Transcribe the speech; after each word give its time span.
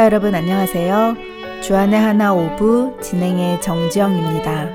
애청자 0.00 0.04
여러분 0.06 0.34
안녕하세요. 0.34 1.16
주안의 1.62 2.00
하나 2.00 2.32
오부 2.32 3.00
진행의 3.02 3.60
정지영입니다. 3.60 4.70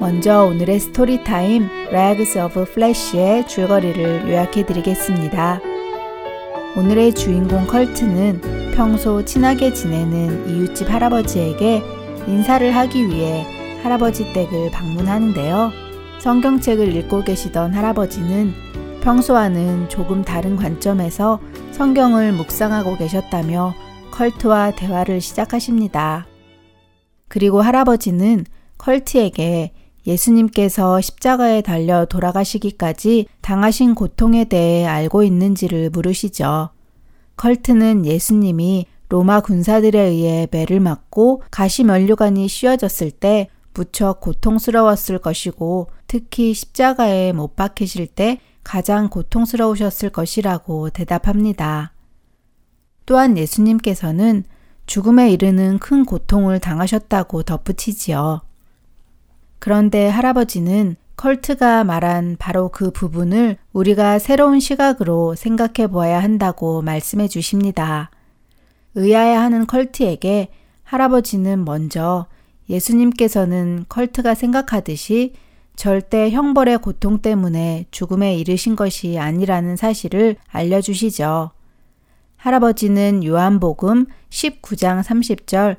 먼저 0.00 0.44
오늘의 0.44 0.80
스토리 0.80 1.22
타임 1.22 1.68
Rags 1.88 2.38
of 2.38 2.62
Flash의 2.62 3.46
줄거리를 3.46 4.26
요약해 4.28 4.64
드리겠습니다. 4.64 5.60
오늘의 6.78 7.14
주인공 7.14 7.66
컬트는 7.66 8.72
평소 8.74 9.22
친하게 9.22 9.74
지내는 9.74 10.48
이웃집 10.48 10.90
할아버지에게 10.90 11.82
인사를 12.26 12.74
하기 12.74 13.08
위해 13.08 13.44
할아버지 13.82 14.32
댁을 14.32 14.70
방문하는데요. 14.70 15.72
성경책을 16.20 16.96
읽고 16.96 17.22
계시던 17.22 17.74
할아버지는 17.74 18.54
평소와는 19.02 19.90
조금 19.90 20.24
다른 20.24 20.56
관점에서 20.56 21.38
성경을 21.72 22.32
묵상하고 22.32 22.96
계셨다며 22.96 23.74
컬트와 24.16 24.70
대화를 24.70 25.20
시작하십니다. 25.20 26.26
그리고 27.28 27.60
할아버지는 27.60 28.46
컬트에게 28.78 29.72
예수님께서 30.06 31.02
십자가에 31.02 31.60
달려 31.60 32.06
돌아가시기까지 32.06 33.26
당하신 33.42 33.94
고통에 33.94 34.44
대해 34.44 34.86
알고 34.86 35.22
있는지를 35.22 35.90
물으시죠. 35.90 36.70
컬트는 37.36 38.06
예수님이 38.06 38.86
로마 39.10 39.40
군사들에 39.40 40.00
의해 40.00 40.48
매를 40.50 40.80
맞고 40.80 41.42
가시면류관이 41.50 42.48
씌워졌을 42.48 43.10
때 43.10 43.50
무척 43.74 44.20
고통스러웠을 44.20 45.18
것이고 45.18 45.90
특히 46.06 46.54
십자가에 46.54 47.32
못 47.32 47.54
박히실 47.54 48.06
때 48.06 48.40
가장 48.64 49.10
고통스러우셨을 49.10 50.08
것이라고 50.08 50.88
대답합니다. 50.88 51.92
또한 53.06 53.38
예수님께서는 53.38 54.44
죽음에 54.86 55.30
이르는 55.30 55.78
큰 55.78 56.04
고통을 56.04 56.60
당하셨다고 56.60 57.44
덧붙이지요. 57.44 58.42
그런데 59.58 60.08
할아버지는 60.08 60.96
컬트가 61.16 61.82
말한 61.84 62.36
바로 62.38 62.68
그 62.68 62.90
부분을 62.90 63.56
우리가 63.72 64.18
새로운 64.18 64.60
시각으로 64.60 65.34
생각해 65.34 65.88
보아야 65.90 66.22
한다고 66.22 66.82
말씀해 66.82 67.26
주십니다. 67.28 68.10
의아해하는 68.94 69.66
컬트에게 69.66 70.48
할아버지는 70.84 71.64
먼저 71.64 72.26
예수님께서는 72.68 73.86
컬트가 73.88 74.34
생각하듯이 74.34 75.34
절대 75.74 76.30
형벌의 76.30 76.78
고통 76.78 77.18
때문에 77.18 77.86
죽음에 77.90 78.36
이르신 78.36 78.76
것이 78.76 79.18
아니라는 79.18 79.76
사실을 79.76 80.36
알려주시죠. 80.48 81.50
할아버지는 82.36 83.24
요한복음 83.24 84.06
19장 84.30 85.02
30절 85.02 85.76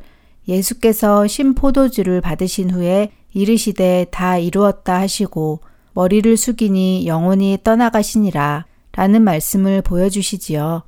예수께서 0.48 1.28
신포도주를 1.28 2.22
받으신 2.22 2.72
후에 2.72 3.12
이르시되 3.34 4.08
다 4.12 4.38
이루었다 4.38 5.00
하시고 5.00 5.60
머리를 5.94 6.38
숙이니 6.38 7.08
영원히 7.08 7.58
떠나가시니라 7.64 8.66
라는 8.94 9.22
말씀을 9.24 9.82
보여주시지요. 9.82 10.84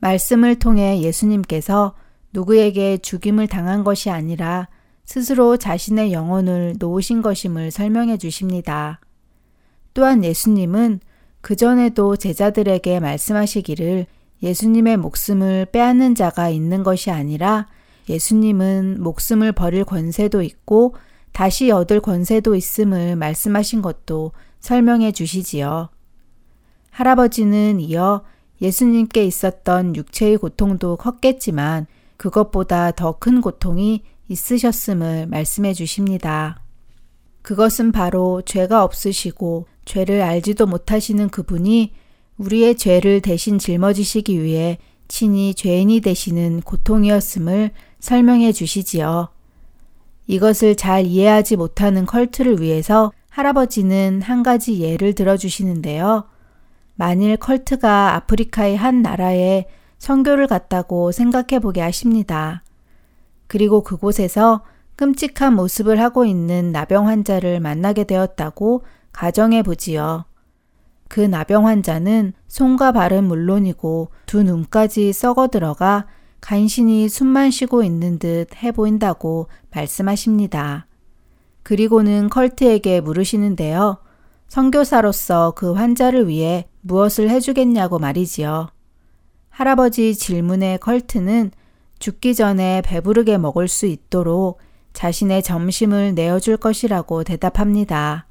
말씀을 0.00 0.56
통해 0.58 1.00
예수님께서 1.00 1.94
누구에게 2.32 2.98
죽임을 2.98 3.46
당한 3.46 3.84
것이 3.84 4.10
아니라 4.10 4.68
스스로 5.04 5.56
자신의 5.56 6.12
영혼을 6.12 6.74
놓으신 6.78 7.22
것임을 7.22 7.70
설명해 7.70 8.18
주십니다. 8.18 9.00
또한 9.94 10.24
예수님은 10.24 11.00
그전에도 11.40 12.16
제자들에게 12.16 13.00
말씀하시기를 13.00 14.06
예수님의 14.42 14.96
목숨을 14.96 15.66
빼앗는 15.66 16.14
자가 16.14 16.48
있는 16.48 16.82
것이 16.82 17.10
아니라 17.10 17.68
예수님은 18.08 19.02
목숨을 19.02 19.52
버릴 19.52 19.84
권세도 19.84 20.42
있고 20.42 20.96
다시 21.32 21.70
얻을 21.70 22.00
권세도 22.00 22.54
있음을 22.54 23.16
말씀하신 23.16 23.82
것도 23.82 24.32
설명해 24.60 25.12
주시지요. 25.12 25.88
할아버지는 26.90 27.80
이어 27.80 28.22
예수님께 28.60 29.24
있었던 29.24 29.96
육체의 29.96 30.36
고통도 30.36 30.96
컸겠지만 30.96 31.86
그것보다 32.16 32.92
더 32.92 33.18
큰 33.18 33.40
고통이 33.40 34.02
있으셨음을 34.28 35.26
말씀해 35.26 35.74
주십니다. 35.74 36.60
그것은 37.42 37.90
바로 37.92 38.42
죄가 38.42 38.84
없으시고 38.84 39.66
죄를 39.84 40.22
알지도 40.22 40.66
못하시는 40.66 41.28
그분이 41.28 41.92
우리의 42.38 42.76
죄를 42.76 43.20
대신 43.20 43.58
짊어지시기 43.58 44.42
위해 44.42 44.78
친히 45.08 45.54
죄인이 45.54 46.00
되시는 46.00 46.62
고통이었음을 46.62 47.70
설명해 48.00 48.52
주시지요. 48.52 49.28
이것을 50.26 50.76
잘 50.76 51.04
이해하지 51.06 51.56
못하는 51.56 52.06
컬트를 52.06 52.60
위해서 52.60 53.12
할아버지는 53.30 54.22
한 54.22 54.42
가지 54.42 54.80
예를 54.80 55.14
들어 55.14 55.36
주시는데요. 55.36 56.24
만일 56.94 57.36
컬트가 57.36 58.14
아프리카의 58.16 58.76
한 58.76 59.02
나라에 59.02 59.66
선교를 59.98 60.46
갔다고 60.46 61.12
생각해 61.12 61.60
보게 61.60 61.80
하십니다. 61.80 62.62
그리고 63.46 63.82
그곳에서 63.82 64.62
끔찍한 64.96 65.54
모습을 65.54 66.00
하고 66.00 66.24
있는 66.24 66.72
나병 66.72 67.08
환자를 67.08 67.60
만나게 67.60 68.04
되었다고 68.04 68.84
가정해 69.12 69.62
보지요. 69.62 70.24
그 71.12 71.20
나병 71.20 71.66
환자는 71.66 72.32
손과 72.48 72.92
발은 72.92 73.24
물론이고 73.24 74.08
두 74.24 74.42
눈까지 74.42 75.12
썩어 75.12 75.48
들어가 75.48 76.06
간신히 76.40 77.06
숨만 77.10 77.50
쉬고 77.50 77.82
있는 77.82 78.18
듯 78.18 78.46
해 78.56 78.72
보인다고 78.72 79.48
말씀하십니다. 79.74 80.86
그리고는 81.62 82.30
컬트에게 82.30 83.02
물으시는데요. 83.02 83.98
선교사로서 84.48 85.52
그 85.54 85.74
환자를 85.74 86.28
위해 86.28 86.66
무엇을 86.80 87.28
해주겠냐고 87.28 87.98
말이지요. 87.98 88.68
할아버지 89.50 90.14
질문에 90.14 90.78
컬트는 90.78 91.50
죽기 91.98 92.34
전에 92.34 92.80
배부르게 92.86 93.36
먹을 93.36 93.68
수 93.68 93.84
있도록 93.84 94.60
자신의 94.94 95.42
점심을 95.42 96.14
내어줄 96.14 96.56
것이라고 96.56 97.22
대답합니다. 97.24 98.26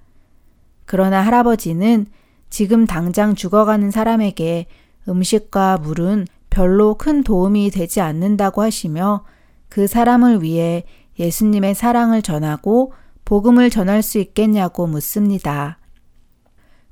그러나 0.85 1.21
할아버지는 1.21 2.07
지금 2.51 2.85
당장 2.85 3.33
죽어가는 3.33 3.89
사람에게 3.91 4.67
음식과 5.07 5.77
물은 5.77 6.27
별로 6.51 6.95
큰 6.95 7.23
도움이 7.23 7.71
되지 7.71 8.01
않는다고 8.01 8.61
하시며 8.61 9.23
그 9.69 9.87
사람을 9.87 10.43
위해 10.43 10.83
예수님의 11.17 11.75
사랑을 11.75 12.21
전하고 12.21 12.93
복음을 13.23 13.69
전할 13.69 14.03
수 14.03 14.19
있겠냐고 14.19 14.85
묻습니다. 14.85 15.79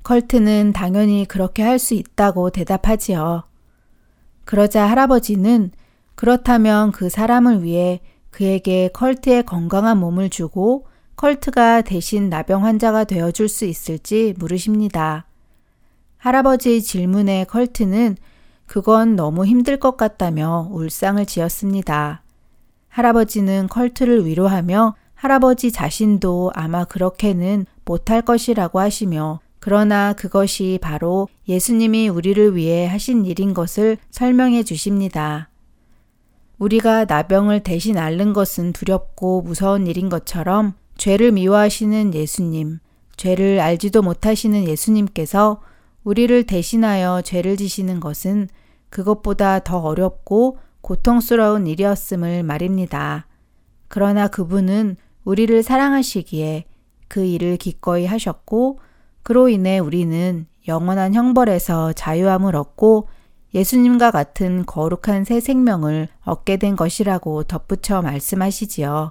컬트는 0.02 0.72
당연히 0.72 1.26
그렇게 1.28 1.62
할 1.62 1.78
수 1.78 1.92
있다고 1.92 2.48
대답하지요. 2.50 3.44
그러자 4.46 4.88
할아버지는 4.88 5.72
그렇다면 6.14 6.90
그 6.90 7.10
사람을 7.10 7.62
위해 7.62 8.00
그에게 8.30 8.88
컬트의 8.94 9.44
건강한 9.44 9.98
몸을 9.98 10.30
주고 10.30 10.86
컬트가 11.16 11.82
대신 11.82 12.30
나병 12.30 12.64
환자가 12.64 13.04
되어줄 13.04 13.50
수 13.50 13.66
있을지 13.66 14.34
물으십니다. 14.38 15.26
할아버지의 16.20 16.82
질문에 16.82 17.44
컬트는 17.44 18.16
그건 18.66 19.16
너무 19.16 19.46
힘들 19.46 19.78
것 19.78 19.96
같다며 19.96 20.68
울상을 20.70 21.24
지었습니다. 21.24 22.22
할아버지는 22.88 23.68
컬트를 23.68 24.26
위로하며 24.26 24.94
할아버지 25.14 25.72
자신도 25.72 26.52
아마 26.54 26.84
그렇게는 26.84 27.66
못할 27.84 28.22
것이라고 28.22 28.80
하시며 28.80 29.40
그러나 29.60 30.12
그것이 30.12 30.78
바로 30.80 31.28
예수님이 31.48 32.08
우리를 32.08 32.54
위해 32.54 32.86
하신 32.86 33.24
일인 33.24 33.54
것을 33.54 33.96
설명해 34.10 34.62
주십니다. 34.62 35.48
우리가 36.58 37.06
나병을 37.06 37.60
대신 37.60 37.96
앓는 37.96 38.34
것은 38.34 38.72
두렵고 38.72 39.42
무서운 39.42 39.86
일인 39.86 40.10
것처럼 40.10 40.74
죄를 40.98 41.32
미워하시는 41.32 42.12
예수님, 42.12 42.78
죄를 43.16 43.60
알지도 43.60 44.02
못하시는 44.02 44.66
예수님께서 44.66 45.60
우리를 46.04 46.44
대신하여 46.44 47.22
죄를 47.22 47.56
지시는 47.56 48.00
것은 48.00 48.48
그것보다 48.88 49.60
더 49.60 49.78
어렵고 49.78 50.58
고통스러운 50.80 51.66
일이었음을 51.66 52.42
말입니다. 52.42 53.26
그러나 53.88 54.28
그분은 54.28 54.96
우리를 55.24 55.62
사랑하시기에 55.62 56.64
그 57.08 57.24
일을 57.24 57.56
기꺼이 57.56 58.06
하셨고, 58.06 58.78
그로 59.22 59.48
인해 59.48 59.78
우리는 59.78 60.46
영원한 60.68 61.14
형벌에서 61.14 61.92
자유함을 61.92 62.56
얻고 62.56 63.08
예수님과 63.54 64.10
같은 64.10 64.64
거룩한 64.64 65.24
새 65.24 65.40
생명을 65.40 66.08
얻게 66.24 66.56
된 66.56 66.76
것이라고 66.76 67.44
덧붙여 67.44 68.00
말씀하시지요. 68.02 69.10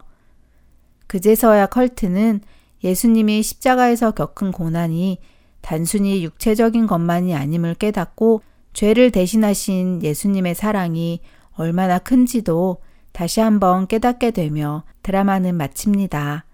그제서야 1.08 1.66
컬트는 1.68 2.42
예수님이 2.84 3.44
십자가에서 3.44 4.12
겪은 4.12 4.52
고난이 4.52 5.20
단순히 5.62 6.24
육체적인 6.24 6.88
것만이 6.88 7.36
아님을 7.36 7.76
깨닫고 7.76 8.42
죄를 8.74 9.12
대신하신 9.12 10.02
예수님의 10.04 10.56
사랑이 10.56 11.20
얼마나 11.54 12.00
큰지도 12.00 12.78
다시 13.12 13.40
한번 13.42 13.88
깨닫게 13.88 14.32
되며 14.32 14.84
드라마는 15.04 15.56
마칩니다. 15.56 16.46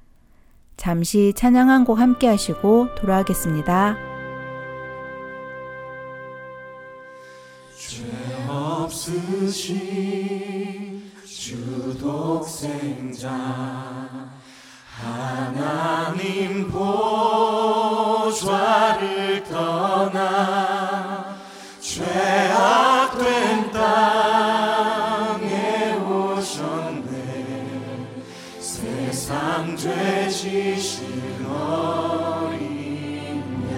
잠시 0.77 1.33
찬양 1.35 1.69
한 1.69 1.85
곡 1.85 1.99
함께 1.99 2.27
하시고 2.27 2.95
돌아오겠습니다. 2.95 3.97
죄 7.77 8.03
없으신 8.47 9.83
주 11.25 11.97
독생자 11.99 13.29
하나님 15.05 16.67
보좌를 16.71 18.33
떠나 19.43 21.37
죄악된 21.79 23.71
땅에 23.71 24.33
오셨네. 25.93 27.13
세상 28.59 29.77
죄 29.77 30.27
지신 30.27 31.45
어린 31.45 33.43
양 33.71 33.77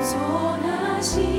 겸손하신 0.00 1.37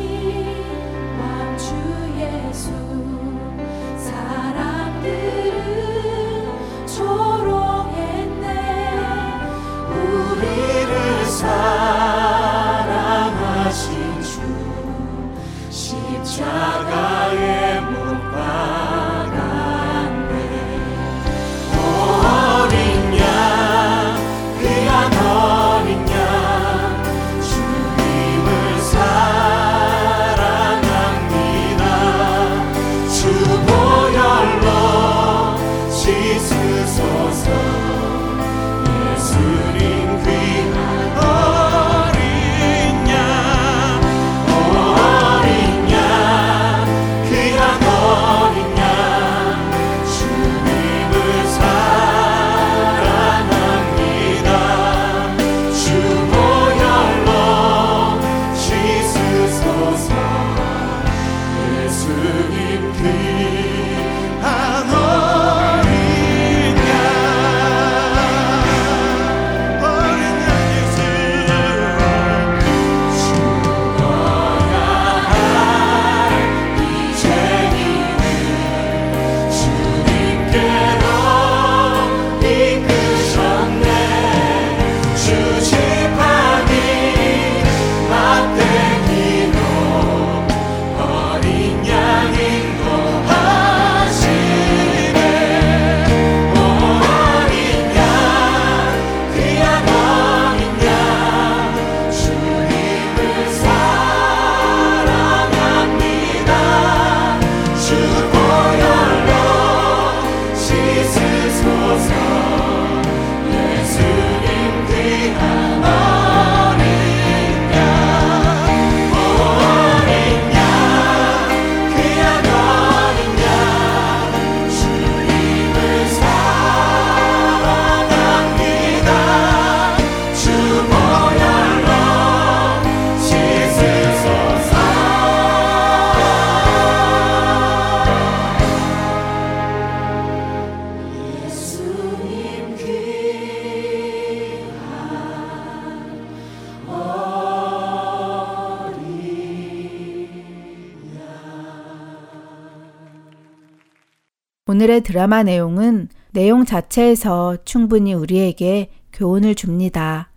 오늘의 154.79 155.01
드라마 155.01 155.43
내용은 155.43 156.07
내용 156.31 156.63
자체에서 156.63 157.57
충분히 157.65 158.13
우리에게 158.13 158.89
교훈을 159.11 159.53
줍니다. 159.53 160.31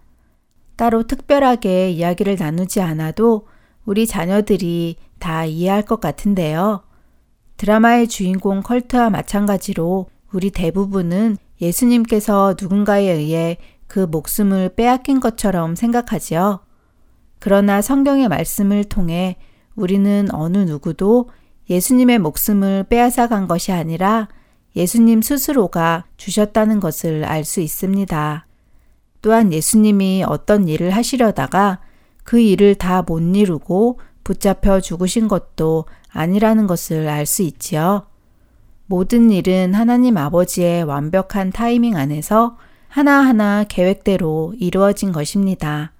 따로 0.74 1.06
특별하게 1.06 1.90
이야기를 1.90 2.38
나누지 2.40 2.80
않아도 2.80 3.46
우리 3.84 4.04
자녀들이 4.04 4.96
다 5.20 5.44
이해할 5.44 5.82
것 5.82 6.00
같은데요. 6.00 6.82
드라마의 7.56 8.08
주인공 8.08 8.62
컬트와 8.62 9.10
마찬가지로 9.10 10.08
우리 10.32 10.50
대부분은 10.50 11.36
예수님께서 11.60 12.56
누군가에 12.60 13.12
의해 13.12 13.58
그 13.86 14.00
목숨을 14.00 14.70
빼앗긴 14.74 15.20
것처럼 15.20 15.76
생각하지요. 15.76 16.58
그러나 17.38 17.80
성경의 17.80 18.26
말씀을 18.28 18.82
통해 18.82 19.36
우리는 19.76 20.26
어느 20.32 20.58
누구도 20.58 21.28
예수님의 21.70 22.18
목숨을 22.18 22.86
빼앗아 22.88 23.28
간 23.28 23.46
것이 23.46 23.72
아니라 23.72 24.28
예수님 24.76 25.22
스스로가 25.22 26.04
주셨다는 26.16 26.80
것을 26.80 27.24
알 27.24 27.44
수 27.44 27.60
있습니다. 27.60 28.46
또한 29.20 29.52
예수님이 29.52 30.24
어떤 30.26 30.68
일을 30.68 30.90
하시려다가 30.90 31.80
그 32.24 32.40
일을 32.40 32.74
다 32.76 33.02
못 33.02 33.20
이루고 33.20 34.00
붙잡혀 34.24 34.80
죽으신 34.80 35.28
것도 35.28 35.84
아니라는 36.08 36.66
것을 36.66 37.08
알 37.08 37.26
수 37.26 37.42
있지요. 37.42 38.06
모든 38.86 39.30
일은 39.30 39.74
하나님 39.74 40.16
아버지의 40.16 40.84
완벽한 40.84 41.50
타이밍 41.50 41.96
안에서 41.96 42.56
하나하나 42.88 43.64
계획대로 43.64 44.54
이루어진 44.58 45.12
것입니다. 45.12 45.92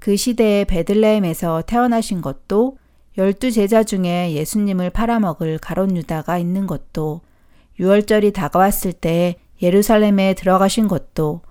그 0.00 0.16
시대의 0.16 0.64
베들레헴에서 0.64 1.62
태어나신 1.66 2.20
것도 2.20 2.76
열두 3.16 3.50
제자 3.50 3.82
중에 3.82 4.32
예수님을 4.32 4.90
팔아먹을 4.90 5.58
가론 5.58 5.96
유다가 5.96 6.38
있는 6.38 6.66
것도 6.66 7.20
유월절이 7.80 8.32
다가왔을 8.32 8.92
때 8.92 9.36
예루살렘에 9.62 10.34
들어가신 10.34 10.88
것도 10.88 11.42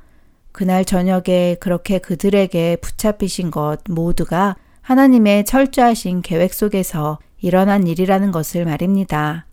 그날 0.51 0.85
저녁에 0.85 1.55
그렇게 1.59 1.99
그들에게 1.99 2.77
붙잡히신 2.77 3.51
것 3.51 3.77
모두가 3.89 4.55
하나님의 4.81 5.45
철저하신 5.45 6.21
계획 6.21 6.53
속에서 6.53 7.19
일어난 7.39 7.85
일이라는 7.85 8.31
것을 8.31 8.65
말입니다. 8.65 9.45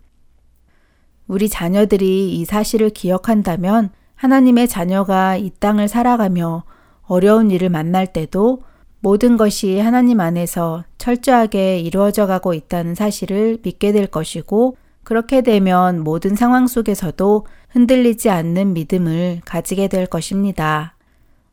우리 1.27 1.49
자녀들이 1.49 2.35
이 2.35 2.45
사실을 2.45 2.89
기억한다면 2.89 3.89
하나님의 4.15 4.67
자녀가 4.67 5.35
이 5.37 5.51
땅을 5.59 5.87
살아가며 5.87 6.63
어려운 7.03 7.51
일을 7.51 7.69
만날 7.69 8.07
때도 8.07 8.63
모든 8.99 9.37
것이 9.37 9.79
하나님 9.79 10.19
안에서 10.19 10.83
철저하게 10.97 11.79
이루어져 11.79 12.25
가고 12.25 12.53
있다는 12.53 12.95
사실을 12.95 13.59
믿게 13.61 13.91
될 13.91 14.07
것이고 14.07 14.77
그렇게 15.05 15.41
되면 15.41 16.03
모든 16.03 16.35
상황 16.35 16.67
속에서도 16.67 17.45
흔들리지 17.69 18.29
않는 18.31 18.73
믿음을 18.73 19.39
가지게 19.45 19.87
될 19.87 20.07
것입니다. 20.07 20.95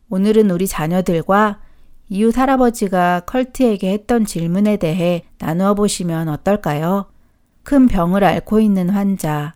오늘은 0.09 0.51
우리 0.51 0.67
자녀들과 0.67 1.61
이웃 2.09 2.37
할아버지가 2.37 3.21
컬트에게 3.27 3.93
했던 3.93 4.25
질문에 4.25 4.79
대해 4.79 5.25
나누어 5.39 5.75
보시면 5.75 6.29
어떨까요? 6.29 7.07
큰 7.63 7.89
병을 7.89 8.25
앓고 8.25 8.59
있는 8.59 8.89
환자, 8.89 9.55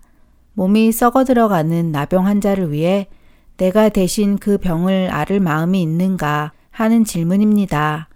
몸이 0.52 0.92
썩어 0.92 1.24
들어가는 1.24 1.90
나병 1.90 2.26
환자를 2.26 2.72
위해 2.72 3.08
내가 3.56 3.88
대신 3.88 4.36
그 4.36 4.58
병을 4.58 5.08
앓을 5.10 5.40
마음이 5.40 5.80
있는가 5.80 6.52
하는 6.70 7.04
질문입니다. 7.04 8.08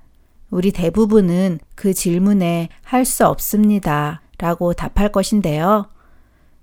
우리 0.51 0.73
대부분은 0.73 1.59
그 1.75 1.95
질문에 1.95 2.69
할 2.83 3.07
수 3.07 3.27
없습니다. 3.27 4.21
라고 4.41 4.73
답할 4.73 5.13
것인데요. 5.13 5.87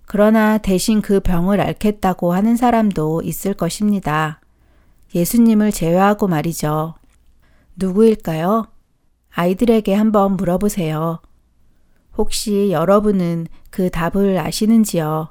그러나 0.07 0.57
대신 0.57 1.01
그 1.01 1.19
병을 1.19 1.61
앓겠다고 1.61 2.33
하는 2.33 2.55
사람도 2.55 3.21
있을 3.21 3.53
것입니다. 3.53 4.41
예수님을 5.13 5.71
제외하고 5.71 6.27
말이죠. 6.27 6.95
누구일까요? 7.75 8.65
아이들에게 9.29 9.93
한번 9.93 10.37
물어보세요. 10.37 11.19
혹시 12.17 12.71
여러분은 12.71 13.45
그 13.69 13.91
답을 13.91 14.39
아시는지요? 14.39 15.27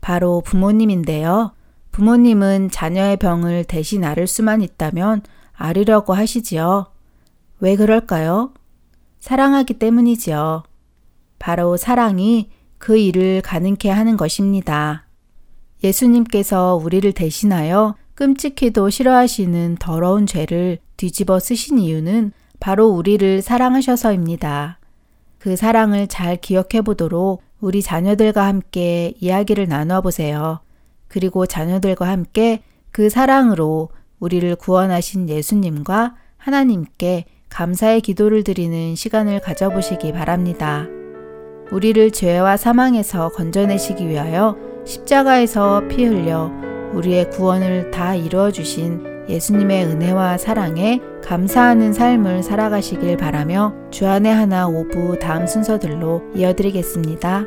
바로 0.00 0.40
부모님인데요. 0.40 1.52
부모님은 1.90 2.70
자녀의 2.70 3.18
병을 3.18 3.64
대신 3.64 4.04
앓을 4.04 4.26
수만 4.26 4.62
있다면 4.62 5.20
앓으려고 5.52 6.14
하시지요. 6.14 6.86
왜 7.60 7.76
그럴까요? 7.76 8.54
사랑하기 9.20 9.74
때문이지요. 9.74 10.62
바로 11.42 11.76
사랑이 11.76 12.50
그 12.78 12.96
일을 12.96 13.42
가능케 13.42 13.90
하는 13.90 14.16
것입니다. 14.16 15.08
예수님께서 15.82 16.76
우리를 16.76 17.10
대신하여 17.10 17.96
끔찍히도 18.14 18.90
싫어하시는 18.90 19.76
더러운 19.80 20.26
죄를 20.26 20.78
뒤집어 20.96 21.40
쓰신 21.40 21.80
이유는 21.80 22.30
바로 22.60 22.86
우리를 22.86 23.42
사랑하셔서입니다. 23.42 24.78
그 25.40 25.56
사랑을 25.56 26.06
잘 26.06 26.36
기억해 26.36 26.82
보도록 26.84 27.42
우리 27.60 27.82
자녀들과 27.82 28.46
함께 28.46 29.14
이야기를 29.18 29.66
나누어 29.66 30.00
보세요. 30.00 30.60
그리고 31.08 31.46
자녀들과 31.46 32.06
함께 32.06 32.62
그 32.92 33.10
사랑으로 33.10 33.88
우리를 34.20 34.54
구원하신 34.54 35.28
예수님과 35.28 36.14
하나님께 36.36 37.24
감사의 37.48 38.00
기도를 38.00 38.44
드리는 38.44 38.94
시간을 38.94 39.40
가져보시기 39.40 40.12
바랍니다. 40.12 40.86
우리를 41.72 42.10
죄와 42.10 42.56
사망에서 42.56 43.30
건져내시기 43.30 44.06
위하여 44.08 44.56
십자가에서 44.84 45.82
피 45.88 46.04
흘려 46.04 46.50
우리의 46.92 47.30
구원을 47.30 47.90
다 47.90 48.14
이루어 48.14 48.50
주신 48.50 49.02
예수님의 49.28 49.86
은혜와 49.86 50.36
사랑에 50.36 51.00
감사하는 51.24 51.92
삶을 51.92 52.42
살아가시길 52.42 53.16
바라며 53.16 53.72
주안의 53.90 54.32
하나 54.32 54.68
오부 54.68 55.18
다음 55.18 55.46
순서들로 55.46 56.22
이어드리겠습니다. 56.34 57.46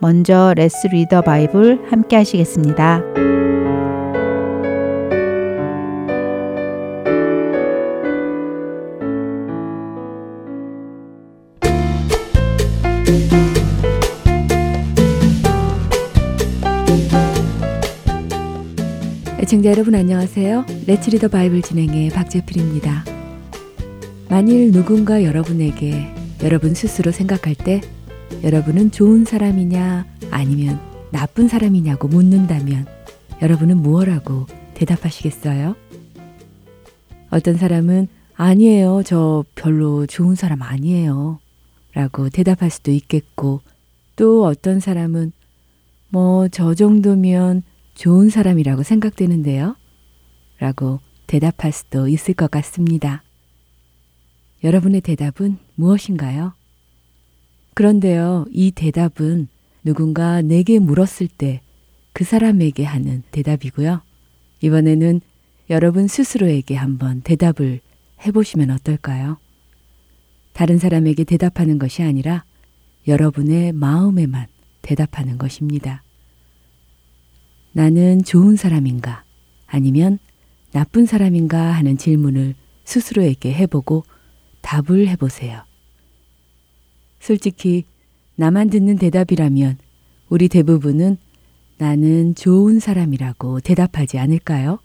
먼저 0.00 0.52
Let's 0.56 0.86
Read 0.88 1.07
the 1.07 1.22
Bible 1.22 1.90
함께 1.90 2.16
하시겠습니다. 2.16 3.02
애청자 19.46 19.70
여러분 19.70 19.94
안녕하세요. 19.94 20.66
레츠리더 20.88 21.28
바이블 21.28 21.62
진행의 21.62 22.10
박재필입니다. 22.10 23.04
만일 24.28 24.72
누군가 24.72 25.22
여러분에게 25.22 26.12
여러분 26.42 26.74
스스로 26.74 27.12
생각할 27.12 27.54
때 27.54 27.80
여러분은 28.42 28.90
좋은 28.90 29.24
사람이냐 29.24 30.04
아니면 30.32 30.80
나쁜 31.12 31.46
사람이냐고 31.46 32.08
묻는다면 32.08 32.86
여러분은 33.40 33.76
무엇라고 33.76 34.46
대답하시겠어요? 34.74 35.76
어떤 37.30 37.56
사람은 37.56 38.08
아니에요. 38.34 39.04
저 39.06 39.44
별로 39.54 40.06
좋은 40.06 40.34
사람 40.34 40.60
아니에요. 40.60 41.38
라고 41.94 42.30
대답할 42.30 42.68
수도 42.68 42.90
있겠고 42.90 43.60
또 44.16 44.44
어떤 44.44 44.80
사람은 44.80 45.30
뭐 46.08 46.48
저 46.48 46.74
정도면 46.74 47.62
좋은 47.96 48.30
사람이라고 48.30 48.84
생각되는데요. 48.84 49.76
라고 50.60 51.00
대답할 51.26 51.72
수도 51.72 52.06
있을 52.06 52.34
것 52.34 52.48
같습니다. 52.50 53.24
여러분의 54.62 55.00
대답은 55.00 55.58
무엇인가요? 55.74 56.54
그런데요, 57.74 58.46
이 58.52 58.70
대답은 58.70 59.48
누군가 59.82 60.40
내게 60.42 60.78
물었을 60.78 61.26
때 61.26 61.62
그 62.16 62.24
사람에게 62.24 62.82
하는 62.82 63.22
대답이고요. 63.30 64.00
이번에는 64.62 65.20
여러분 65.68 66.08
스스로에게 66.08 66.74
한번 66.74 67.20
대답을 67.20 67.80
해보시면 68.24 68.70
어떨까요? 68.70 69.36
다른 70.54 70.78
사람에게 70.78 71.24
대답하는 71.24 71.78
것이 71.78 72.02
아니라 72.02 72.42
여러분의 73.06 73.72
마음에만 73.72 74.46
대답하는 74.80 75.36
것입니다. 75.36 76.02
나는 77.76 78.24
좋은 78.24 78.56
사람인가 78.56 79.22
아니면 79.66 80.18
나쁜 80.72 81.04
사람인가 81.04 81.72
하는 81.72 81.98
질문을 81.98 82.54
스스로에게 82.84 83.52
해보고 83.52 84.02
답을 84.62 85.08
해보세요. 85.08 85.62
솔직히 87.20 87.84
나만 88.36 88.70
듣는 88.70 88.96
대답이라면 88.96 89.76
우리 90.30 90.48
대부분은 90.48 91.18
나는 91.76 92.34
좋은 92.34 92.80
사람이라고 92.80 93.60
대답하지 93.60 94.18
않을까요? 94.18 94.78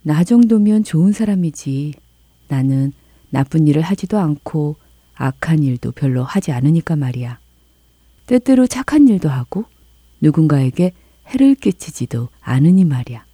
나 0.00 0.24
정도면 0.24 0.82
좋은 0.82 1.12
사람이지. 1.12 1.92
나는 2.48 2.94
나쁜 3.28 3.68
일을 3.68 3.82
하지도 3.82 4.18
않고 4.18 4.76
악한 5.12 5.62
일도 5.62 5.92
별로 5.92 6.24
하지 6.24 6.52
않으니까 6.52 6.96
말이야. 6.96 7.38
때때로 8.24 8.66
착한 8.66 9.08
일도 9.08 9.28
하고 9.28 9.66
누군가에게 10.22 10.94
해를 11.30 11.54
끼치지도 11.54 12.28
않으니 12.40 12.84
말이야. 12.84 13.24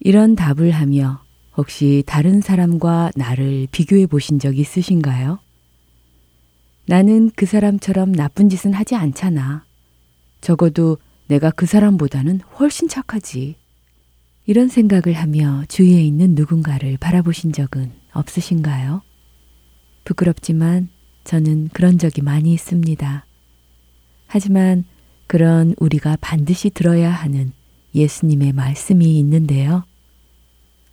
이런 0.00 0.34
답을 0.34 0.70
하며 0.70 1.22
혹시 1.56 2.02
다른 2.06 2.40
사람과 2.40 3.10
나를 3.16 3.66
비교해 3.70 4.06
보신 4.06 4.38
적 4.38 4.58
있으신가요? 4.58 5.38
나는 6.86 7.30
그 7.34 7.46
사람처럼 7.46 8.12
나쁜 8.12 8.48
짓은 8.48 8.72
하지 8.72 8.94
않잖아. 8.94 9.64
적어도 10.40 10.98
내가 11.26 11.50
그 11.50 11.66
사람보다는 11.66 12.40
훨씬 12.58 12.88
착하지. 12.88 13.56
이런 14.44 14.68
생각을 14.68 15.12
하며 15.14 15.64
주위에 15.68 16.00
있는 16.02 16.34
누군가를 16.36 16.98
바라보신 16.98 17.52
적은 17.52 17.92
없으신가요? 18.12 19.02
부끄럽지만 20.04 20.88
저는 21.24 21.70
그런 21.72 21.98
적이 21.98 22.22
많이 22.22 22.52
있습니다. 22.52 23.26
하지만 24.28 24.84
그런 25.26 25.74
우리가 25.78 26.16
반드시 26.20 26.70
들어야 26.70 27.10
하는 27.10 27.52
예수님의 27.94 28.52
말씀이 28.52 29.18
있는데요. 29.18 29.84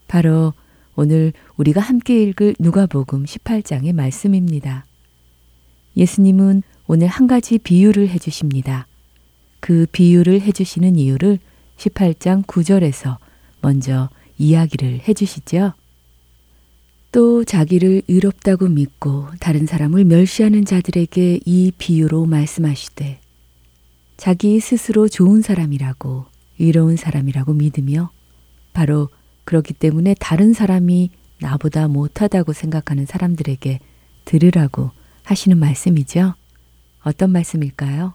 바로 0.08 0.54
오늘 0.96 1.34
우리가 1.58 1.82
함께 1.82 2.24
읽을 2.24 2.56
누가복음 2.60 3.26
18장의 3.26 3.94
말씀입니다. 3.94 4.86
예수님은 5.98 6.64
오늘 6.88 7.08
한 7.08 7.28
가지 7.28 7.58
비유를 7.58 8.10
해 8.10 8.18
주십니다. 8.18 8.88
그 9.60 9.86
비유를 9.92 10.42
해 10.42 10.52
주시는 10.52 10.98
이유를 10.98 11.40
18장 11.78 12.46
9절에서 12.46 13.18
먼저 13.62 14.10
이야기를 14.38 15.02
해 15.08 15.14
주시죠. 15.14 15.74
또 17.12 17.44
자기를 17.44 18.02
의롭다고 18.08 18.68
믿고 18.68 19.28
다른 19.40 19.66
사람을 19.66 20.04
멸시하는 20.06 20.66
자들에게 20.66 21.42
이 21.46 21.72
비유로 21.78 22.26
말씀하시되 22.26 23.23
자기 24.18 24.60
스스로 24.60 25.08
좋은 25.08 25.42
사람이라고 25.42 26.26
의로운 26.60 26.96
사람이라고 26.96 27.54
믿으며 27.54 28.12
바로 28.74 29.10
그렇기 29.46 29.74
때문에 29.74 30.16
다른 30.20 30.54
사람이 30.54 31.10
나보다 31.40 31.88
못하다고 31.88 32.54
생각하는 32.54 33.06
사람들에게 33.06 33.80
들으라고 34.26 34.92
하시는 35.24 35.58
말씀이죠. 35.58 36.36
어떤 37.04 37.32
말씀일까요? 37.32 38.14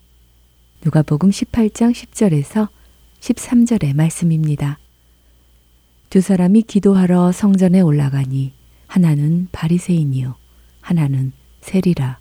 누가복음 0.84 1.30
18장 1.30 1.92
10절에서 1.92 2.68
13절의 3.20 3.94
말씀입니다. 3.94 4.78
두 6.08 6.20
사람이 6.20 6.62
기도하러 6.62 7.32
성전에 7.32 7.80
올라가니 7.80 8.54
하나는 8.86 9.48
바리새인이요 9.52 10.36
하나는 10.80 11.32
세리라. 11.60 12.18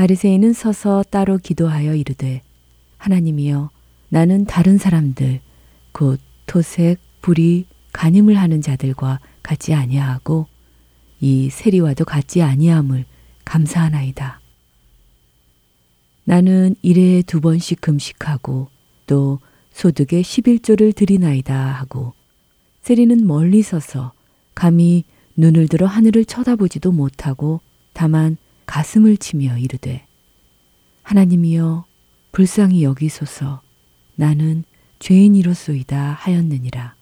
바리새인은 0.00 0.54
서서 0.54 1.04
따로 1.10 1.36
기도하여 1.36 1.94
이르되 1.94 2.40
하나님이여 2.96 3.68
나는 4.08 4.46
다른 4.46 4.78
사람들 4.78 5.40
곧 5.92 6.18
토색, 6.46 6.98
불이, 7.20 7.66
간임을 7.92 8.38
하는 8.38 8.62
자들과 8.62 9.20
같지 9.42 9.74
아니하고 9.74 10.46
이 11.20 11.50
세리와도 11.50 12.06
같지 12.06 12.40
아니함을 12.40 13.04
감사하나이다. 13.44 14.40
나는 16.24 16.76
일에 16.80 17.20
두 17.20 17.42
번씩 17.42 17.82
금식하고 17.82 18.68
또 19.06 19.38
소득의 19.72 20.22
11조를 20.22 20.96
드리나이다 20.96 21.54
하고 21.54 22.14
세리는 22.80 23.26
멀리 23.26 23.60
서서 23.60 24.14
감히 24.54 25.04
눈을 25.36 25.68
들어 25.68 25.86
하늘을 25.86 26.24
쳐다보지도 26.24 26.90
못하고 26.90 27.60
다만 27.92 28.38
가슴을 28.70 29.16
치며 29.16 29.58
이르되 29.58 30.06
하나님이여 31.02 31.86
불쌍히 32.30 32.84
여기소서 32.84 33.62
나는 34.14 34.62
죄인이로소이다 35.00 36.12
하였느니라. 36.12 36.94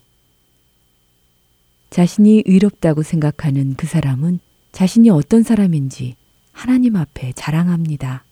자신이 1.91 2.45
의롭다고 2.47 3.03
생각하는 3.03 3.75
그 3.75 3.87
사람은 3.87 4.41
자신이 4.73 5.11
어떤 5.11 5.43
사람인지 5.43 6.17
하나님 6.53 6.97
앞에 6.97 7.35
자랑합니다. 7.35 8.25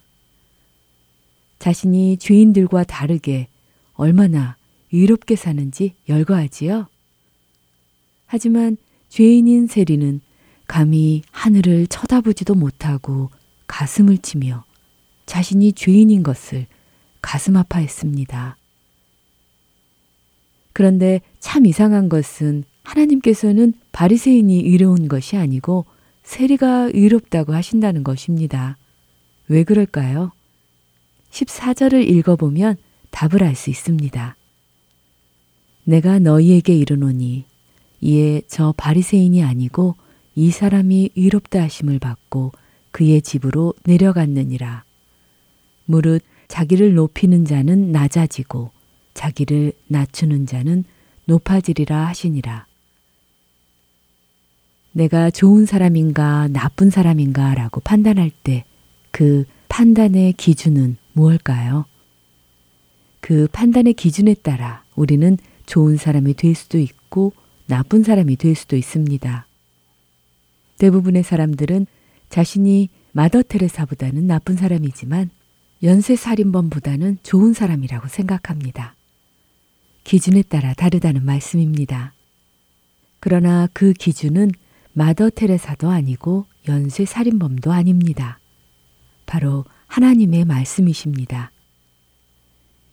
자신이 1.59 2.17
죄인들과 2.17 2.85
다르게 2.85 3.49
얼마나 3.93 4.57
의롭게 4.93 5.37
사는지 5.37 5.93
열거하지요. 6.09 6.89
하지만 8.25 8.79
죄인인 9.11 9.67
세리는 9.67 10.23
감히 10.67 11.23
하늘을 11.31 11.87
쳐다보지도 11.87 12.55
못하고 12.55 13.31
가슴을 13.67 14.19
치며 14.19 14.65
자신이 15.27 15.73
죄인인 15.73 16.23
것을 16.23 16.67
가슴 17.21 17.57
아파했습니다. 17.57 18.57
그런데 20.73 21.21
참 21.41 21.67
이상한 21.67 22.09
것은 22.09 22.65
하나님께서는 22.83 23.73
바리새인이 23.93 24.61
의로운 24.61 25.09
것이 25.09 25.37
아니고 25.37 25.87
세리가 26.23 26.91
의롭다고 26.93 27.55
하신다는 27.55 28.05
것입니다. 28.05 28.77
왜 29.49 29.65
그럴까요? 29.65 30.33
14절을 31.31 32.07
읽어보면 32.09 32.77
답을 33.11 33.43
알 33.43 33.55
수 33.55 33.71
있습니다. 33.71 34.37
내가 35.85 36.19
너희에게 36.19 36.75
이르노니 36.75 37.45
이에 38.01 38.43
저 38.49 38.75
바리새인이 38.77 39.43
아니고 39.43 39.97
이 40.37 40.53
사람이 40.53 41.11
의롭다 41.17 41.61
하심을 41.63 41.99
받고 41.99 42.53
그의 42.93 43.21
집으로 43.23 43.75
내려갔느니라. 43.85 44.85
무릇 45.87 46.23
자기를 46.47 46.95
높이는 46.95 47.45
자는 47.45 47.91
낮아지고 47.91 48.71
자기를 49.15 49.73
낮추는 49.89 50.47
자는 50.47 50.85
높아지리라 51.25 52.07
하시니라. 52.07 52.67
내가 54.93 55.31
좋은 55.31 55.67
사람인가 55.67 56.47
나쁜 56.49 56.91
사람인가 56.91 57.55
라고 57.57 57.81
판단할 57.81 58.31
때 58.31 58.65
그 59.17 59.47
판단의 59.71 60.35
기준은 60.35 60.99
무엇일까요? 61.15 61.87
그 63.21 63.49
판단의 63.51 63.95
기준에 63.95 64.35
따라 64.35 64.85
우리는 64.95 65.39
좋은 65.65 65.97
사람이 65.97 66.35
될 66.35 66.55
수도 66.55 66.77
있고 66.77 67.33
나쁜 67.65 68.03
사람이 68.03 68.37
될 68.37 68.55
수도 68.55 68.77
있습니다. 68.77 69.47
대부분의 70.79 71.23
사람들은 71.23 71.87
자신이 72.29 72.89
마더 73.13 73.43
테레사보다는 73.43 74.27
나쁜 74.27 74.57
사람이지만 74.57 75.31
연쇄살인범보다는 75.83 77.19
좋은 77.23 77.53
사람이라고 77.53 78.09
생각합니다. 78.09 78.95
기준에 80.05 80.43
따라 80.43 80.75
다르다는 80.75 81.25
말씀입니다. 81.25 82.13
그러나 83.21 83.69
그 83.73 83.93
기준은 83.93 84.53
마더 84.93 85.31
테레사도 85.31 85.91
아니고 85.91 86.47
연쇄살인범도 86.69 87.73
아닙니다. 87.73 88.39
바로 89.27 89.65
하나님의 89.89 90.45
말씀이십니다. 90.45 91.51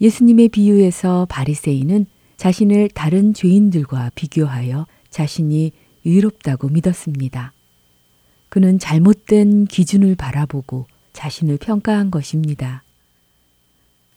예수님의 0.02 0.50
비유에서 0.50 1.28
바리새인은 1.30 2.06
자신을 2.38 2.90
다른 2.90 3.34
죄인들과 3.34 4.12
비교하여 4.16 4.86
자신이 5.10 5.72
의롭다고 6.04 6.68
믿었습니다. 6.70 7.54
그는 8.54 8.78
잘못된 8.78 9.66
기준을 9.66 10.14
바라보고 10.14 10.86
자신을 11.12 11.58
평가한 11.58 12.12
것입니다. 12.12 12.84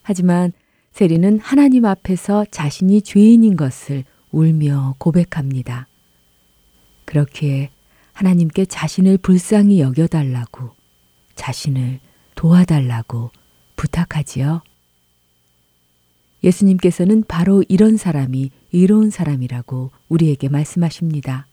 하지만 0.03 0.53
세리는 0.92 1.38
하나님 1.38 1.87
앞에서 1.87 2.44
자신이 2.51 3.01
죄인인 3.01 3.57
것을 3.57 4.05
울며 4.33 4.94
고백합니다. 4.99 5.88
그렇게 7.07 7.70
하나님께 8.12 8.66
자신을 8.66 9.16
불쌍히 9.16 9.81
여겨달라고, 9.81 10.68
자신을 11.35 12.01
도와달라고 12.35 13.31
부탁하지요. 13.77 14.61
예수님께서는 16.44 17.25
바로 17.27 17.64
이런 17.70 17.96
사람이 17.96 18.51
의로운 18.75 19.09
사람이라고 19.09 19.92
우리에게 20.11 20.51
말씀하십니다. 20.51 21.46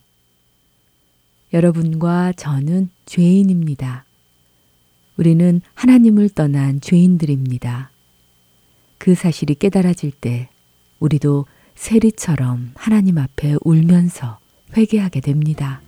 여러분과 1.54 2.34
저는 2.34 2.90
죄인입니다. 3.06 4.06
우리는 5.18 5.62
하나님을 5.76 6.30
떠난 6.30 6.82
죄인들입니다. 6.82 7.92
그 8.98 9.14
사실이 9.14 9.56
깨달아질 9.56 10.12
때 10.12 10.50
우리도 11.00 11.46
세리처럼 11.76 12.72
하나님 12.76 13.20
앞에 13.20 13.56
울면서 13.62 14.40
회개하게 14.76 15.22
됩니다. 15.22 15.82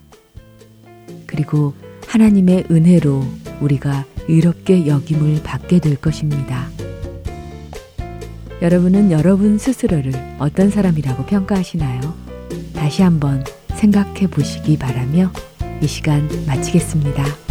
그리고 1.26 1.74
하나님의 2.08 2.66
은혜로 2.70 3.24
우리가 3.62 4.06
의롭게 4.28 4.86
여김을 4.86 5.42
받게 5.44 5.80
될 5.80 5.96
것입니다. 5.96 6.70
여러분은 8.62 9.12
여러분 9.12 9.58
스스로를 9.58 10.14
어떤 10.40 10.70
사람이라고 10.70 11.26
평가하시나요? 11.26 12.02
다시 12.74 13.02
한번 13.02 13.44
생각해 13.76 14.28
보시기 14.28 14.78
바라며 14.78 15.32
이 15.82 15.88
시간 15.88 16.28
마치겠습니다. 16.48 17.45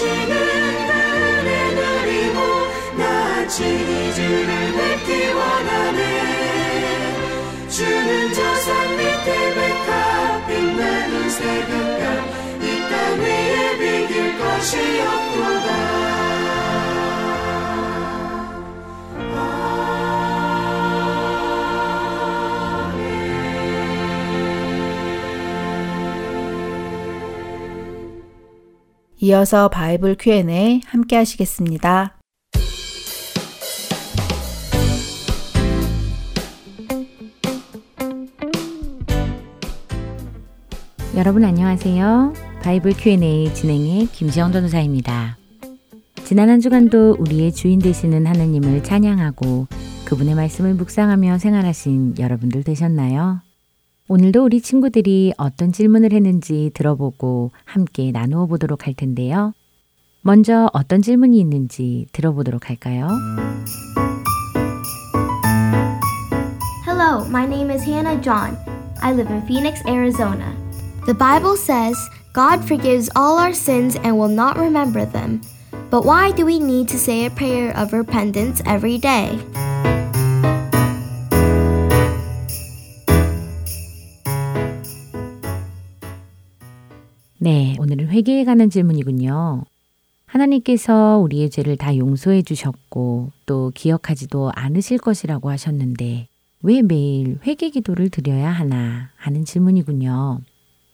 먹이시는 0.00 0.32
은혜 0.32 1.74
누리고 1.74 2.38
이 3.50 4.14
주를 4.14 4.72
뵙기 4.72 5.32
원하네 5.32 6.00
주는 7.68 8.32
저산 8.32 8.96
밑에 8.96 9.54
백합 9.54 10.46
빛나는 10.46 11.28
새벽별 11.28 12.02
이 12.62 12.64
땅 12.88 13.20
위에 13.20 13.78
비길 13.78 14.38
것이 14.38 14.78
없 15.02 15.19
이어서 29.22 29.68
바이블 29.68 30.16
Q&A 30.18 30.80
함께 30.86 31.16
하시겠습니다. 31.16 32.16
여러분 41.16 41.44
안녕하세요. 41.44 42.32
바이블 42.62 42.94
Q&A 42.94 43.52
진행의 43.52 44.06
김지영 44.06 44.52
전도사입니다. 44.52 45.36
지난 46.24 46.48
한 46.48 46.60
주간도 46.60 47.16
우리의 47.18 47.52
주인 47.52 47.78
되시는 47.78 48.26
하느님을 48.26 48.82
찬양하고 48.82 49.66
그분의 50.06 50.34
말씀을 50.34 50.72
묵상하며 50.72 51.36
생활하신 51.36 52.14
여러분들 52.18 52.64
되셨나요? 52.64 53.42
오늘도 54.09 54.45
우리 54.45 54.61
친구들이 54.61 55.33
어떤 55.37 55.71
질문을 55.71 56.13
했는지 56.13 56.71
들어보고 56.73 57.51
함께 57.65 58.11
나누어 58.11 58.45
보도록 58.45 58.85
할 58.85 58.93
텐데요. 58.93 59.53
먼저 60.21 60.69
어떤 60.73 61.01
질문이 61.01 61.39
있는지 61.39 62.07
들어보도록 62.11 62.69
할까요? 62.69 63.09
Hello, 66.85 67.25
my 67.27 67.45
name 67.45 67.71
is 67.71 67.83
Hannah 67.83 68.21
John. 68.21 68.57
I 69.01 69.13
live 69.13 69.31
in 69.31 69.41
Phoenix, 69.43 69.81
Arizona. 69.87 70.55
The 71.05 71.13
Bible 71.13 71.57
says 71.57 71.95
God 72.33 72.63
forgives 72.65 73.09
all 73.15 73.37
our 73.37 73.53
sins 73.53 73.95
and 74.03 74.17
will 74.17 74.33
not 74.33 74.57
remember 74.57 75.05
them. 75.05 75.41
But 75.89 76.05
why 76.05 76.31
do 76.31 76.45
we 76.45 76.59
need 76.59 76.89
to 76.89 76.97
say 76.97 77.25
a 77.25 77.29
prayer 77.29 77.75
of 77.77 77.93
repentance 77.93 78.61
every 78.65 78.97
day? 78.97 79.39
네, 87.42 87.74
오늘은 87.78 88.08
회개에 88.08 88.44
관한 88.44 88.68
질문이군요. 88.68 89.64
하나님께서 90.26 91.16
우리의 91.24 91.48
죄를 91.48 91.78
다 91.78 91.96
용서해 91.96 92.42
주셨고 92.42 93.32
또 93.46 93.72
기억하지도 93.74 94.52
않으실 94.54 94.98
것이라고 94.98 95.48
하셨는데 95.48 96.28
왜 96.62 96.82
매일 96.82 97.38
회개 97.42 97.70
기도를 97.70 98.10
드려야 98.10 98.50
하나 98.50 99.08
하는 99.16 99.46
질문이군요. 99.46 100.42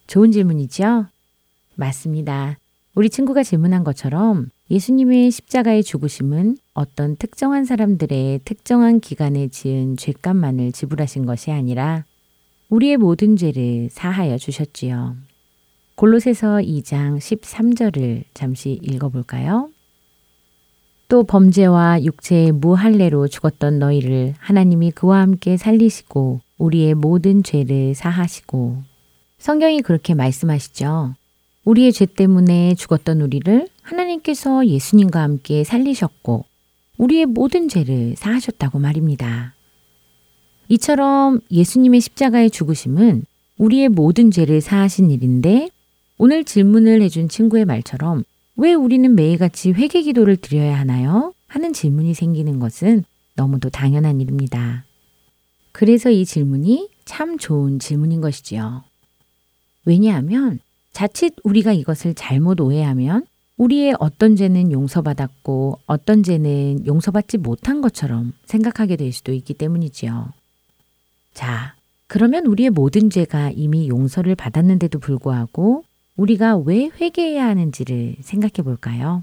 좋은 0.07 0.31
질문이죠? 0.31 1.07
맞습니다. 1.75 2.59
우리 2.95 3.11
친구가 3.11 3.43
질문한 3.43 3.83
것처럼 3.83 4.49
예수님의 4.71 5.33
십자가의 5.33 5.83
죽으심은 5.83 6.59
어떤 6.75 7.17
특정한 7.17 7.65
사람들의 7.65 8.43
특정한 8.45 9.01
기간에 9.01 9.49
지은 9.49 9.97
죄값만을 9.97 10.71
지불하신 10.71 11.27
것이 11.27 11.51
아니라 11.51 12.05
우리의 12.69 12.99
모든 12.99 13.35
죄를 13.35 13.89
사하여 13.91 14.39
주셨지요. 14.39 15.17
골로새서 15.97 16.59
2장 16.59 17.17
13절을 17.17 18.25
잠시 18.35 18.79
읽어볼까요? 18.83 19.71
또 21.09 21.23
범죄와 21.25 22.03
육체의 22.05 22.53
무할례로 22.53 23.29
죽었던 23.29 23.79
너희를 23.79 24.35
하나님이 24.39 24.91
그와 24.91 25.21
함께 25.21 25.57
살리시고 25.57 26.41
우리의 26.59 26.93
모든 26.93 27.43
죄를 27.43 27.95
사하시고 27.95 28.83
성경이 29.39 29.81
그렇게 29.81 30.13
말씀하시죠. 30.13 31.15
우리의 31.65 31.95
죄 31.95 32.05
때문에 32.05 32.75
죽었던 32.75 33.23
우리를 33.23 33.67
하나님께서 33.81 34.67
예수님과 34.67 35.23
함께 35.23 35.65
살리셨고 35.65 36.45
우리의 36.99 37.25
모든 37.25 37.71
죄를 37.71 38.17
사하셨다고 38.17 38.79
말입니다. 38.79 39.55
이처럼 40.69 41.41
예수님의 41.51 42.03
십자가의 42.03 42.51
죽으심은 42.51 43.25
우리의 43.57 43.89
모든 43.89 44.31
죄를 44.31 44.61
사하신 44.61 45.11
일인데 45.11 45.71
오늘 46.19 46.45
질문을 46.45 47.03
해준 47.03 47.29
친구의 47.29 47.67
말처럼 47.67 48.25
왜 48.57 48.73
우리는 48.73 49.15
매일같이 49.15 49.73
회개 49.73 50.03
기도를 50.03 50.37
드려야 50.37 50.79
하나요? 50.79 51.35
하는 51.47 51.73
질문이 51.73 52.15
생기는 52.15 52.59
것은 52.59 53.05
너무도 53.35 53.69
당연한 53.69 54.21
일입니다. 54.21 54.85
그래서 55.73 56.11
이 56.11 56.25
질문이 56.25 56.89
참 57.05 57.37
좋은 57.37 57.79
질문인 57.79 58.23
것이지요. 58.23 58.83
왜냐하면 59.85 60.59
자칫 60.93 61.35
우리가 61.45 61.75
이것을 61.75 62.15
잘못 62.15 62.61
오해하면 62.61 63.27
우리의 63.59 63.95
어떤 64.01 64.37
죄는 64.37 64.73
용서받았고 64.73 65.81
어떤 65.87 66.23
죄는 66.23 66.87
용서받지 66.87 67.39
못한 67.39 67.83
것처럼 67.83 68.33
생각하게 68.47 68.97
될 68.97 69.13
수도 69.13 69.33
있기 69.33 69.53
때문이지요. 69.55 70.33
자, 71.35 71.75
그러면 72.07 72.47
우리의 72.47 72.71
모든 72.71 73.11
죄가 73.11 73.51
이미 73.51 73.89
용서를 73.89 74.35
받았는데도 74.35 74.99
불구하고 74.99 75.85
우리가 76.17 76.57
왜 76.57 76.91
회개해야 76.99 77.47
하는지를 77.47 78.17
생각해 78.21 78.65
볼까요? 78.65 79.23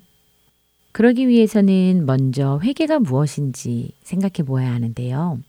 그러기 0.91 1.27
위해서는 1.27 2.05
먼저 2.05 2.59
회개가 2.63 2.99
무엇인지 2.99 3.93
생각해 4.03 4.45
보아야 4.45 4.71
하는데요. 4.73 5.39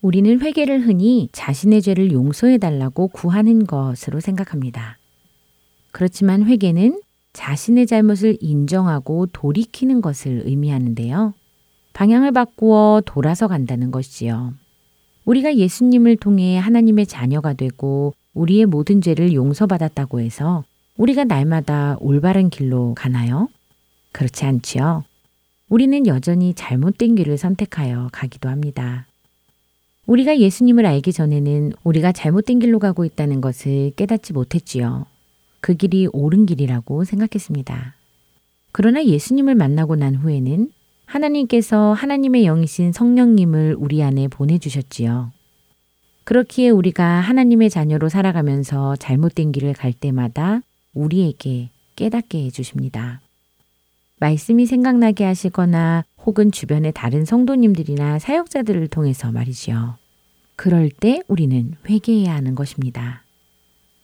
우리는 0.00 0.40
회개를 0.40 0.86
흔히 0.86 1.28
자신의 1.32 1.82
죄를 1.82 2.12
용서해 2.12 2.58
달라고 2.58 3.08
구하는 3.08 3.66
것으로 3.66 4.20
생각합니다. 4.20 4.98
그렇지만 5.90 6.44
회개는 6.44 7.02
자신의 7.32 7.86
잘못을 7.86 8.38
인정하고 8.40 9.26
돌이키는 9.26 10.00
것을 10.00 10.42
의미하는데요. 10.46 11.34
방향을 11.92 12.32
바꾸어 12.32 13.02
돌아서 13.04 13.48
간다는 13.48 13.90
것이지요. 13.90 14.54
우리가 15.24 15.56
예수님을 15.56 16.16
통해 16.16 16.56
하나님의 16.56 17.06
자녀가 17.06 17.52
되고 17.52 18.14
우리의 18.40 18.64
모든 18.64 19.02
죄를 19.02 19.34
용서받았다고 19.34 20.20
해서 20.20 20.64
우리가 20.96 21.24
날마다 21.24 21.98
올바른 22.00 22.48
길로 22.48 22.94
가나요? 22.94 23.48
그렇지 24.12 24.46
않지요. 24.46 25.04
우리는 25.68 26.06
여전히 26.06 26.54
잘못된 26.54 27.16
길을 27.16 27.36
선택하여 27.36 28.08
가기도 28.12 28.48
합니다. 28.48 29.06
우리가 30.06 30.38
예수님을 30.38 30.86
알기 30.86 31.12
전에는 31.12 31.74
우리가 31.84 32.12
잘못된 32.12 32.60
길로 32.60 32.78
가고 32.78 33.04
있다는 33.04 33.40
것을 33.42 33.92
깨닫지 33.96 34.32
못했지요. 34.32 35.06
그 35.60 35.74
길이 35.74 36.08
옳은 36.10 36.46
길이라고 36.46 37.04
생각했습니다. 37.04 37.94
그러나 38.72 39.04
예수님을 39.04 39.54
만나고 39.54 39.96
난 39.96 40.14
후에는 40.14 40.72
하나님께서 41.04 41.92
하나님의 41.92 42.44
영이신 42.44 42.92
성령님을 42.92 43.76
우리 43.78 44.02
안에 44.02 44.28
보내주셨지요. 44.28 45.30
그렇기에 46.30 46.68
우리가 46.68 47.04
하나님의 47.04 47.70
자녀로 47.70 48.08
살아가면서 48.08 48.94
잘못된 48.94 49.50
길을 49.50 49.72
갈 49.72 49.92
때마다 49.92 50.60
우리에게 50.94 51.70
깨닫게 51.96 52.44
해주십니다. 52.44 53.20
말씀이 54.20 54.64
생각나게 54.64 55.24
하시거나 55.24 56.04
혹은 56.24 56.52
주변의 56.52 56.92
다른 56.92 57.24
성도님들이나 57.24 58.20
사역자들을 58.20 58.86
통해서 58.86 59.32
말이지요. 59.32 59.96
그럴 60.54 60.90
때 60.90 61.20
우리는 61.26 61.74
회개해야 61.88 62.32
하는 62.32 62.54
것입니다. 62.54 63.24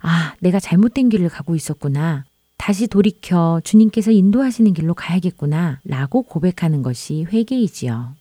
아, 0.01 0.35
내가 0.41 0.59
잘못된 0.59 1.11
길을 1.11 1.29
가고 1.29 1.55
있었구나. 1.55 2.25
다시 2.57 2.89
돌이켜 2.89 3.61
주님께서 3.63 4.11
인도하시는 4.11 4.75
길로 4.75 4.95
가야겠구나. 4.95 5.79
라고 5.85 6.23
고백하는 6.23 6.83
것이 6.83 7.25
회개이지요. 7.33 8.17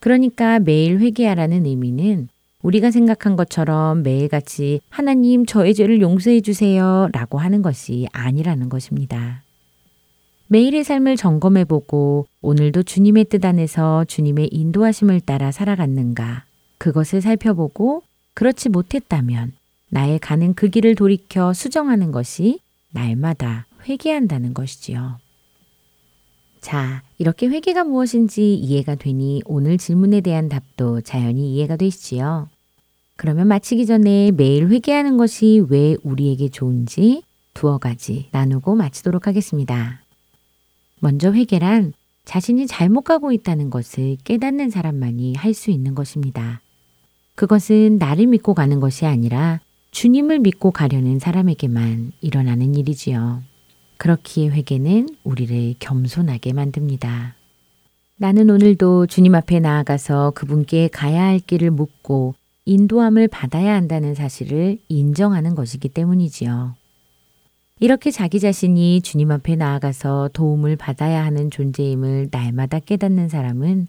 그러니까 0.00 0.58
매일 0.58 1.00
회개하라는 1.00 1.66
의미는 1.66 2.28
우리가 2.64 2.90
생각한 2.90 3.36
것처럼 3.36 4.02
매일같이 4.02 4.80
하나님 4.88 5.44
저의 5.44 5.74
죄를 5.74 6.00
용서해 6.00 6.40
주세요 6.40 7.08
라고 7.12 7.38
하는 7.38 7.60
것이 7.60 8.08
아니라는 8.12 8.70
것입니다. 8.70 9.42
매일의 10.48 10.82
삶을 10.82 11.16
점검해 11.16 11.64
보고 11.64 12.26
오늘도 12.40 12.84
주님의 12.84 13.26
뜻 13.26 13.44
안에서 13.44 14.04
주님의 14.06 14.48
인도하심을 14.50 15.20
따라 15.20 15.52
살아갔는가 15.52 16.44
그것을 16.78 17.20
살펴보고 17.20 18.02
그렇지 18.32 18.70
못했다면 18.70 19.52
나의 19.90 20.18
가는 20.18 20.54
그 20.54 20.70
길을 20.70 20.94
돌이켜 20.94 21.52
수정하는 21.52 22.12
것이 22.12 22.60
날마다 22.92 23.66
회개한다는 23.86 24.54
것이지요. 24.54 25.18
자, 26.62 27.02
이렇게 27.18 27.46
회개가 27.46 27.84
무엇인지 27.84 28.54
이해가 28.54 28.94
되니 28.94 29.42
오늘 29.44 29.76
질문에 29.76 30.22
대한 30.22 30.48
답도 30.48 31.02
자연히 31.02 31.54
이해가 31.54 31.76
되시지요. 31.76 32.48
그러면 33.16 33.46
마치기 33.48 33.86
전에 33.86 34.32
매일 34.32 34.68
회개하는 34.68 35.16
것이 35.16 35.64
왜 35.68 35.96
우리에게 36.02 36.48
좋은지 36.48 37.22
두어 37.54 37.78
가지 37.78 38.28
나누고 38.32 38.74
마치도록 38.74 39.26
하겠습니다. 39.26 40.00
먼저 41.00 41.32
회개란 41.32 41.92
자신이 42.24 42.66
잘못 42.66 43.02
가고 43.02 43.32
있다는 43.32 43.70
것을 43.70 44.16
깨닫는 44.24 44.70
사람만이 44.70 45.34
할 45.34 45.54
수 45.54 45.70
있는 45.70 45.94
것입니다. 45.94 46.60
그것은 47.36 47.98
나를 47.98 48.26
믿고 48.26 48.54
가는 48.54 48.80
것이 48.80 49.06
아니라 49.06 49.60
주님을 49.90 50.40
믿고 50.40 50.70
가려는 50.70 51.18
사람에게만 51.18 52.12
일어나는 52.20 52.74
일이지요. 52.74 53.42
그렇기에 53.98 54.48
회개는 54.48 55.08
우리를 55.22 55.74
겸손하게 55.78 56.52
만듭니다. 56.52 57.36
나는 58.16 58.50
오늘도 58.50 59.06
주님 59.06 59.34
앞에 59.34 59.60
나아가서 59.60 60.32
그분께 60.34 60.88
가야 60.88 61.22
할 61.24 61.38
길을 61.38 61.70
묻고 61.70 62.34
인도함을 62.66 63.28
받아야 63.28 63.74
한다는 63.74 64.14
사실을 64.14 64.78
인정하는 64.88 65.54
것이기 65.54 65.90
때문이지요. 65.90 66.74
이렇게 67.80 68.10
자기 68.10 68.40
자신이 68.40 69.02
주님 69.02 69.30
앞에 69.30 69.56
나아가서 69.56 70.30
도움을 70.32 70.76
받아야 70.76 71.24
하는 71.24 71.50
존재임을 71.50 72.28
날마다 72.30 72.78
깨닫는 72.78 73.28
사람은 73.28 73.88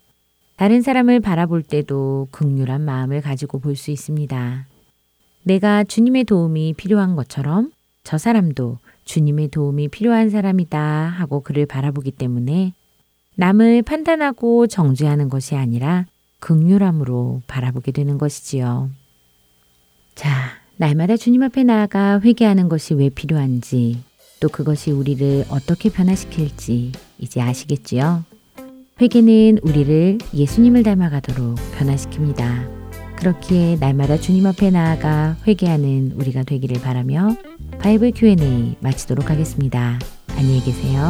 다른 0.58 0.82
사람을 0.82 1.20
바라볼 1.20 1.64
때도 1.64 2.28
극률한 2.32 2.82
마음을 2.82 3.22
가지고 3.22 3.60
볼 3.60 3.76
수 3.76 3.92
있습니다. 3.92 4.68
내가 5.44 5.84
주님의 5.84 6.24
도움이 6.24 6.74
필요한 6.74 7.16
것처럼 7.16 7.72
저 8.04 8.18
사람도 8.18 8.80
주님의 9.06 9.50
도움이 9.50 9.90
필요한 9.90 10.30
사람이다 10.30 10.80
하고 10.80 11.42
그를 11.42 11.66
바라보기 11.66 12.12
때문에 12.12 12.74
남을 13.36 13.84
판단하고 13.84 14.68
정죄하는 14.68 15.30
것이 15.30 15.56
아니라 15.56 16.06
극률함으로 16.46 17.42
바라보게 17.48 17.92
되는 17.92 18.20
것이지요. 18.20 18.92
자, 20.14 20.30
날마다 20.78 21.18
주님 21.18 21.42
앞에 21.42 21.64
나아가 21.64 22.22
회개하는 22.22 22.70
것이 22.70 22.94
왜 22.94 23.10
필요한지 23.10 23.98
또 24.40 24.48
그것이 24.48 24.92
우리를 24.92 25.46
어떻게 25.50 25.90
변화시킬지 25.90 26.92
이제 27.18 27.42
아시겠지요? 27.42 28.24
회개는 29.02 29.60
우리를 29.64 30.20
예수님을 30.36 30.84
닮아가도록 30.84 31.58
변화시킵니다. 31.80 33.18
그렇기에 33.18 33.78
날마다 33.78 34.18
주님 34.18 34.46
앞에 34.46 34.70
나아가 34.70 35.36
회개하는 35.48 36.12
우리가 36.16 36.44
되기를 36.44 36.80
바라며 36.82 37.36
바이블 37.80 38.12
Q&A 38.12 38.76
마치도록 38.82 39.32
하겠습니다. 39.32 39.98
안녕히 40.38 40.62
계세요. 40.64 41.10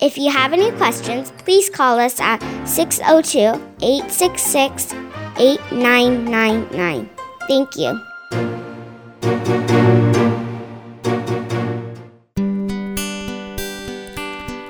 If 0.00 0.16
you 0.16 0.30
have 0.30 0.52
any 0.54 0.70
questions, 0.72 1.30
please 1.44 1.68
call 1.68 1.98
us 2.00 2.20
at 2.20 2.40
602 2.66 3.60
866 3.82 4.94
8999. 5.36 7.08
Thank 7.48 7.76
you. 7.76 7.98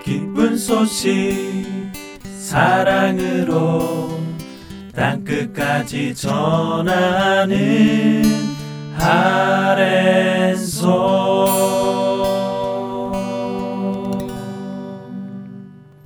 기쁜 0.04 0.56
소식 0.56 1.66
사랑으로 2.38 4.18
땅끝까지 4.94 6.14
전하는 6.16 7.58
아랜소 8.98 10.80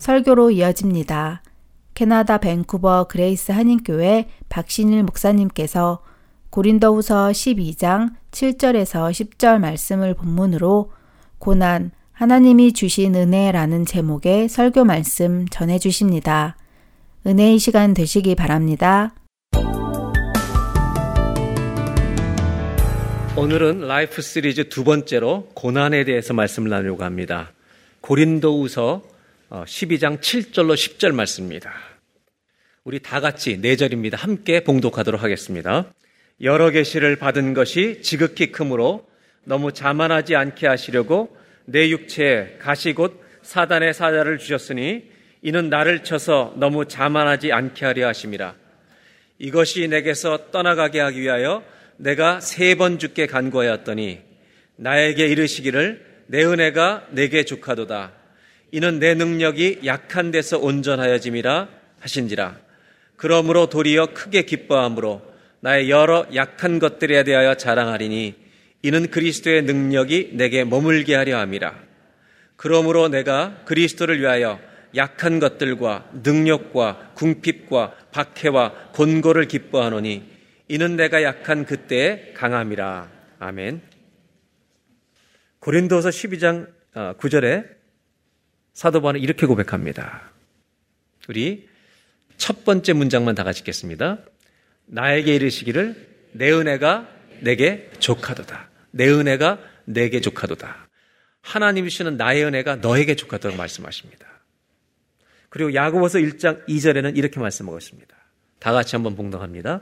설교로 0.10 0.50
이어집니다. 0.50 1.44
캐나다 1.94 2.40
밴쿠버 2.40 3.06
그레이스 3.10 3.52
한인교회 3.52 4.28
박신일 4.50 5.04
목사님께서 5.04 6.00
고린도후서 6.50 7.30
12장 7.30 8.16
7절에서 8.32 9.12
10절 9.12 9.60
말씀을 9.60 10.16
본문으로 10.16 10.92
고난 11.38 11.92
하나님이 12.12 12.74
주신 12.74 13.14
은혜라는 13.14 13.86
제목의 13.86 14.50
설교 14.50 14.84
말씀 14.84 15.46
전해 15.50 15.78
주십니다. 15.78 16.58
은혜의 17.28 17.60
시간 17.60 17.94
되시기 17.94 18.34
바랍니다. 18.34 19.14
오늘은 23.38 23.82
Life 23.82 24.24
시리즈 24.24 24.70
두 24.70 24.84
번째로 24.84 25.50
고난에 25.54 26.04
대해서 26.04 26.34
말씀을 26.34 26.72
나누려고 26.72 27.04
합니다. 27.04 27.52
고린도후서 28.02 29.19
12장 29.50 30.20
7절로 30.20 30.76
10절 30.76 31.14
말씀입니다. 31.14 31.74
우리 32.84 33.00
다 33.00 33.20
같이 33.20 33.58
4절입니다. 33.58 34.16
함께 34.16 34.64
봉독하도록 34.64 35.22
하겠습니다. 35.22 35.92
여러 36.42 36.70
계시를 36.70 37.16
받은 37.18 37.54
것이 37.54 38.02
지극히 38.02 38.52
크므로 38.52 39.08
너무 39.44 39.72
자만하지 39.74 40.36
않게 40.36 40.68
하시려고 40.68 41.36
내 41.66 41.90
육체에 41.90 42.58
가시 42.60 42.94
곧 42.94 43.22
사단의 43.42 43.94
사자를 43.94 44.38
주셨으니 44.38 45.10
이는 45.42 45.70
나를 45.70 46.04
쳐서 46.04 46.54
너무 46.58 46.86
자만하지 46.86 47.52
않게 47.52 47.86
하려 47.86 48.08
하심이라. 48.08 48.56
이것이 49.40 49.88
내게서 49.88 50.52
떠나가게 50.52 51.00
하기 51.00 51.22
위하여 51.22 51.64
내가 51.98 52.40
세 52.40 52.76
번 52.76 53.00
죽게 53.00 53.28
간구하였더니 53.28 54.20
나에게 54.76 55.28
이르시기를 55.28 56.06
내 56.28 56.44
은혜가 56.46 57.08
내게 57.12 57.44
족하도다. 57.44 58.19
이는 58.72 59.00
내 59.00 59.14
능력이 59.14 59.82
약한 59.86 60.32
데서 60.32 60.60
온전하여짐이라 60.60 61.70
하신지라. 62.00 62.58
그러므로 63.16 63.68
도리어 63.68 64.14
크게 64.14 64.44
기뻐함으로 64.44 65.22
나의 65.62 65.90
여러 65.90 66.26
약한 66.34 66.80
것들에 66.80 67.24
대하여 67.24 67.56
자랑하리니 67.56 68.36
이는 68.82 69.10
그리스도의 69.10 69.64
능력이 69.64 70.32
내게 70.34 70.64
머물게 70.64 71.16
하려 71.16 71.38
함이라. 71.40 71.76
그러므로 72.56 73.10
내가 73.10 73.62
그리스도를 73.66 74.20
위하여 74.20 74.60
약한 74.96 75.40
것들과 75.40 76.10
능력과 76.24 77.12
궁핍과 77.16 77.96
박해와 78.12 78.92
곤고를 78.94 79.48
기뻐하노니 79.48 80.24
이는 80.68 80.96
내가 80.96 81.24
약한 81.24 81.66
그때에 81.66 82.34
강함이라. 82.36 83.10
아멘. 83.40 83.82
고린도서 85.60 86.10
12장 86.10 86.68
9절에 86.94 87.79
사도 88.80 89.02
바울은 89.02 89.20
이렇게 89.20 89.46
고백합니다. 89.46 90.32
우리 91.28 91.68
첫 92.38 92.64
번째 92.64 92.94
문장만 92.94 93.36
다 93.36 93.44
같이 93.44 93.60
읽겠습니다. 93.60 94.20
나에게 94.86 95.36
이르시기를 95.36 96.08
내 96.32 96.50
은혜가 96.50 97.10
내게 97.42 97.92
족하도다. 98.00 98.70
내 98.92 99.10
은혜가 99.10 99.60
내게 99.84 100.22
족하도다. 100.22 100.88
하나님이 101.42 101.90
주시는 101.90 102.16
나의 102.16 102.46
은혜가 102.46 102.78
너에게 102.78 103.18
족하도록 103.18 103.58
말씀하십니다. 103.58 104.26
그리고 105.50 105.74
야고보서 105.74 106.20
1장 106.20 106.66
2절에는 106.66 107.18
이렇게 107.18 107.42
말씀하고 107.42 107.78
있습니다. 107.78 108.16
다 108.60 108.72
같이 108.72 108.96
한번 108.96 109.18
봉독합니다. 109.18 109.82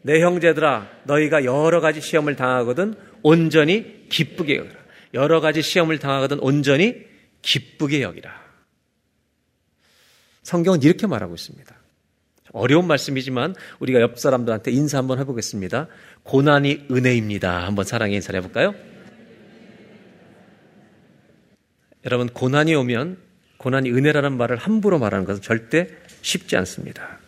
내 0.00 0.22
형제들아 0.22 0.88
너희가 1.04 1.44
여러 1.44 1.82
가지 1.82 2.00
시험을 2.00 2.36
당하거든 2.36 2.94
온전히 3.22 4.08
기쁘게 4.08 4.56
여기라. 4.56 4.80
여러 5.12 5.42
가지 5.42 5.60
시험을 5.60 5.98
당하거든 5.98 6.38
온전히 6.40 7.11
기쁘게 7.42 8.02
여기라. 8.02 8.42
성경은 10.42 10.82
이렇게 10.82 11.06
말하고 11.06 11.34
있습니다. 11.34 11.74
어려운 12.52 12.86
말씀이지만 12.86 13.54
우리가 13.78 14.00
옆 14.00 14.18
사람들한테 14.18 14.70
인사 14.72 14.98
한번 14.98 15.18
해보겠습니다. 15.18 15.88
고난이 16.22 16.86
은혜입니다. 16.90 17.66
한번 17.66 17.84
사랑의 17.84 18.16
인사를 18.16 18.38
해볼까요? 18.38 18.74
여러분, 22.04 22.28
고난이 22.28 22.74
오면 22.74 23.18
고난이 23.58 23.90
은혜라는 23.90 24.36
말을 24.36 24.56
함부로 24.56 24.98
말하는 24.98 25.24
것은 25.24 25.40
절대 25.40 25.88
쉽지 26.20 26.56
않습니다. 26.56 27.20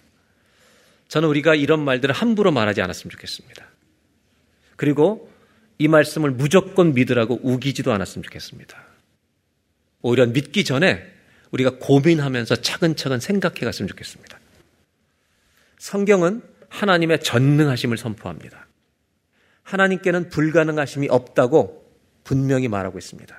저는 1.08 1.28
우리가 1.28 1.54
이런 1.54 1.84
말들을 1.84 2.12
함부로 2.12 2.50
말하지 2.50 2.82
않았으면 2.82 3.10
좋겠습니다. 3.10 3.64
그리고 4.76 5.30
이 5.78 5.86
말씀을 5.86 6.32
무조건 6.32 6.92
믿으라고 6.92 7.40
우기지도 7.42 7.92
않았으면 7.92 8.24
좋겠습니다. 8.24 8.83
오히려 10.04 10.26
믿기 10.26 10.64
전에 10.64 11.02
우리가 11.50 11.78
고민하면서 11.80 12.56
차근차근 12.56 13.20
생각해 13.20 13.60
갔으면 13.60 13.88
좋겠습니다. 13.88 14.38
성경은 15.78 16.42
하나님의 16.68 17.20
전능하심을 17.22 17.96
선포합니다. 17.96 18.66
하나님께는 19.62 20.28
불가능하심이 20.28 21.08
없다고 21.08 21.90
분명히 22.22 22.68
말하고 22.68 22.98
있습니다. 22.98 23.34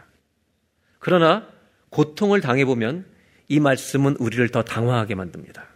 그러나 0.97 1.47
고통을 1.91 2.41
당해보면 2.41 3.05
이 3.47 3.59
말씀은 3.59 4.15
우리를 4.17 4.49
더 4.49 4.63
당황하게 4.63 5.13
만듭니다. 5.13 5.67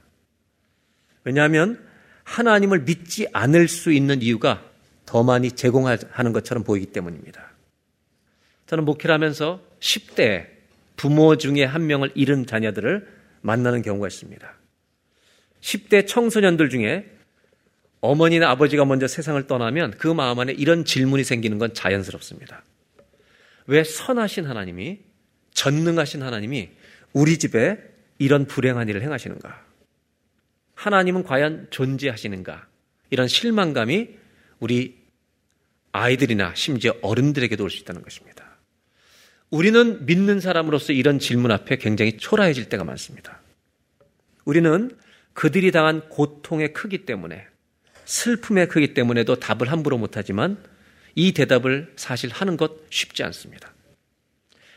왜냐하면 1.23 1.87
하나님을 2.23 2.79
믿지 2.79 3.27
않을 3.31 3.67
수 3.67 3.91
있는 3.91 4.23
이유가 4.23 4.65
더 5.05 5.21
많이 5.21 5.51
제공하는 5.51 6.33
것처럼 6.33 6.63
보이기 6.63 6.87
때문입니다. 6.87 7.51
저는 8.65 8.85
목회를 8.85 9.13
하면서 9.13 9.61
10대 9.81 10.59
부모 11.00 11.38
중에 11.38 11.64
한 11.64 11.88
명을 11.88 12.12
잃은 12.14 12.45
자녀들을 12.45 13.08
만나는 13.39 13.84
경우가 13.84 14.08
있습니다. 14.08 14.54
10대 15.62 16.06
청소년들 16.06 16.70
중에 16.70 17.10
어머니나 18.02 18.50
아버지가 18.50 18.84
먼저 18.84 19.08
세상을 19.08 19.47
떠나면 19.47 19.91
그 19.91 20.10
마음 20.10 20.38
안에 20.41 20.52
이런 20.52 20.84
질문이 20.84 21.24
생기는 21.24 21.58
건 21.58 21.74
자연스럽습니다. 21.74 22.66
왜 23.68 23.86
선하신 23.86 24.45
하나님이, 24.45 25.00
전능하신 25.54 26.22
하나님이 26.22 26.70
우리 27.14 27.38
집에 27.38 27.78
이런 28.18 28.45
불행한 28.45 28.89
일을 28.89 29.02
행하시는가? 29.02 29.66
하나님은 30.76 31.24
과연 31.24 31.68
존재하시는가? 31.70 32.68
이런 33.10 33.30
실망감이 33.30 34.10
우리 34.60 35.00
아이들이나 35.93 36.56
심지어 36.56 36.93
어른들에게도 37.02 37.64
올 37.64 37.70
수 37.70 37.78
있다는 37.84 38.02
것입니다. 38.02 38.38
우리는 39.50 40.06
믿는 40.06 40.39
사람으로서 40.39 40.93
이런 40.93 41.20
질문 41.20 41.52
앞에 41.52 41.78
굉장히 41.78 42.18
초라해질 42.18 42.70
때가 42.70 42.84
많습니다. 42.84 43.41
우리는 44.45 44.91
그들이 45.34 45.72
당한 45.72 46.08
고통의 46.10 46.74
크기 46.74 47.06
때문에 47.06 47.47
슬픔의 48.06 48.68
크기 48.68 48.93
때문에도 48.93 49.36
답을 49.36 49.72
함부로 49.72 49.97
못하지만 49.97 50.58
이 51.16 51.32
대답을 51.34 51.93
사실 51.95 52.30
하는 52.32 52.58
것 52.58 52.72
쉽지 52.89 53.24
않습니다. 53.24 53.74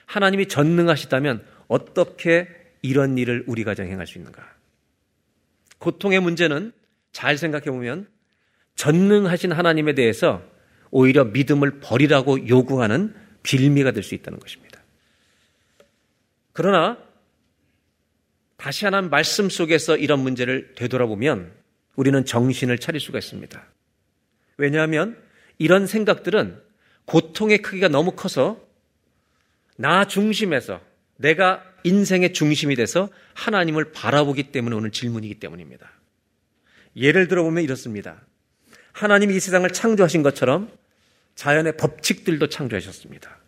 하나님이 0.06 0.48
전능하시다면 0.48 1.44
어떻게 1.68 2.48
이런 2.82 3.16
일을 3.16 3.44
우리 3.46 3.64
가정에 3.64 3.90
행할 3.90 4.06
수 4.06 4.18
있는가? 4.18 4.42
고통의 5.78 6.20
문제는 6.20 6.72
잘 7.12 7.38
생각해 7.38 7.66
보면 7.66 8.06
전능하신 8.76 9.52
하나님에 9.52 9.94
대해서 9.94 10.42
오히려 10.90 11.24
믿음을 11.24 11.80
버리라고 11.80 12.48
요구하는 12.48 13.14
빌미가 13.42 13.92
될 13.92 14.02
수 14.02 14.14
있다는 14.14 14.38
것입니다. 14.38 14.80
그러나 16.52 16.98
다시 18.56 18.84
하나님 18.84 19.10
말씀 19.10 19.48
속에서 19.48 19.96
이런 19.96 20.20
문제를 20.20 20.74
되돌아보면 20.76 21.52
우리는 21.96 22.24
정신을 22.24 22.78
차릴 22.78 23.00
수가 23.00 23.18
있습니다. 23.18 23.64
왜냐하면 24.56 25.20
이런 25.58 25.86
생각들은 25.86 26.60
고통의 27.04 27.58
크기가 27.58 27.88
너무 27.88 28.12
커서 28.12 28.60
나 29.76 30.06
중심에서 30.06 30.80
내가 31.16 31.64
인생의 31.84 32.32
중심이 32.32 32.76
돼서 32.76 33.08
하나님을 33.34 33.92
바라보기 33.92 34.52
때문에 34.52 34.76
오늘 34.76 34.90
질문이기 34.90 35.40
때문입니다. 35.40 35.90
예를 36.96 37.26
들어보면 37.28 37.64
이렇습니다. 37.64 38.20
하나님이 38.92 39.36
이 39.36 39.40
세상을 39.40 39.68
창조하신 39.70 40.22
것처럼 40.22 40.70
자연의 41.34 41.76
법칙들도 41.76 42.48
창조하셨습니다. 42.48 43.38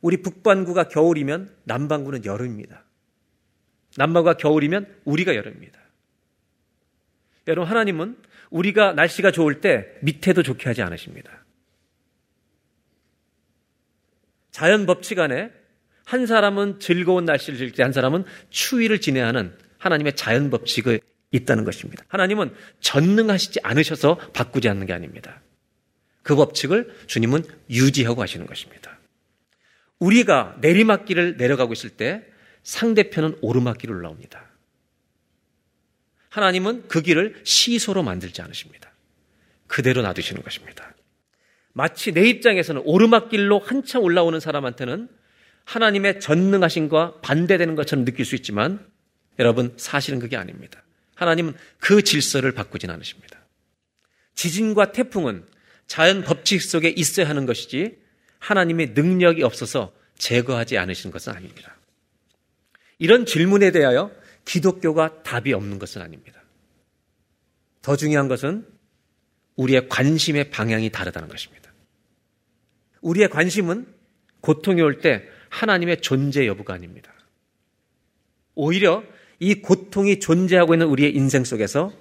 우리 0.00 0.22
북반구가 0.22 0.88
겨울이면 0.88 1.54
남반구는 1.64 2.24
여름입니다. 2.24 2.84
남반구가 3.96 4.34
겨울이면 4.34 5.00
우리가 5.04 5.34
여름입니다. 5.34 5.78
여러분, 7.48 7.68
하나님은 7.70 8.16
우리가 8.50 8.92
날씨가 8.92 9.30
좋을 9.30 9.60
때 9.60 9.86
밑에도 10.02 10.42
좋게 10.42 10.68
하지 10.68 10.82
않으십니다. 10.82 11.44
자연 14.50 14.86
법칙 14.86 15.18
안에 15.18 15.52
한 16.04 16.26
사람은 16.26 16.80
즐거운 16.80 17.24
날씨를 17.24 17.58
즐길 17.58 17.74
때 17.74 17.82
한 17.82 17.92
사람은 17.92 18.24
추위를 18.50 19.00
지내하는 19.00 19.56
하나님의 19.78 20.16
자연 20.16 20.50
법칙이 20.50 21.00
있다는 21.30 21.64
것입니다. 21.64 22.04
하나님은 22.08 22.52
전능하시지 22.80 23.60
않으셔서 23.62 24.16
바꾸지 24.32 24.68
않는 24.68 24.86
게 24.86 24.92
아닙니다. 24.92 25.40
그 26.22 26.36
법칙을 26.36 27.04
주님은 27.06 27.44
유지하고 27.70 28.22
하시는 28.22 28.46
것입니다. 28.46 28.98
우리가 29.98 30.56
내리막길을 30.60 31.36
내려가고 31.36 31.72
있을 31.72 31.90
때 31.90 32.24
상대편은 32.62 33.38
오르막길을 33.40 33.94
올라옵니다. 33.94 34.44
하나님은 36.30 36.88
그 36.88 37.02
길을 37.02 37.40
시소로 37.44 38.02
만들지 38.02 38.40
않으십니다. 38.42 38.92
그대로 39.66 40.02
놔두시는 40.02 40.42
것입니다. 40.42 40.94
마치 41.72 42.12
내 42.12 42.28
입장에서는 42.28 42.82
오르막길로 42.84 43.60
한참 43.60 44.02
올라오는 44.02 44.38
사람한테는 44.38 45.08
하나님의 45.64 46.20
전능하심과 46.20 47.20
반대되는 47.20 47.76
것처럼 47.76 48.04
느낄 48.04 48.24
수 48.24 48.34
있지만 48.34 48.84
여러분 49.38 49.74
사실은 49.76 50.18
그게 50.18 50.36
아닙니다. 50.36 50.82
하나님은 51.14 51.54
그 51.78 52.02
질서를 52.02 52.52
바꾸진 52.52 52.90
않으십니다. 52.90 53.38
지진과 54.34 54.92
태풍은 54.92 55.44
자연 55.90 56.22
법칙 56.22 56.62
속에 56.62 56.88
있어야 56.88 57.28
하는 57.28 57.46
것이지 57.46 57.98
하나님의 58.38 58.90
능력이 58.90 59.42
없어서 59.42 59.92
제거하지 60.18 60.78
않으시는 60.78 61.12
것은 61.12 61.32
아닙니다. 61.32 61.76
이런 63.00 63.26
질문에 63.26 63.72
대하여 63.72 64.12
기독교가 64.44 65.24
답이 65.24 65.52
없는 65.52 65.80
것은 65.80 66.00
아닙니다. 66.00 66.44
더 67.82 67.96
중요한 67.96 68.28
것은 68.28 68.68
우리의 69.56 69.88
관심의 69.88 70.50
방향이 70.50 70.90
다르다는 70.90 71.28
것입니다. 71.28 71.72
우리의 73.00 73.28
관심은 73.28 73.92
고통이 74.42 74.80
올 74.82 75.00
때 75.00 75.24
하나님의 75.48 76.02
존재 76.02 76.46
여부가 76.46 76.72
아닙니다. 76.72 77.12
오히려 78.54 79.02
이 79.40 79.56
고통이 79.56 80.20
존재하고 80.20 80.72
있는 80.72 80.86
우리의 80.86 81.16
인생 81.16 81.42
속에서 81.42 81.92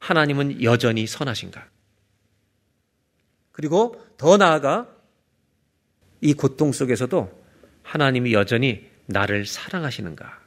하나님은 0.00 0.64
여전히 0.64 1.06
선하신가? 1.06 1.77
그리고 3.58 4.00
더 4.16 4.36
나아가 4.36 4.88
이 6.20 6.32
고통 6.32 6.70
속에서도 6.70 7.44
하나님이 7.82 8.32
여전히 8.32 8.88
나를 9.06 9.46
사랑하시는가? 9.46 10.40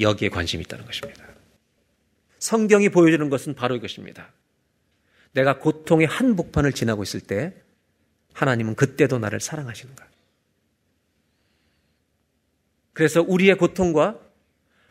여기에 0.00 0.28
관심이 0.30 0.64
있다는 0.64 0.84
것입니다. 0.84 1.24
성경이 2.40 2.88
보여주는 2.88 3.30
것은 3.30 3.54
바로 3.54 3.76
이것입니다. 3.76 4.32
내가 5.30 5.60
고통의 5.60 6.08
한복판을 6.08 6.72
지나고 6.72 7.04
있을 7.04 7.20
때 7.20 7.54
하나님은 8.32 8.74
그때도 8.74 9.20
나를 9.20 9.38
사랑하시는가? 9.38 10.04
그래서 12.94 13.22
우리의 13.22 13.58
고통과 13.58 14.18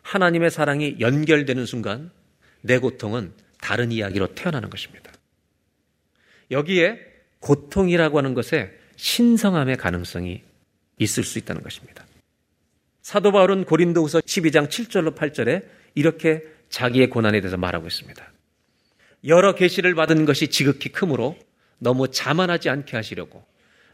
하나님의 0.02 0.50
사랑이 0.50 0.96
연결되는 1.02 1.66
순간 1.66 2.10
내 2.62 2.78
고통은 2.78 3.34
다른 3.60 3.92
이야기로 3.92 4.34
태어나는 4.34 4.70
것입니다. 4.70 5.12
여기에 6.52 7.17
고통이라고 7.40 8.18
하는 8.18 8.34
것에 8.34 8.72
신성함의 8.96 9.78
가능성이 9.78 10.44
있을 11.00 11.24
수 11.24 11.38
있다는 11.40 11.62
것입니다. 11.62 12.06
사도 13.02 13.32
바울은 13.32 13.66
고린도후서 13.66 14.20
12장 14.22 14.68
7절로 14.68 15.16
8절에 15.16 15.66
이렇게 15.96 16.44
자기의 16.70 17.10
고난에 17.10 17.40
대해서 17.40 17.58
말하고 17.58 17.88
있습니다. 17.88 18.32
여러 19.26 19.56
계시를 19.56 19.96
받은 19.96 20.26
것이 20.26 20.50
지극히 20.50 20.90
크므로 20.90 21.38
너무 21.80 22.10
자만하지 22.10 22.70
않게 22.70 22.96
하시려고 22.98 23.46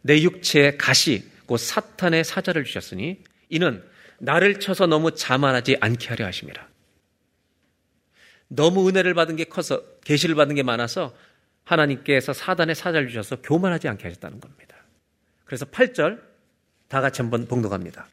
내 0.01 0.21
육체에 0.21 0.77
가시 0.77 1.29
곧 1.45 1.57
사탄의 1.57 2.23
사자를 2.23 2.63
주셨으니 2.63 3.19
이는 3.49 3.83
나를 4.19 4.59
쳐서 4.59 4.87
너무 4.87 5.13
자만하지 5.13 5.77
않게 5.79 6.07
하려 6.07 6.25
하심이라. 6.25 6.67
너무 8.47 8.87
은혜를 8.87 9.13
받은 9.13 9.35
게 9.35 9.45
커서 9.45 9.83
계시를 10.05 10.35
받은 10.35 10.55
게 10.55 10.63
많아서 10.63 11.15
하나님께서 11.63 12.33
사단의 12.33 12.75
사자를 12.75 13.07
주셔서 13.07 13.37
교만하지 13.41 13.87
않게 13.87 14.03
하셨다는 14.03 14.39
겁니다. 14.39 14.75
그래서 15.45 15.65
8절 15.65 16.19
다 16.87 17.01
같이 17.01 17.21
한번 17.21 17.47
봉독합니다. 17.47 18.07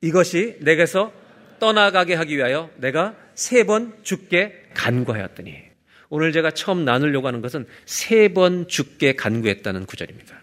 이것이 0.00 0.58
내게서 0.60 1.12
떠나가게 1.60 2.14
하기 2.14 2.36
위하여 2.36 2.70
내가 2.76 3.16
세 3.34 3.64
번 3.64 3.96
죽게 4.02 4.70
간구하였더니 4.74 5.54
오늘 6.10 6.32
제가 6.32 6.50
처음 6.52 6.84
나누려고 6.84 7.26
하는 7.26 7.40
것은 7.40 7.66
세 7.86 8.28
번 8.28 8.68
죽게 8.68 9.14
간구했다는 9.16 9.86
구절입니다. 9.86 10.38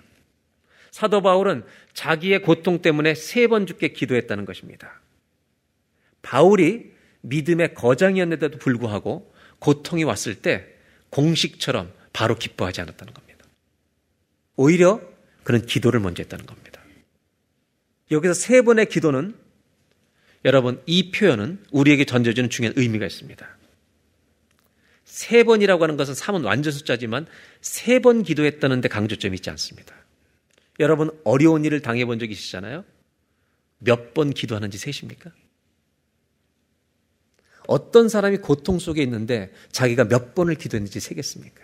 사도 0.92 1.22
바울은 1.22 1.64
자기의 1.94 2.42
고통 2.42 2.82
때문에 2.82 3.14
세 3.16 3.48
번 3.48 3.66
죽게 3.68 3.89
기도했다는 3.89 4.46
것입니다. 4.46 5.00
바울이 6.22 6.92
믿음의 7.22 7.76
거장이었는데도 7.76 8.58
불구하고 8.58 9.34
고통이 9.60 10.04
왔을 10.04 10.36
때 10.36 10.66
공식처럼 11.12 11.92
바로 12.14 12.36
기뻐하지 12.38 12.82
않았다는 12.82 13.14
겁니다. 13.14 13.45
오히려 14.55 15.01
그는 15.43 15.66
기도를 15.66 15.99
먼저 15.99 16.22
했다는 16.24 16.45
겁니다. 16.45 16.82
여기서 18.12 18.34
세 18.34 18.62
번의 18.62 18.88
기도는 18.89 19.36
여러분 20.45 20.82
이 20.86 21.12
표현은 21.12 21.64
우리에게 21.72 22.05
던져주는 22.05 22.49
중요한 22.49 22.74
의미가 22.78 23.05
있습니다. 23.05 23.47
세 25.05 25.43
번이라고 25.43 25.84
하는 25.84 25.97
것은 25.97 26.14
3은 26.14 26.45
완전 26.45 26.72
숫자지만 26.74 27.28
세 27.62 27.99
번 27.99 28.24
기도했다는데 28.24 28.88
강조점이 28.89 29.36
있지 29.36 29.49
않습니다. 29.51 29.95
여러분 30.80 31.12
어려운 31.24 31.64
일을 31.66 31.82
당해본 31.82 32.20
적 32.20 32.30
있으시잖아요? 32.32 32.84
몇 33.80 34.14
번 34.14 34.32
기도하는지 34.32 34.78
세십니까? 34.78 35.32
어떤 37.68 38.09
사람이 38.09 38.38
고통 38.38 38.80
속에 38.80 39.01
있는데 39.03 39.51
자기가 39.72 40.05
몇 40.05 40.34
번을 40.36 40.55
기도했는지 40.55 40.99
세겠습니까? 40.99 41.62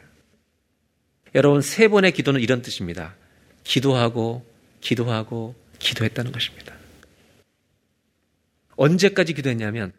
여러분 1.37 1.61
세 1.61 1.87
번의 1.87 2.13
기도는 2.13 2.41
이런 2.41 2.63
뜻입니다. 2.63 3.15
기도하고 3.63 4.43
기도하고 4.81 5.53
기도했다는 5.77 6.31
것입니다. 6.31 6.75
언제까지 8.75 9.35
기도했냐면 9.35 9.93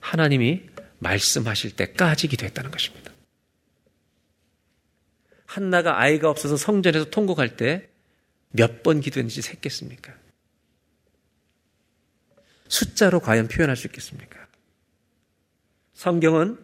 하나님이 0.00 0.62
말씀하실 0.98 1.74
때까지 1.76 2.28
기도했다는 2.28 2.70
것입니다. 2.70 3.10
한나가 5.46 5.98
아이가 5.98 6.28
없어서 6.28 6.56
성전에서 6.56 7.08
통곡할 7.08 7.56
때 7.56 7.88
몇 8.54 8.82
번 8.82 9.00
기도했는지 9.00 9.40
셌겠습니까? 9.40 10.12
숫자로 12.68 13.20
과연 13.20 13.48
표현할 13.48 13.76
수 13.76 13.86
있겠습니까? 13.86 14.46
성경은 15.94 16.62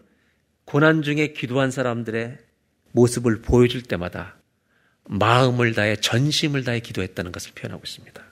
고난 0.66 1.01
중에 1.01 1.32
기도한 1.32 1.70
사람들의 1.70 2.47
모습을 2.93 3.43
보여줄 3.43 3.82
때마다 3.82 4.36
마음을 5.05 5.74
다해 5.74 5.97
전심을 5.97 6.64
다해 6.64 6.80
기도했다는 6.80 7.32
것을 7.32 7.53
표현하고 7.55 7.82
있습니다. 7.84 8.22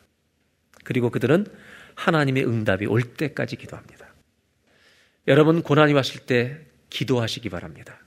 그리고 0.84 1.10
그들은 1.10 1.46
하나님의 1.94 2.46
응답이 2.46 2.86
올 2.86 3.02
때까지 3.02 3.56
기도합니다. 3.56 4.06
여러분 5.26 5.62
고난이 5.62 5.92
왔을 5.94 6.20
때 6.20 6.60
기도하시기 6.90 7.48
바랍니다. 7.48 7.98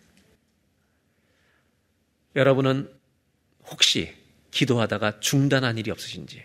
여러분은 2.35 2.89
혹시 3.65 4.13
기도하다가 4.51 5.19
중단한 5.19 5.77
일이 5.77 5.91
없으신지 5.91 6.41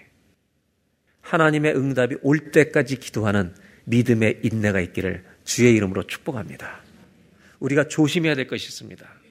하나님의 1.21 1.77
응답이 1.77 2.17
올 2.23 2.51
때까지 2.51 2.97
기도하는 2.97 3.55
믿음의 3.85 4.41
인내가 4.43 4.81
있기를 4.81 5.25
주의 5.45 5.75
이름으로 5.77 6.07
축복합니다. 6.07 6.83
우리가 7.61 7.89
조심해야 7.89 8.35
될 8.35 8.47
것이 8.47 8.67
있습니다. 8.67 9.24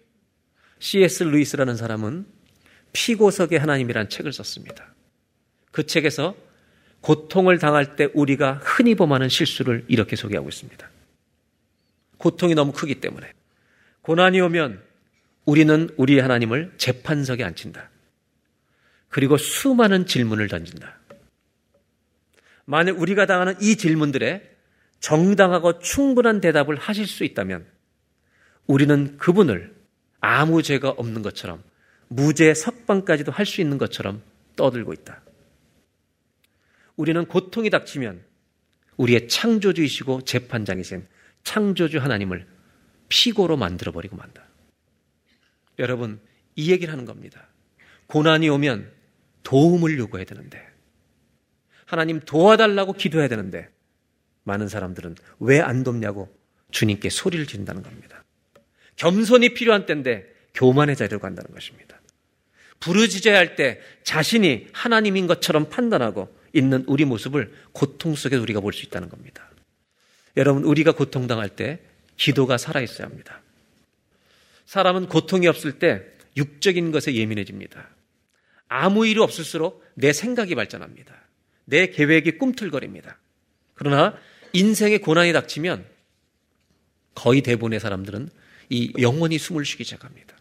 C.S. 0.83 1.23
루이스라는 1.23 1.77
사람은 1.77 2.25
피고석의 2.91 3.57
하나님이란 3.57 4.09
책을 4.09 4.33
썼습니다. 4.33 4.93
그 5.71 5.85
책에서 5.85 6.35
고통을 6.99 7.57
당할 7.57 7.95
때 7.95 8.09
우리가 8.13 8.55
흔히 8.55 8.93
범하는 8.93 9.29
실수를 9.29 9.85
이렇게 9.87 10.17
소개하고 10.17 10.49
있습니다. 10.49 10.89
고통이 12.17 12.53
너무 12.53 12.73
크기 12.73 12.99
때문에 12.99 13.31
고난이 14.01 14.41
오면 14.41 14.83
우리는 15.45 15.89
우리 15.95 16.19
하나님을 16.19 16.73
재판석에 16.75 17.45
앉힌다. 17.45 17.89
그리고 19.07 19.37
수많은 19.37 20.05
질문을 20.05 20.49
던진다. 20.49 20.97
만약 22.65 22.99
우리가 22.99 23.25
당하는 23.25 23.55
이 23.61 23.77
질문들에 23.77 24.53
정당하고 24.99 25.79
충분한 25.79 26.41
대답을 26.41 26.75
하실 26.75 27.07
수 27.07 27.23
있다면 27.23 27.65
우리는 28.67 29.15
그분을 29.17 29.72
아무 30.25 30.63
죄가 30.63 30.89
없는 30.89 31.21
것처럼 31.21 31.61
무죄 32.07 32.53
석방까지도 32.53 33.33
할 33.33 33.45
수 33.45 33.59
있는 33.59 33.77
것처럼 33.77 34.21
떠들고 34.55 34.93
있다. 34.93 35.21
우리는 36.95 37.25
고통이 37.25 37.69
닥치면 37.69 38.23
우리의 38.95 39.27
창조주이시고 39.27 40.21
재판장이신 40.21 41.05
창조주 41.43 41.97
하나님을 41.97 42.47
피고로 43.09 43.57
만들어버리고 43.57 44.15
만다. 44.15 44.43
여러분, 45.79 46.21
이 46.55 46.71
얘기를 46.71 46.93
하는 46.93 47.03
겁니다. 47.03 47.45
고난이 48.07 48.47
오면 48.47 48.89
도움을 49.43 49.97
요구해야 49.99 50.23
되는데, 50.25 50.65
하나님 51.85 52.21
도와달라고 52.21 52.93
기도해야 52.93 53.27
되는데, 53.27 53.69
많은 54.43 54.69
사람들은 54.69 55.15
왜 55.39 55.59
안 55.59 55.83
돕냐고 55.83 56.33
주님께 56.71 57.09
소리를 57.09 57.45
지른다는 57.45 57.83
겁니다. 57.83 58.23
겸손이 58.97 59.53
필요한 59.53 59.85
때인데 59.85 60.25
교만의 60.53 60.95
자리로 60.95 61.19
간다는 61.19 61.51
것입니다. 61.51 61.99
부르짖어야 62.79 63.37
할 63.37 63.55
때 63.55 63.79
자신이 64.03 64.67
하나님인 64.73 65.27
것처럼 65.27 65.69
판단하고 65.69 66.35
있는 66.53 66.83
우리 66.87 67.05
모습을 67.05 67.53
고통 67.71 68.15
속에 68.15 68.35
우리가 68.35 68.59
볼 68.59 68.73
수 68.73 68.85
있다는 68.85 69.09
겁니다. 69.09 69.49
여러분, 70.37 70.63
우리가 70.63 70.91
고통당할 70.91 71.49
때 71.49 71.79
기도가 72.17 72.57
살아 72.57 72.81
있어야 72.81 73.07
합니다. 73.07 73.41
사람은 74.65 75.07
고통이 75.07 75.47
없을 75.47 75.79
때 75.79 76.03
육적인 76.37 76.91
것에 76.91 77.13
예민해집니다. 77.15 77.89
아무 78.67 79.05
일이 79.05 79.19
없을수록 79.19 79.83
내 79.93 80.13
생각이 80.13 80.55
발전합니다. 80.55 81.13
내 81.65 81.87
계획이 81.87 82.37
꿈틀거립니다. 82.37 83.17
그러나 83.75 84.17
인생의 84.53 84.99
고난이 84.99 85.33
닥치면 85.33 85.85
거의 87.15 87.41
대부분의 87.41 87.79
사람들은 87.79 88.29
이 88.73 88.91
영원히 88.99 89.37
숨을 89.37 89.65
쉬기 89.65 89.83
시작합니다. 89.83 90.35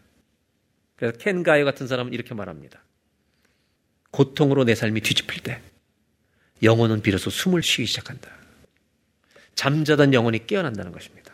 그래서 0.95 1.15
켄 1.19 1.43
가이어 1.43 1.65
같은 1.65 1.87
사람은 1.87 2.13
이렇게 2.13 2.33
말합니다. 2.33 2.83
고통으로 4.09 4.63
내 4.63 4.73
삶이 4.73 5.01
뒤집힐 5.01 5.43
때 5.43 5.61
영혼은 6.63 7.03
비로소 7.03 7.29
숨을 7.29 7.61
쉬기 7.61 7.85
시작한다. 7.85 8.31
잠자던 9.53 10.15
영혼이 10.15 10.47
깨어난다는 10.47 10.91
것입니다. 10.91 11.31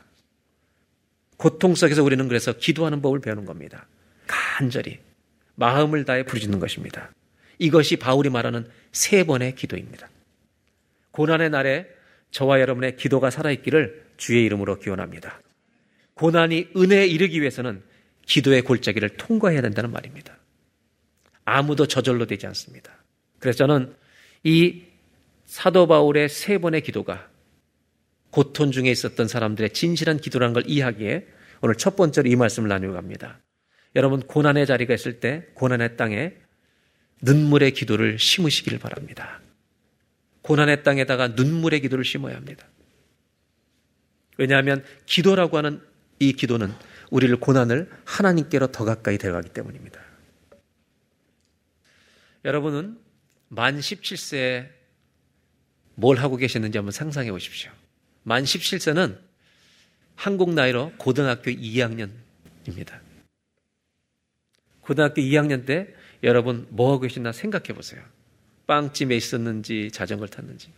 고통 1.38 1.74
속에서 1.74 2.04
우리는 2.04 2.28
그래서 2.28 2.52
기도하는 2.52 3.02
법을 3.02 3.22
배우는 3.22 3.46
겁니다. 3.46 3.88
간절히 4.28 5.00
마음을 5.56 6.04
다해 6.04 6.24
부르짖는 6.24 6.60
것입니다. 6.60 7.14
이것이 7.60 7.96
바울이 7.96 8.30
말하는 8.30 8.70
세 8.92 9.24
번의 9.24 9.56
기도입니다. 9.56 10.10
고난의 11.12 11.50
날에 11.50 11.88
저와 12.32 12.60
여러분의 12.60 12.98
기도가 12.98 13.30
살아있기를 13.30 14.06
주의 14.18 14.44
이름으로 14.44 14.80
기원합니다. 14.80 15.40
고난이 16.20 16.72
은혜에 16.76 17.08
이르기 17.08 17.40
위해서는 17.40 17.82
기도의 18.26 18.64
골짜기를 18.64 19.12
통과해야 19.16 19.62
된다는 19.62 19.90
말입니다. 19.90 20.38
아무도 21.46 21.88
저절로 21.88 22.26
되지 22.26 22.46
않습니다. 22.48 22.92
그래서 23.40 23.60
저는 23.60 23.96
이 24.44 24.84
사도 25.46 25.88
바울의 25.88 26.28
세 26.28 26.58
번의 26.58 26.82
기도가 26.82 27.30
고통 28.32 28.72
중에 28.72 28.92
있었던 28.92 29.30
사람들의 29.30 29.70
진실한 29.70 30.18
기도라는 30.18 30.54
걸 30.54 30.64
이해하기에 30.68 31.26
오늘 31.62 31.76
첫 31.76 31.96
번째로 31.96 32.30
이 32.30 32.36
말씀을 32.36 32.68
나누어 32.68 32.92
갑니다. 32.92 33.40
여러분 33.96 34.20
고난의 34.20 34.66
자리가 34.66 34.94
있을 34.94 35.22
때 35.22 35.46
고난의 35.54 35.96
땅에 35.96 36.34
눈물의 37.22 37.72
기도를 37.72 38.20
심으시기를 38.20 38.78
바랍니다. 38.78 39.40
고난의 40.42 40.84
땅에다가 40.84 41.30
눈물의 41.30 41.80
기도를 41.80 42.04
심어야 42.04 42.36
합니다. 42.36 42.68
왜냐하면 44.38 44.84
기도라고 45.06 45.58
하는 45.58 45.89
이 46.20 46.34
기도는 46.34 46.74
우리를 47.10 47.36
고난을 47.40 47.90
하나님께로 48.06 48.68
더 48.68 48.86
가까이 48.86 49.18
데려가기 49.18 49.50
때문입니다. 49.50 50.00
여러분은 52.46 53.00
만 53.48 53.80
17세에 53.80 54.70
뭘 55.96 56.18
하고 56.18 56.38
계셨는지 56.38 56.78
한번 56.78 56.92
상상해 56.92 57.32
보십시오. 57.32 57.72
만 58.24 58.44
17세는 58.44 59.18
한국 60.16 60.54
나이로 60.54 60.94
고등학교 60.98 61.52
2학년입니다. 61.52 63.00
고등학교 64.82 65.22
2학년 65.22 65.66
때 65.66 65.94
여러분 66.24 66.68
뭐 66.70 66.92
하고 66.92 67.02
계시나 67.02 67.32
생각해 67.32 67.74
보세요. 67.74 68.04
빵집에 68.68 69.16
있었는지 69.16 69.90
자전거를 69.92 70.30
탔는지. 70.30 70.72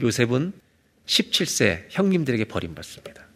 요셉은 0.00 0.52
17세 1.12 1.84
형님들에게 1.90 2.46
버림받습니다. 2.46 3.26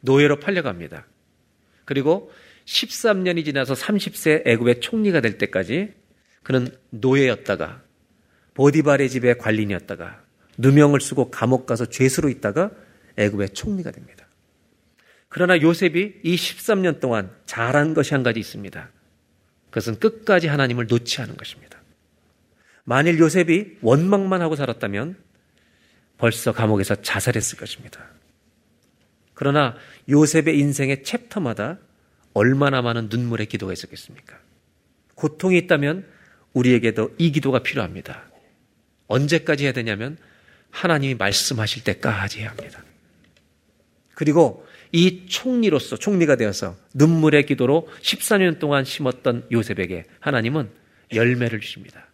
노예로 0.00 0.40
팔려갑니다. 0.40 1.06
그리고 1.84 2.32
13년이 2.64 3.44
지나서 3.44 3.74
30세 3.74 4.46
애굽의 4.46 4.80
총리가 4.80 5.20
될 5.20 5.36
때까지 5.36 5.92
그는 6.42 6.68
노예였다가 6.90 7.82
보디발의 8.54 9.10
집의 9.10 9.38
관리인이었다가 9.38 10.22
누명을 10.56 11.00
쓰고 11.00 11.30
감옥 11.30 11.66
가서 11.66 11.86
죄수로 11.86 12.28
있다가 12.30 12.70
애굽의 13.16 13.50
총리가 13.50 13.90
됩니다. 13.90 14.26
그러나 15.28 15.60
요셉이 15.60 16.20
이 16.22 16.36
13년 16.36 17.00
동안 17.00 17.30
잘한 17.44 17.92
것이 17.92 18.14
한 18.14 18.22
가지 18.22 18.40
있습니다. 18.40 18.90
그것은 19.70 19.98
끝까지 19.98 20.46
하나님을 20.46 20.86
놓지 20.86 21.20
않은 21.22 21.36
것입니다. 21.36 21.82
만일 22.84 23.18
요셉이 23.18 23.78
원망만 23.82 24.40
하고 24.40 24.54
살았다면 24.56 25.23
벌써 26.18 26.52
감옥에서 26.52 26.94
자살했을 26.96 27.58
것입니다. 27.58 28.00
그러나 29.34 29.76
요셉의 30.08 30.58
인생의 30.58 31.02
챕터마다 31.02 31.78
얼마나 32.32 32.82
많은 32.82 33.08
눈물의 33.10 33.46
기도가 33.46 33.72
있었겠습니까? 33.72 34.38
고통이 35.14 35.58
있다면 35.58 36.06
우리에게도 36.52 37.14
이 37.18 37.32
기도가 37.32 37.60
필요합니다. 37.60 38.24
언제까지 39.08 39.64
해야 39.64 39.72
되냐면 39.72 40.16
하나님이 40.70 41.14
말씀하실 41.14 41.84
때까지 41.84 42.40
해야 42.40 42.50
합니다. 42.50 42.82
그리고 44.14 44.66
이 44.92 45.26
총리로서 45.26 45.96
총리가 45.96 46.36
되어서 46.36 46.76
눈물의 46.94 47.46
기도로 47.46 47.88
14년 48.00 48.58
동안 48.60 48.84
심었던 48.84 49.48
요셉에게 49.50 50.04
하나님은 50.20 50.70
열매를 51.12 51.60
주십니다. 51.60 52.06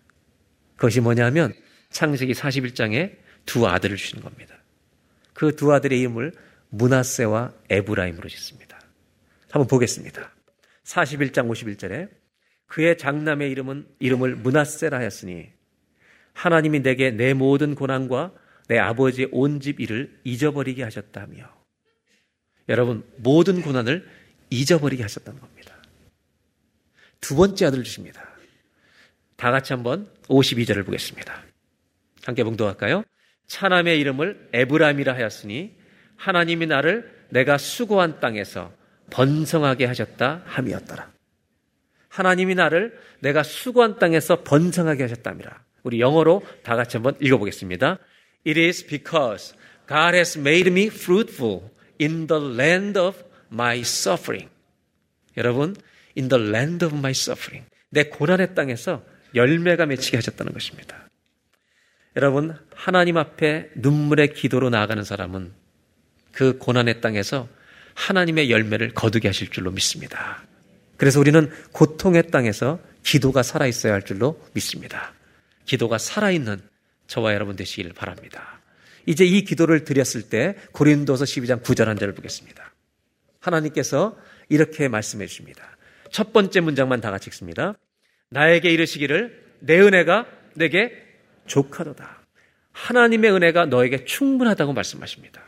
그것이 0.77 1.01
뭐냐면 1.01 1.53
창세기 1.91 2.33
41장에 2.33 3.17
두 3.47 3.67
아들을 3.67 3.97
주시는 3.97 4.23
겁니다. 4.23 4.57
그 5.35 5.55
두 5.57 5.73
아들의 5.73 5.99
이름을 5.99 6.33
문하세와 6.71 7.53
에브라임으로 7.71 8.29
짓습니다. 8.29 8.79
한번 9.51 9.67
보겠습니다. 9.67 10.31
41장 10.85 11.49
51절에 11.51 12.09
그의 12.67 12.97
장남의 12.99 13.51
이름은 13.51 13.87
이름을 13.99 14.37
문하세라 14.37 14.97
하였으니 14.99 15.49
하나님이 16.35 16.81
내게 16.83 17.11
내 17.11 17.35
모든 17.35 17.75
고난과 17.75 18.33
내 18.69 18.79
아버지의 18.79 19.29
온 19.33 19.61
집 19.61 19.81
일을 19.81 20.21
잊어버리게 20.25 20.85
하셨다며. 20.85 21.45
여러분, 22.69 23.05
모든 23.17 23.63
고난을 23.63 24.09
잊어버리게 24.51 25.03
하셨다는 25.03 25.41
겁니다. 25.41 25.75
두 27.21 27.35
번째 27.35 27.67
아들 27.67 27.83
주십니다. 27.83 28.23
다 29.37 29.51
같이 29.51 29.73
한번 29.73 30.09
52절을 30.29 30.87
보겠습니다. 30.87 31.43
함께 32.25 32.45
봉독할까요? 32.45 33.03
차남의 33.51 33.99
이름을 33.99 34.49
에브람이라 34.53 35.13
하였으니 35.13 35.75
하나님이 36.17 36.67
나를 36.67 37.11
내가 37.31 37.59
수고한 37.59 38.21
땅에서 38.21 38.73
번성하게 39.11 39.87
하셨다 39.87 40.43
함이었더라. 40.47 41.11
하나님이 42.09 42.55
나를 42.55 42.97
내가 43.19 43.43
수고한 43.43 43.99
땅에서 43.99 44.45
번성하게 44.45 45.03
하셨답니다. 45.03 45.65
우리 45.83 46.01
영어로 46.01 46.43
다 46.63 46.77
같이 46.77 46.97
한번 46.97 47.17
읽어보겠습니다. 47.21 47.99
It 48.47 48.61
is 48.61 48.87
because 48.87 49.57
God 49.89 50.15
has 50.15 50.39
made 50.39 50.71
me 50.71 50.87
fruitful 50.87 51.71
in 52.01 52.29
the 52.29 52.55
land 52.55 52.99
of 52.99 53.19
my 53.53 53.81
suffering. 53.81 54.49
여러분, 55.37 55.75
in 56.17 56.29
the 56.29 56.49
land 56.49 56.85
of 56.85 56.97
my 56.97 57.11
suffering. 57.11 57.69
내 57.89 58.05
고난의 58.05 58.55
땅에서 58.55 59.05
열매가 59.35 59.87
맺히게 59.87 60.19
하셨다는 60.19 60.53
것입니다. 60.53 61.00
여러분, 62.17 62.57
하나님 62.75 63.17
앞에 63.17 63.71
눈물의 63.77 64.35
기도로 64.35 64.71
나아가는 64.71 65.03
사람은 65.05 65.53
그 66.33 66.59
고난의 66.59 67.01
땅에서 67.01 67.49
하나님의 67.95 68.51
열매를 68.51 68.95
거두게 68.95 69.29
하실 69.29 69.49
줄로 69.49 69.71
믿습니다. 69.71 70.43
그래서 70.97 71.21
우리는 71.21 71.51
고통의 71.73 72.31
땅에서 72.31 72.81
기도가 73.05 73.43
살아있어야 73.43 73.93
할 73.93 74.03
줄로 74.03 74.41
믿습니다. 74.55 75.13
기도가 75.65 75.99
살아있는 75.99 76.61
저와 77.07 77.33
여러분 77.35 77.57
되시기를 77.57 77.93
바랍니다. 77.93 78.61
이제 79.07 79.25
이 79.25 79.45
기도를 79.45 79.85
드렸을 79.85 80.23
때 80.23 80.57
고린도서 80.73 81.25
12장 81.25 81.63
9절 81.63 81.87
한 81.87 81.97
절을 81.97 82.15
보겠습니다. 82.15 82.75
하나님께서 83.41 84.17
이렇게 84.49 84.89
말씀해 84.89 85.27
주십니다. 85.27 85.77
첫 86.11 86.33
번째 86.33 86.61
문장만 86.61 87.01
다 87.01 87.11
같이 87.11 87.29
읽습니다. 87.29 87.75
나에게 88.31 88.71
이르시기를 88.71 89.43
내 89.61 89.81
은혜가 89.81 90.27
내게 90.55 91.10
족하도다. 91.47 92.21
하나님의 92.73 93.33
은혜가 93.33 93.67
너에게 93.67 94.05
충분하다고 94.05 94.73
말씀하십니다. 94.73 95.43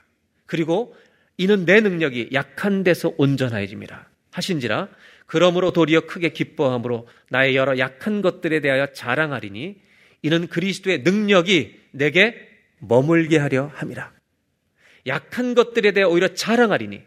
그리고 0.47 0.95
이는 1.39 1.65
내 1.65 1.81
능력이 1.81 2.31
약한 2.33 2.83
데서 2.83 3.15
온전하여짐이라 3.17 4.07
하신지라 4.33 4.89
그러므로 5.27 5.73
도리어 5.73 6.03
크게 6.03 6.31
기뻐함으로 6.31 7.09
나의 7.31 7.57
여러 7.57 7.79
약한 7.79 8.21
것들에 8.21 8.61
대하여 8.61 8.93
자랑하리니 8.93 9.77
이는 10.23 10.47
그리스도의 10.47 11.03
능력이 11.03 11.81
내게 11.93 12.49
머물게 12.79 13.39
하려 13.39 13.71
함이라. 13.75 14.13
약한 15.07 15.55
것들에 15.55 15.93
대해 15.93 16.05
오히려 16.05 16.35
자랑하리니 16.35 17.03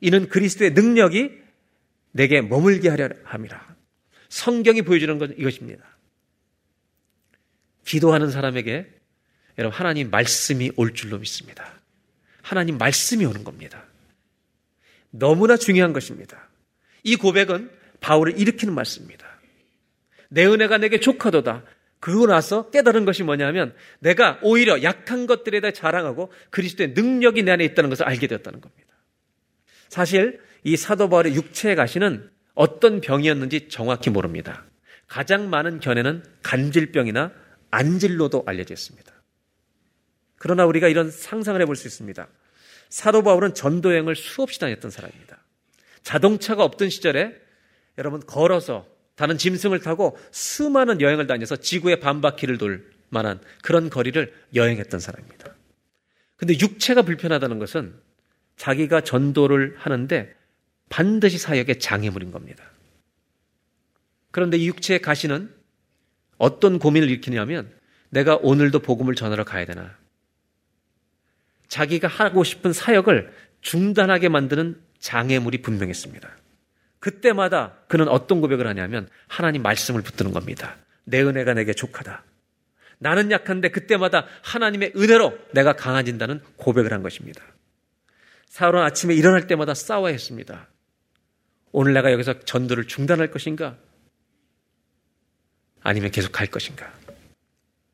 이는 0.00 0.28
그리스도의 0.28 0.72
능력이 0.72 1.32
내게 2.12 2.40
머물게 2.40 2.88
하려 2.88 3.08
함이라. 3.24 3.76
성경이 4.28 4.82
보여주는 4.82 5.18
건 5.18 5.34
이것입니다. 5.36 5.84
기도하는 7.84 8.30
사람에게 8.30 8.86
여러분 9.58 9.78
하나님 9.78 10.10
말씀이 10.10 10.72
올 10.76 10.94
줄로 10.94 11.18
믿습니다. 11.18 11.72
하나님 12.42 12.78
말씀이 12.78 13.24
오는 13.24 13.44
겁니다. 13.44 13.84
너무나 15.10 15.56
중요한 15.56 15.92
것입니다. 15.92 16.48
이 17.02 17.16
고백은 17.16 17.70
바울을 18.00 18.38
일으키는 18.38 18.74
말씀입니다. 18.74 19.26
내 20.28 20.46
은혜가 20.46 20.78
내게 20.78 20.98
족하도다. 20.98 21.64
그러고 22.00 22.26
나서 22.26 22.70
깨달은 22.70 23.04
것이 23.04 23.22
뭐냐면 23.22 23.74
내가 24.00 24.40
오히려 24.42 24.82
약한 24.82 25.26
것들에 25.26 25.60
대해 25.60 25.72
자랑하고 25.72 26.32
그리스도의 26.50 26.94
능력이 26.94 27.44
내 27.44 27.52
안에 27.52 27.64
있다는 27.64 27.90
것을 27.90 28.06
알게 28.06 28.26
되었다는 28.26 28.60
겁니다. 28.60 28.92
사실 29.88 30.40
이 30.64 30.76
사도 30.76 31.08
바울의 31.08 31.34
육체의 31.34 31.76
가시는 31.76 32.28
어떤 32.54 33.00
병이었는지 33.00 33.68
정확히 33.68 34.10
모릅니다. 34.10 34.64
가장 35.06 35.50
많은 35.50 35.78
견해는 35.80 36.24
간질병이나 36.42 37.32
안질로도 37.72 38.44
알려져 38.46 38.74
있습니다. 38.74 39.12
그러나 40.36 40.64
우리가 40.66 40.88
이런 40.88 41.10
상상을 41.10 41.60
해볼 41.60 41.74
수 41.74 41.88
있습니다. 41.88 42.28
사도 42.88 43.22
바울은 43.22 43.54
전도 43.54 43.90
여행을 43.90 44.14
수없이 44.14 44.60
다녔던 44.60 44.90
사람입니다. 44.90 45.38
자동차가 46.02 46.62
없던 46.64 46.90
시절에 46.90 47.34
여러분 47.98 48.20
걸어서 48.20 48.86
다른 49.14 49.38
짐승을 49.38 49.80
타고 49.80 50.18
수많은 50.30 51.00
여행을 51.00 51.26
다녀서 51.26 51.56
지구의 51.56 52.00
반바퀴를 52.00 52.58
돌 52.58 52.90
만한 53.08 53.40
그런 53.62 53.90
거리를 53.90 54.32
여행했던 54.54 55.00
사람입니다. 55.00 55.54
근데 56.36 56.58
육체가 56.58 57.02
불편하다는 57.02 57.58
것은 57.58 57.94
자기가 58.56 59.02
전도를 59.02 59.76
하는데 59.78 60.34
반드시 60.88 61.38
사역의 61.38 61.78
장애물인 61.78 62.30
겁니다. 62.30 62.64
그런데 64.30 64.56
이 64.56 64.66
육체의 64.66 65.00
가시는 65.00 65.54
어떤 66.42 66.80
고민을 66.80 67.08
일으키냐면 67.08 67.70
내가 68.10 68.34
오늘도 68.34 68.80
복음을 68.80 69.14
전하러 69.14 69.44
가야 69.44 69.64
되나? 69.64 69.96
자기가 71.68 72.08
하고 72.08 72.42
싶은 72.42 72.72
사역을 72.72 73.32
중단하게 73.60 74.28
만드는 74.28 74.82
장애물이 74.98 75.62
분명했습니다. 75.62 76.28
그때마다 76.98 77.74
그는 77.86 78.08
어떤 78.08 78.40
고백을 78.40 78.66
하냐면 78.66 79.08
하나님 79.28 79.62
말씀을 79.62 80.02
붙드는 80.02 80.32
겁니다. 80.32 80.78
내 81.04 81.22
은혜가 81.22 81.54
내게 81.54 81.72
족하다. 81.74 82.24
나는 82.98 83.30
약한데 83.30 83.68
그때마다 83.68 84.26
하나님의 84.42 84.94
은혜로 84.96 85.38
내가 85.52 85.74
강해진다는 85.74 86.40
고백을 86.56 86.92
한 86.92 87.04
것입니다. 87.04 87.40
사울은 88.46 88.82
아침에 88.82 89.14
일어날 89.14 89.46
때마다 89.46 89.74
싸워야 89.74 90.12
했습니다. 90.12 90.66
오늘 91.70 91.92
내가 91.92 92.10
여기서 92.10 92.40
전도를 92.40 92.88
중단할 92.88 93.30
것인가? 93.30 93.76
아니면 95.82 96.10
계속 96.10 96.32
갈 96.32 96.46
것인가? 96.46 96.92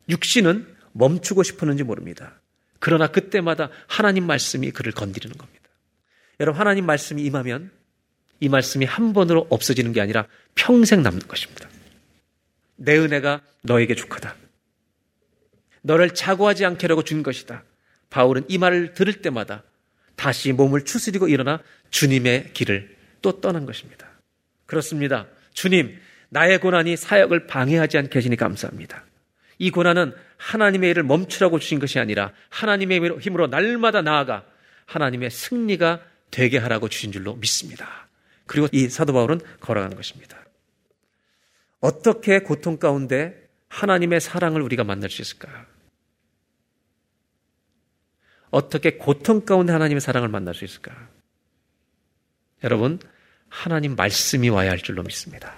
육신은 0.08 0.76
멈추고 0.92 1.42
싶었는지 1.42 1.82
모릅니다. 1.82 2.40
그러나 2.78 3.08
그때마다 3.08 3.70
하나님 3.86 4.26
말씀이 4.26 4.70
그를 4.70 4.92
건드리는 4.92 5.36
겁니다. 5.36 5.68
여러분, 6.40 6.60
하나님 6.60 6.86
말씀이 6.86 7.22
임하면 7.22 7.70
이 8.40 8.48
말씀이 8.48 8.84
한 8.84 9.12
번으로 9.12 9.46
없어지는 9.50 9.92
게 9.92 10.00
아니라 10.00 10.26
평생 10.54 11.02
남는 11.02 11.26
것입니다. 11.26 11.68
내 12.76 12.96
은혜가 12.96 13.42
너에게 13.62 13.94
축하다. 13.94 14.36
너를 15.82 16.14
자고하지 16.14 16.64
않게 16.64 16.82
하려고 16.82 17.02
준 17.02 17.22
것이다. 17.22 17.64
바울은 18.10 18.44
이 18.48 18.58
말을 18.58 18.94
들을 18.94 19.20
때마다 19.20 19.64
다시 20.16 20.52
몸을 20.52 20.84
추스리고 20.84 21.28
일어나 21.28 21.60
주님의 21.90 22.52
길을 22.52 22.96
또 23.22 23.40
떠난 23.40 23.66
것입니다. 23.66 24.08
그렇습니다. 24.66 25.26
주님, 25.52 25.98
나의 26.30 26.60
고난이 26.60 26.96
사역을 26.96 27.46
방해하지 27.46 27.98
않게 27.98 28.18
하시니 28.18 28.36
감사합니다. 28.36 29.04
이 29.58 29.70
고난은 29.70 30.14
하나님의 30.36 30.90
일을 30.90 31.02
멈추라고 31.02 31.58
주신 31.58 31.78
것이 31.78 31.98
아니라 31.98 32.32
하나님의 32.50 33.18
힘으로 33.20 33.48
날마다 33.48 34.02
나아가 34.02 34.44
하나님의 34.86 35.30
승리가 35.30 36.00
되게 36.30 36.58
하라고 36.58 36.88
주신 36.88 37.12
줄로 37.12 37.34
믿습니다. 37.34 38.08
그리고 38.46 38.68
이 38.72 38.88
사도 38.88 39.12
바울은 39.12 39.40
걸어간 39.60 39.94
것입니다. 39.94 40.38
어떻게 41.80 42.40
고통 42.40 42.78
가운데 42.78 43.48
하나님의 43.68 44.20
사랑을 44.20 44.62
우리가 44.62 44.84
만날 44.84 45.10
수 45.10 45.22
있을까? 45.22 45.66
어떻게 48.50 48.96
고통 48.96 49.44
가운데 49.44 49.72
하나님의 49.72 50.00
사랑을 50.00 50.28
만날 50.28 50.54
수 50.54 50.64
있을까? 50.64 51.08
여러분, 52.64 52.98
하나님 53.48 53.94
말씀이 53.94 54.48
와야 54.48 54.70
할 54.70 54.78
줄로 54.78 55.02
믿습니다. 55.02 55.54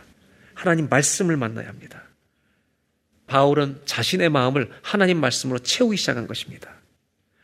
하나님 0.60 0.90
말씀을 0.90 1.38
만나야 1.38 1.68
합니다. 1.68 2.02
바울은 3.26 3.80
자신의 3.86 4.28
마음을 4.28 4.70
하나님 4.82 5.18
말씀으로 5.18 5.58
채우기 5.58 5.96
시작한 5.96 6.26
것입니다. 6.26 6.70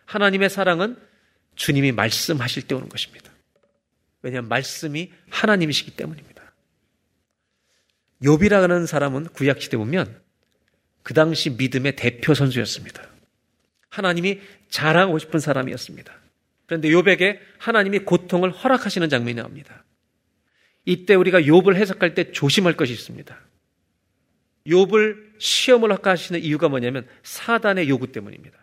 하나님의 0.05 0.51
사랑은 0.51 0.99
주님이 1.55 1.93
말씀하실 1.93 2.65
때 2.65 2.75
오는 2.75 2.91
것입니다. 2.91 3.31
왜냐하면 4.21 4.51
말씀이 4.51 5.15
하나님이시기 5.31 5.93
때문입니다. 5.93 6.43
욥이라는 8.21 8.87
사람은 8.87 9.29
구약 9.29 9.63
시대 9.63 9.79
보면 9.79 10.21
그 11.03 11.15
당시 11.15 11.49
믿음의 11.49 11.97
대표 11.97 12.35
선수였습니다. 12.35 13.03
하나님이 13.89 14.43
자랑하고 14.69 15.19
싶은 15.19 15.41
사람이었습니다. 15.41 16.13
그런데 16.67 16.91
욥에게 16.91 17.39
하나님이 17.57 18.01
고통을 18.01 18.51
허락하시는 18.51 19.09
장면이 19.09 19.37
나옵니다. 19.37 19.86
이때 20.87 21.15
우리가 21.15 21.41
욥을 21.43 21.75
해석할 21.75 22.15
때 22.15 22.33
조심할 22.33 22.77
것이 22.77 22.93
있습니다. 22.93 23.39
욥을 24.67 25.39
시험을 25.39 25.91
허락하시는 25.91 26.41
이유가 26.41 26.69
뭐냐면 26.69 27.07
사단의 27.23 27.89
요구 27.89 28.11
때문입니다. 28.11 28.57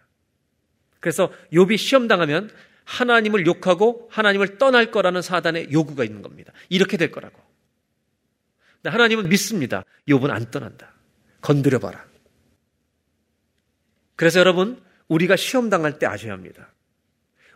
그래서 0.99 1.31
욥이 1.51 1.77
시험 1.77 2.07
당하면 2.07 2.49
하나님을 2.85 3.45
욕하고 3.45 4.07
하나님을 4.09 4.57
떠날 4.57 4.89
거라는 4.89 5.21
사단의 5.21 5.71
요구가 5.71 6.03
있는 6.03 6.21
겁니다. 6.21 6.53
이렇게 6.69 6.97
될 6.97 7.11
거라고. 7.11 7.39
근데 8.75 8.89
하나님은 8.89 9.29
믿습니다. 9.29 9.83
욥은 10.07 10.29
안 10.29 10.49
떠난다. 10.49 10.93
건드려 11.41 11.79
봐라. 11.79 12.05
그래서 14.15 14.39
여러분 14.39 14.81
우리가 15.09 15.35
시험 15.35 15.69
당할 15.69 15.99
때 15.99 16.05
아셔야 16.05 16.31
합니다. 16.31 16.73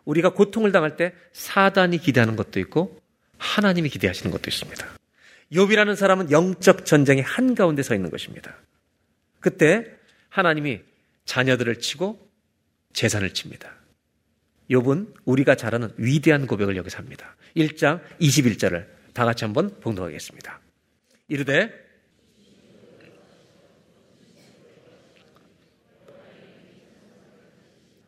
우리가 0.04 0.34
고통을 0.34 0.72
당할 0.72 0.98
때 0.98 1.14
사단이 1.32 2.00
기대하는 2.00 2.36
것도 2.36 2.60
있고 2.60 3.02
하나님이 3.38 3.90
기대하시는 3.90 4.32
것도 4.32 4.44
있습니다. 4.48 4.98
욥이라는 5.52 5.96
사람은 5.96 6.32
영적 6.32 6.86
전쟁의 6.86 7.24
한 7.24 7.56
가운데 7.56 7.84
서 7.84 7.96
있는 7.96 8.10
것입니다. 8.10 8.56
그때 9.40 9.86
하나님이 10.30 10.82
자녀들을 11.26 11.80
치고 11.80 12.20
재산을 12.94 13.34
칩니다. 13.34 13.74
욥은 14.70 15.14
우리가 15.26 15.56
잘 15.56 15.76
아는 15.76 15.92
위대한 15.98 16.48
고백을 16.48 16.76
여기서 16.76 16.98
합니다. 16.98 17.36
1장 17.56 18.02
21절을 18.20 18.86
다 19.14 19.26
같이 19.26 19.46
한번 19.46 19.80
봉독하겠습니다. 19.80 20.60
이르되 21.30 21.88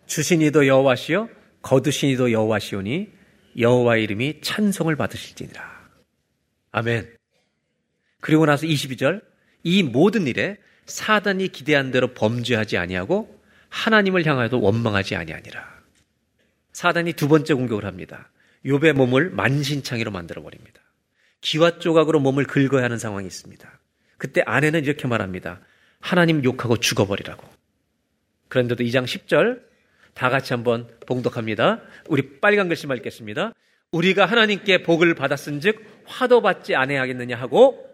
주신 0.05 0.41
이도 0.41 0.65
여호와시요 0.65 1.29
거두신 1.61 2.09
이도 2.09 2.31
여호와시오니 2.31 3.18
여호와 3.59 3.97
이름이 3.97 4.41
찬송을 4.41 4.95
받으실지니라. 4.95 5.89
아멘. 6.71 7.15
그리고 8.21 8.45
나서 8.45 8.65
22절 8.65 9.21
이 9.63 9.83
모든 9.83 10.27
일에 10.27 10.57
사단이 10.85 11.49
기대한 11.49 11.91
대로 11.91 12.13
범죄하지 12.13 12.77
아니하고 12.77 13.39
하나님을 13.69 14.25
향하여도 14.25 14.61
원망하지 14.61 15.15
아니하니라. 15.15 15.79
사단이 16.71 17.13
두 17.13 17.27
번째 17.27 17.53
공격을 17.53 17.85
합니다. 17.85 18.31
욥의 18.65 18.93
몸을 18.93 19.29
만신창이로 19.29 20.11
만들어 20.11 20.41
버립니다. 20.41 20.81
기와 21.41 21.79
조각으로 21.79 22.19
몸을 22.19 22.45
긁어야 22.45 22.83
하는 22.83 22.97
상황이 22.97 23.27
있습니다. 23.27 23.79
그때 24.17 24.41
아내는 24.45 24.83
이렇게 24.83 25.07
말합니다. 25.07 25.61
하나님 25.99 26.43
욕하고 26.43 26.77
죽어버리라고. 26.77 27.47
그런데도 28.49 28.83
2장 28.83 29.05
10절 29.05 29.61
다 30.13 30.29
같이 30.29 30.53
한번 30.53 30.87
봉독합니다. 31.07 31.81
우리 32.07 32.39
빨간 32.39 32.67
글씨만 32.67 32.97
읽겠습니다. 32.97 33.53
우리가 33.91 34.25
하나님께 34.25 34.83
복을 34.83 35.15
받았은즉 35.15 36.03
화도 36.05 36.41
받지 36.41 36.75
아니하겠느냐 36.75 37.35
하고 37.35 37.87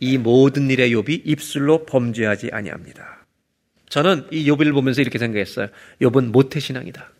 이 0.00 0.18
모든 0.18 0.70
일의 0.70 0.94
욥이 0.94 1.22
입술로 1.24 1.84
범죄하지 1.86 2.50
아니합니다. 2.52 3.26
저는 3.88 4.28
이 4.30 4.48
욥을 4.50 4.72
보면서 4.72 5.00
이렇게 5.00 5.18
생각했어요. 5.18 5.68
욥은 6.00 6.30
모태 6.30 6.60
신앙이다. 6.60 7.10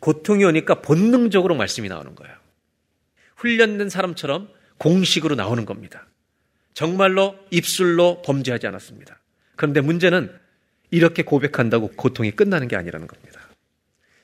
고통이 0.00 0.44
오니까 0.44 0.80
본능적으로 0.80 1.54
말씀이 1.56 1.88
나오는 1.88 2.14
거예요. 2.14 2.34
훈련된 3.36 3.88
사람처럼 3.88 4.48
공식으로 4.78 5.34
나오는 5.34 5.64
겁니다. 5.64 6.06
정말로 6.74 7.36
입술로 7.50 8.22
범죄하지 8.22 8.66
않았습니다. 8.66 9.20
그런데 9.56 9.80
문제는 9.80 10.32
이렇게 10.90 11.22
고백한다고 11.22 11.92
고통이 11.96 12.32
끝나는 12.32 12.68
게 12.68 12.76
아니라는 12.76 13.06
겁니다. 13.06 13.40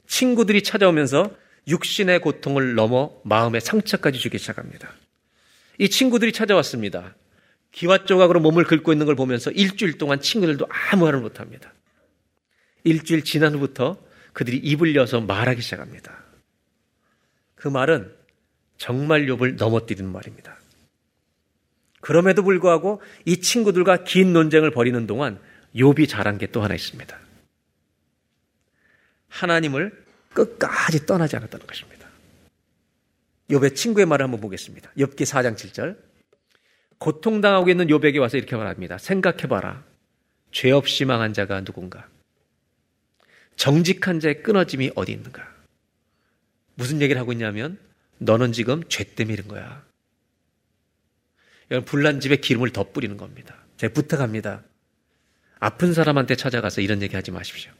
친구들이 0.06 0.62
찾아오면서 0.62 1.30
육신의 1.68 2.20
고통을 2.20 2.74
넘어 2.74 3.12
마음의 3.24 3.60
상처까지 3.60 4.18
주기 4.18 4.38
시작합니다. 4.38 4.92
이 5.78 5.88
친구들이 5.88 6.32
찾아왔습니다. 6.32 7.14
기와 7.72 8.04
조각으로 8.04 8.40
몸을 8.40 8.64
긁고 8.64 8.92
있는 8.92 9.06
걸 9.06 9.16
보면서 9.16 9.50
일주일 9.50 9.98
동안 9.98 10.20
친구들도 10.20 10.66
아무 10.70 11.04
말을 11.04 11.20
못합니다. 11.20 11.72
일주일 12.84 13.24
지난 13.24 13.54
후부터 13.54 13.98
그들이 14.32 14.58
입을 14.58 14.94
여서 14.94 15.20
말하기 15.20 15.60
시작합니다. 15.60 16.24
그 17.54 17.68
말은 17.68 18.14
정말 18.78 19.26
욥을 19.26 19.56
넘어뜨리는 19.56 20.10
말입니다. 20.10 20.56
그럼에도 22.00 22.42
불구하고 22.42 23.02
이 23.24 23.38
친구들과 23.38 24.04
긴 24.04 24.32
논쟁을 24.32 24.70
벌이는 24.70 25.06
동안 25.06 25.40
욥이 25.76 26.08
잘한 26.08 26.38
게 26.38 26.46
또 26.46 26.62
하나 26.62 26.74
있습니다. 26.74 27.18
하나님을 29.28 30.04
끝까지 30.32 31.06
떠나지 31.06 31.36
않았다는 31.36 31.66
것입니다. 31.66 32.08
욥의 33.50 33.76
친구의 33.76 34.06
말을 34.06 34.24
한번 34.24 34.40
보겠습니다. 34.40 34.90
욥기 34.96 35.22
4장 35.22 35.54
7절. 35.54 35.96
고통당하고 36.98 37.68
있는 37.68 37.86
욥에게 37.88 38.18
와서 38.20 38.36
이렇게 38.38 38.56
말합니다. 38.56 38.98
생각해 38.98 39.46
봐라. 39.48 39.84
죄 40.50 40.70
없이 40.70 41.04
망한 41.04 41.34
자가 41.34 41.60
누군가? 41.62 42.08
정직한 43.56 44.20
자의 44.20 44.42
끊어짐이 44.42 44.92
어디 44.96 45.12
있는가? 45.12 45.46
무슨 46.74 47.00
얘기를 47.02 47.20
하고 47.20 47.32
있냐면 47.32 47.78
너는 48.18 48.52
지금 48.52 48.82
죄 48.88 49.04
때문에 49.04 49.34
이런 49.34 49.48
거야. 49.48 49.84
불난 51.84 52.20
집에 52.20 52.36
기름을 52.36 52.70
더 52.70 52.90
뿌리는 52.90 53.16
겁니다. 53.16 53.56
제가 53.76 53.92
부탁합니다. 53.92 54.62
아픈 55.58 55.92
사람한테 55.92 56.36
찾아가서 56.36 56.80
이런 56.80 57.02
얘기 57.02 57.16
하지 57.16 57.30
마십시오. 57.30 57.72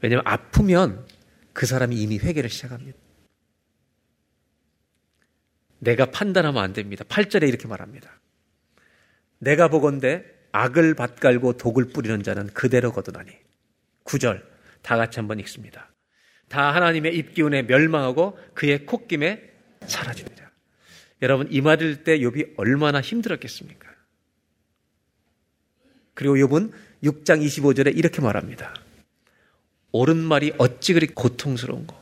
왜냐하면 0.00 0.24
아프면 0.26 1.06
그 1.52 1.66
사람이 1.66 1.96
이미 1.96 2.18
회개를 2.18 2.50
시작합니다. 2.50 2.98
내가 5.80 6.06
판단하면 6.06 6.62
안 6.62 6.72
됩니다. 6.72 7.04
8절에 7.04 7.48
이렇게 7.48 7.68
말합니다. 7.68 8.20
내가 9.38 9.68
보건대 9.68 10.24
악을 10.52 10.94
밭갈고 10.94 11.56
독을 11.56 11.88
뿌리는 11.88 12.22
자는 12.22 12.46
그대로 12.48 12.92
거두나니. 12.92 13.30
9절 14.04 14.42
다 14.82 14.96
같이 14.96 15.18
한번 15.18 15.38
읽습니다. 15.40 15.92
다 16.48 16.74
하나님의 16.74 17.16
입기운에 17.16 17.62
멸망하고 17.62 18.38
그의 18.54 18.86
콧김에 18.86 19.42
사라집니다. 19.86 20.50
여러분 21.22 21.48
이 21.50 21.60
말일 21.60 22.04
때 22.04 22.18
욥이 22.18 22.54
얼마나 22.56 23.00
힘들었겠습니까? 23.00 23.87
그리고 26.18 26.34
욥은 26.34 26.72
6장 27.04 27.46
25절에 27.46 27.96
이렇게 27.96 28.20
말합니다. 28.20 28.74
옳은 29.92 30.16
말이 30.16 30.52
어찌 30.58 30.92
그리 30.92 31.06
고통스러운 31.06 31.86
거. 31.86 31.96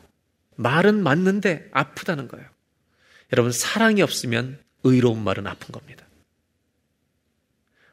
말은 0.54 1.02
맞는데 1.02 1.68
아프다는 1.70 2.26
거예요. 2.26 2.48
여러분 3.34 3.52
사랑이 3.52 4.00
없으면 4.00 4.58
의로운 4.84 5.22
말은 5.22 5.46
아픈 5.46 5.70
겁니다. 5.70 6.06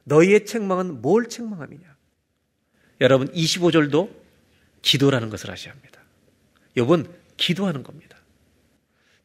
너희의 0.05 0.45
책망은 0.45 1.01
뭘 1.01 1.27
책망함이냐? 1.27 1.93
여러분 3.01 3.29
25절도 3.33 4.09
기도라는 4.81 5.29
것을 5.29 5.51
아셔야 5.51 5.73
합니다. 5.73 5.99
욥은 6.77 7.11
기도하는 7.35 7.83
겁니다. 7.83 8.17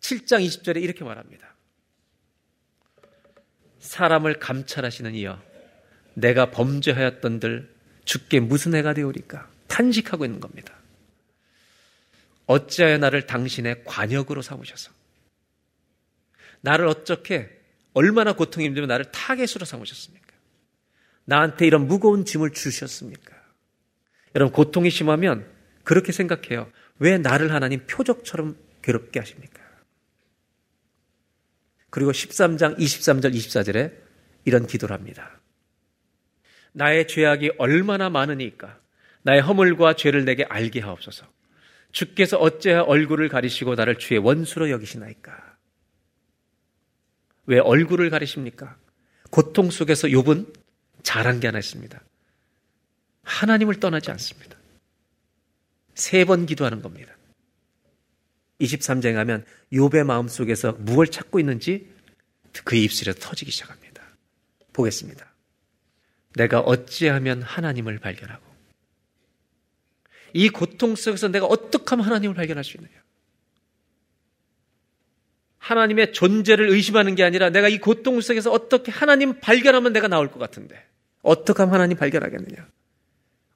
7장 0.01 0.45
20절에 0.45 0.83
이렇게 0.83 1.05
말합니다. 1.05 1.55
사람을 3.79 4.41
감찰하시는 4.41 5.15
이여 5.15 5.48
내가 6.19 6.51
범죄하였던들 6.51 7.73
주께 8.05 8.41
무슨 8.41 8.75
해가 8.75 8.95
되오리까? 8.95 9.49
탄식하고 9.69 10.25
있는 10.25 10.41
겁니다. 10.41 10.75
어찌하여 12.47 12.99
나를 12.99 13.27
당신의 13.27 13.85
관역으로 13.85 14.43
삼으셔서 14.43 14.91
나를 16.61 16.87
어떻게 16.87 17.57
얼마나 17.93 18.33
고통이 18.33 18.67
힘들면 18.67 18.89
나를 18.89 19.13
타겟으로 19.13 19.65
삼으셨습니까? 19.65 20.27
나한테 21.25 21.67
이런 21.67 21.87
무거운 21.87 22.25
짐을 22.25 22.51
주셨습니까? 22.53 23.37
여러분 24.35 24.53
고통이 24.53 24.91
심하면 24.91 25.47
그렇게 25.85 26.11
생각해요. 26.11 26.71
왜 26.99 27.19
나를 27.19 27.53
하나님 27.53 27.87
표적처럼 27.87 28.57
괴롭게 28.83 29.21
하십니까? 29.21 29.63
그리고 31.91 32.13
13장 32.13 32.79
23절 32.79 33.35
24절에 33.35 33.93
이런 34.45 34.67
기도를 34.67 34.97
합니다. 34.97 35.38
나의 36.79 37.09
죄악이 37.09 37.51
얼마나 37.59 38.09
많으니까 38.09 38.79
나의 39.23 39.41
허물과 39.43 39.95
죄를 39.97 40.25
내게 40.25 40.45
알게 40.45 40.81
하옵소서. 40.81 41.27
주께서 41.91 42.39
어째야 42.39 42.83
얼굴을 42.83 43.29
가리시고 43.29 43.75
나를 43.75 43.99
주의 43.99 44.21
원수로 44.21 44.71
여기시나이까? 44.71 45.57
왜 47.47 47.59
얼굴을 47.59 48.11
가리십니까? 48.11 48.77
고통 49.31 49.71
속에서 49.71 50.07
욥은 50.07 50.55
잘한 51.03 51.41
게 51.41 51.49
하나 51.49 51.59
있습니다. 51.59 52.01
하나님을 53.25 53.81
떠나지 53.81 54.11
않습니다. 54.13 54.57
세 55.95 56.25
번 56.25 56.47
기도하는 56.47 56.81
겁니다. 56.81 57.13
23장에 58.61 59.15
가면 59.15 59.45
욥의 59.73 60.05
마음속에서 60.05 60.73
무엇을 60.79 61.11
찾고 61.11 61.41
있는지 61.41 61.91
그의 62.65 62.85
입술에서 62.85 63.19
터지기 63.19 63.51
시작합니다. 63.51 64.03
보겠습니다. 64.73 65.28
내가 66.39 66.61
어찌하면 66.61 67.43
하나님을 67.43 67.99
발견하고 67.99 68.47
이 70.33 70.49
고통 70.49 70.95
속에서 70.95 71.29
내가 71.29 71.47
어떻게 71.47 71.85
하면 71.91 72.07
하나님을 72.07 72.35
발견할 72.35 72.63
수 72.63 72.77
있느냐? 72.77 72.93
하나님의 75.59 76.13
존재를 76.13 76.69
의심하는 76.69 77.15
게 77.15 77.25
아니라 77.25 77.51
내가 77.51 77.69
이 77.69 77.79
고통 77.79 78.21
속에서 78.21 78.53
어떻게 78.53 78.93
하나님 78.93 79.41
발견하면 79.41 79.93
내가 79.93 80.07
나올 80.09 80.31
것 80.31 80.39
같은데 80.39 80.87
어떻게 81.23 81.63
하면 81.63 81.75
하나님 81.75 81.97
발견하겠느냐? 81.97 82.69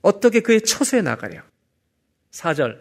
어떻게 0.03 0.41
그의 0.41 0.63
처소에 0.63 1.03
나가려? 1.03 1.43
4절 2.33 2.81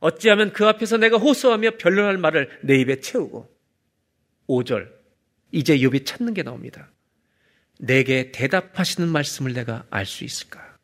어찌하면 0.00 0.52
그 0.52 0.66
앞에서 0.66 0.96
내가 0.96 1.18
호소하며 1.18 1.72
변론할 1.78 2.16
말을 2.18 2.60
내 2.62 2.76
입에 2.76 3.00
채우고 3.00 3.48
5절 4.48 4.90
이제 5.52 5.76
욥이 5.76 6.06
찾는 6.06 6.34
게 6.34 6.42
나옵니다. 6.42 6.91
내게 7.82 8.30
대답하시는 8.30 9.08
말씀을 9.08 9.54
내가 9.54 9.84
알 9.90 10.06
수 10.06 10.22
있을까? 10.22 10.78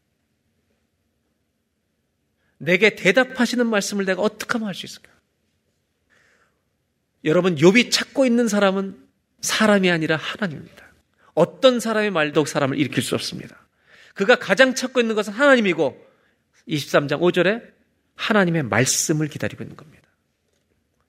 내게 2.58 2.96
대답하시는 2.96 3.64
말씀을 3.68 4.04
내가 4.04 4.20
어떻게 4.20 4.54
하면 4.54 4.66
할수 4.66 4.84
있을까? 4.84 5.08
여러분 7.24 7.54
욥이 7.54 7.92
찾고 7.92 8.26
있는 8.26 8.48
사람은 8.48 8.98
사람이 9.40 9.88
아니라 9.92 10.16
하나님입니다. 10.16 10.88
어떤 11.34 11.78
사람의 11.78 12.10
말도 12.10 12.44
사람을 12.44 12.76
일으킬 12.76 13.00
수 13.04 13.14
없습니다. 13.14 13.56
그가 14.14 14.36
가장 14.36 14.74
찾고 14.74 14.98
있는 15.00 15.14
것은 15.14 15.32
하나님이고 15.32 16.04
23장 16.66 17.20
5절에 17.20 17.62
하나님의 18.16 18.64
말씀을 18.64 19.28
기다리고 19.28 19.62
있는 19.62 19.76
겁니다. 19.76 20.08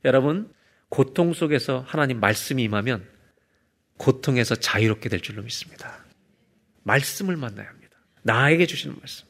여러분, 0.05 0.53
고통 0.89 1.33
속에서 1.33 1.83
하나님 1.87 2.19
말씀이 2.19 2.61
임하면 2.61 3.07
고통에서 3.99 4.55
자유롭게 4.55 5.09
될 5.09 5.19
줄로 5.19 5.43
믿습니다. 5.43 6.03
말씀을 6.83 7.35
만나야 7.35 7.67
합니다. 7.67 7.97
나에게 8.23 8.65
주시는 8.65 8.95
말씀. 8.97 9.27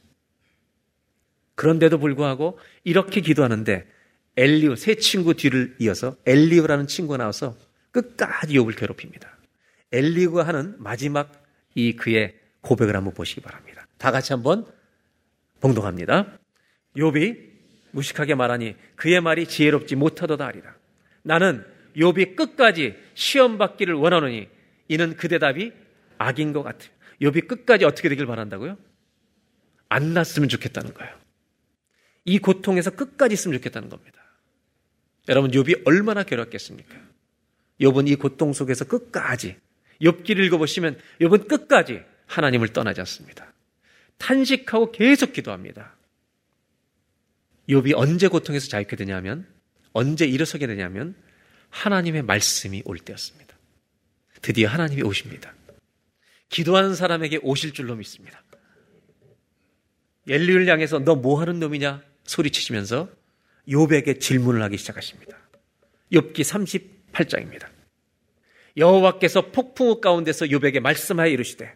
그런데도 1.55 1.97
불구하고 1.97 2.57
이렇게 2.83 3.19
기도하는데 3.19 3.85
엘리오 4.37 4.75
세 4.75 4.95
친구 4.95 5.33
뒤를 5.33 5.75
이어서 5.79 6.15
엘리오라는 6.25 6.87
친구가 6.87 7.17
나와서 7.17 7.57
끝까지 7.91 8.53
욥을 8.53 8.77
괴롭힙니다. 8.77 9.37
엘리오가 9.91 10.47
하는 10.47 10.75
마지막 10.77 11.43
이 11.73 11.95
그의 11.95 12.35
고백을 12.61 12.95
한번 12.95 13.13
보시기 13.13 13.41
바랍니다. 13.41 13.87
다 13.97 14.11
같이 14.11 14.31
한번 14.31 14.65
봉독합니다. 15.59 16.37
욥이 16.95 17.49
무식하게 17.91 18.35
말하니 18.35 18.75
그의 18.95 19.19
말이 19.19 19.47
지혜롭지 19.47 19.95
못하도다 19.95 20.45
하리라. 20.45 20.75
나는 21.23 21.65
욥이 21.97 22.35
끝까지 22.35 22.95
시험 23.15 23.57
받기를 23.57 23.95
원하노니 23.95 24.58
이는 24.89 25.15
그 25.15 25.29
대답이 25.29 25.71
악인 26.17 26.51
것 26.51 26.63
같아요. 26.63 26.91
욥이 27.21 27.47
끝까지 27.47 27.85
어떻게 27.85 28.09
되길 28.09 28.25
바란다고요? 28.25 28.77
안 29.87 30.13
났으면 30.13 30.49
좋겠다는 30.49 30.93
거예요. 30.93 31.17
이 32.25 32.39
고통에서 32.39 32.91
끝까지 32.91 33.33
있으면 33.33 33.57
좋겠다는 33.57 33.89
겁니다. 33.89 34.19
여러분 35.29 35.51
욥이 35.51 35.83
얼마나 35.85 36.23
괴롭겠습니까? 36.23 36.95
욥은 37.81 38.09
이 38.09 38.15
고통 38.15 38.51
속에서 38.51 38.85
끝까지 38.85 39.55
욥기를 40.01 40.39
읽어보시면 40.45 40.99
욥은 41.21 41.47
끝까지 41.47 42.03
하나님을 42.25 42.69
떠나지 42.69 43.01
않습니다. 43.01 43.53
탄식하고 44.17 44.91
계속 44.91 45.33
기도합니다. 45.33 45.95
욥이 47.69 47.93
언제 47.95 48.27
고통에서 48.27 48.67
자유케 48.67 48.95
되냐면 48.95 49.47
언제 49.93 50.25
일어서게 50.25 50.67
되냐면 50.67 51.15
하나님의 51.69 52.23
말씀이 52.23 52.81
올 52.85 52.97
때였습니다. 52.97 53.48
드디어 54.41 54.69
하나님이 54.69 55.03
오십니다. 55.03 55.53
기도하는 56.49 56.95
사람에게 56.95 57.39
오실 57.41 57.73
줄로 57.73 57.95
믿습니다. 57.95 58.43
엘리를 60.27 60.67
향해서 60.67 60.99
너 60.99 61.15
뭐 61.15 61.39
하는 61.41 61.59
놈이냐 61.59 62.01
소리치시면서 62.23 63.09
욥에게 63.67 64.19
질문을 64.19 64.61
하기 64.63 64.77
시작하십니다. 64.77 65.37
욥기 66.11 66.41
38장입니다. 67.13 67.67
여호와께서 68.77 69.51
폭풍우 69.51 69.99
가운데서 70.01 70.45
욥에게 70.47 70.79
말씀하여 70.79 71.29
이르시되 71.29 71.75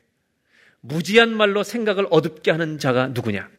무지한 0.82 1.36
말로 1.36 1.64
생각을 1.64 2.08
어둡게 2.10 2.52
하는 2.52 2.78
자가 2.78 3.08
누구냐? 3.08 3.50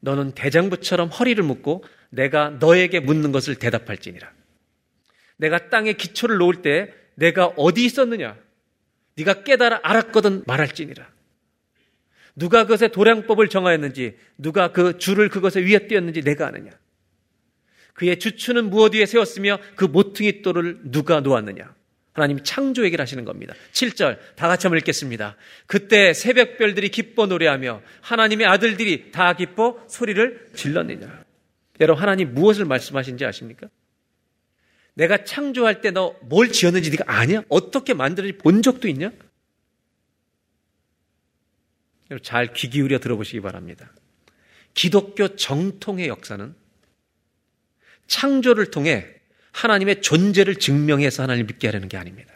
너는 0.00 0.32
대장부처럼 0.32 1.08
허리를 1.08 1.42
묶고 1.42 1.84
내가 2.10 2.50
너에게 2.50 3.00
묻는 3.00 3.32
것을 3.32 3.56
대답할지니라. 3.56 4.30
내가 5.36 5.70
땅에 5.70 5.92
기초를 5.94 6.36
놓을 6.38 6.62
때 6.62 6.92
내가 7.18 7.46
어디 7.56 7.84
있었느냐? 7.84 8.36
네가 9.16 9.42
깨달아 9.42 9.80
알았거든 9.82 10.44
말할지니라. 10.46 11.08
누가 12.36 12.64
그것의 12.64 12.92
도량법을 12.92 13.48
정하였는지, 13.48 14.16
누가 14.36 14.70
그 14.70 14.98
줄을 14.98 15.28
그것에 15.28 15.60
위에 15.60 15.88
띄었는지 15.88 16.22
내가 16.22 16.46
아느냐? 16.46 16.70
그의 17.94 18.20
주추는 18.20 18.70
무엇 18.70 18.94
위에 18.94 19.06
세웠으며 19.06 19.58
그 19.74 19.84
모퉁이 19.84 20.42
돌을 20.42 20.78
누가 20.84 21.18
놓았느냐? 21.18 21.74
하나님 22.12 22.42
창조 22.44 22.84
얘기를 22.84 23.02
하시는 23.02 23.24
겁니다. 23.24 23.54
7절 23.72 24.18
다 24.36 24.46
같이 24.46 24.66
한번 24.66 24.78
읽겠습니다. 24.78 25.36
그때 25.66 26.12
새벽별들이 26.12 26.88
기뻐 26.90 27.26
노래하며 27.26 27.82
하나님의 28.00 28.46
아들들이 28.46 29.10
다 29.10 29.32
기뻐 29.34 29.84
소리를 29.88 30.50
질렀느냐. 30.54 31.24
여러분 31.80 32.02
하나님 32.02 32.34
무엇을 32.34 32.64
말씀하신지 32.64 33.24
아십니까? 33.24 33.68
내가 34.98 35.22
창조할 35.24 35.80
때 35.80 35.92
너 35.92 36.16
뭘 36.22 36.50
지었는지 36.50 36.90
네가 36.90 37.04
아냐? 37.06 37.42
어떻게 37.48 37.94
만들었는지 37.94 38.38
본 38.42 38.62
적도 38.62 38.88
있냐? 38.88 39.12
잘 42.22 42.52
귀 42.52 42.68
기울여 42.70 42.98
들어보시기 42.98 43.40
바랍니다. 43.40 43.92
기독교 44.74 45.36
정통의 45.36 46.08
역사는 46.08 46.54
창조를 48.08 48.70
통해 48.70 49.06
하나님의 49.52 50.00
존재를 50.02 50.56
증명해서 50.56 51.22
하나님을 51.22 51.46
믿게 51.46 51.68
하려는 51.68 51.88
게 51.88 51.96
아닙니다. 51.96 52.34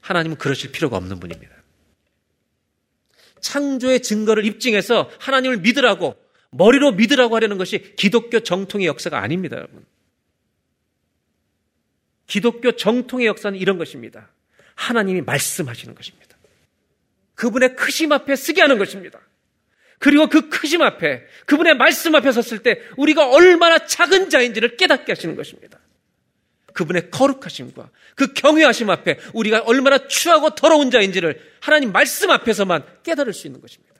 하나님은 0.00 0.38
그러실 0.38 0.72
필요가 0.72 0.96
없는 0.96 1.20
분입니다. 1.20 1.54
창조의 3.40 4.02
증거를 4.02 4.44
입증해서 4.44 5.10
하나님을 5.20 5.58
믿으라고 5.58 6.16
머리로 6.50 6.92
믿으라고 6.92 7.36
하려는 7.36 7.58
것이 7.58 7.94
기독교 7.96 8.40
정통의 8.40 8.86
역사가 8.86 9.20
아닙니다, 9.20 9.56
여러분. 9.56 9.84
기독교 12.26 12.72
정통의 12.72 13.26
역사는 13.26 13.58
이런 13.58 13.78
것입니다. 13.78 14.28
하나님이 14.74 15.22
말씀하시는 15.22 15.94
것입니다. 15.94 16.36
그분의 17.34 17.76
크심 17.76 18.12
앞에 18.12 18.36
쓰게 18.36 18.60
하는 18.60 18.78
것입니다. 18.78 19.20
그리고 19.98 20.28
그 20.28 20.48
크심 20.48 20.82
앞에 20.82 21.24
그분의 21.46 21.76
말씀 21.76 22.14
앞에 22.14 22.30
섰을 22.30 22.62
때 22.62 22.80
우리가 22.96 23.28
얼마나 23.30 23.78
작은 23.78 24.30
자인지를 24.30 24.76
깨닫게 24.76 25.12
하시는 25.12 25.34
것입니다. 25.34 25.80
그분의 26.72 27.10
거룩하심과 27.10 27.90
그 28.14 28.32
경외하심 28.34 28.90
앞에 28.90 29.18
우리가 29.34 29.62
얼마나 29.62 30.06
추하고 30.06 30.54
더러운 30.54 30.90
자인지를 30.92 31.40
하나님 31.60 31.90
말씀 31.90 32.30
앞에서만 32.30 32.84
깨달을 33.02 33.32
수 33.32 33.48
있는 33.48 33.60
것입니다. 33.60 33.96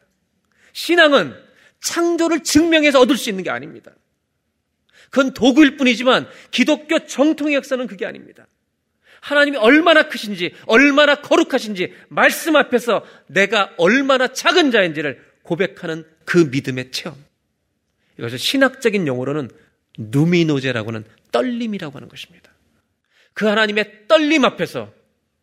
신앙은 0.72 1.47
창조를 1.80 2.42
증명해서 2.42 3.00
얻을 3.00 3.16
수 3.16 3.30
있는 3.30 3.44
게 3.44 3.50
아닙니다. 3.50 3.92
그건 5.10 5.32
도구일 5.32 5.76
뿐이지만 5.76 6.28
기독교 6.50 7.06
정통의 7.06 7.54
역사는 7.54 7.86
그게 7.86 8.04
아닙니다. 8.06 8.46
하나님이 9.20 9.56
얼마나 9.56 10.08
크신지, 10.08 10.54
얼마나 10.66 11.16
거룩하신지 11.16 11.92
말씀 12.08 12.56
앞에서 12.56 13.04
내가 13.26 13.72
얼마나 13.76 14.28
작은 14.28 14.70
자인지를 14.70 15.24
고백하는 15.42 16.04
그 16.24 16.38
믿음의 16.38 16.90
체험. 16.92 17.16
이것을 18.18 18.38
신학적인 18.38 19.06
용어로는 19.06 19.50
누미노제라고는 19.98 21.04
떨림이라고 21.32 21.96
하는 21.96 22.08
것입니다. 22.08 22.52
그 23.32 23.46
하나님의 23.46 24.08
떨림 24.08 24.44
앞에서 24.44 24.92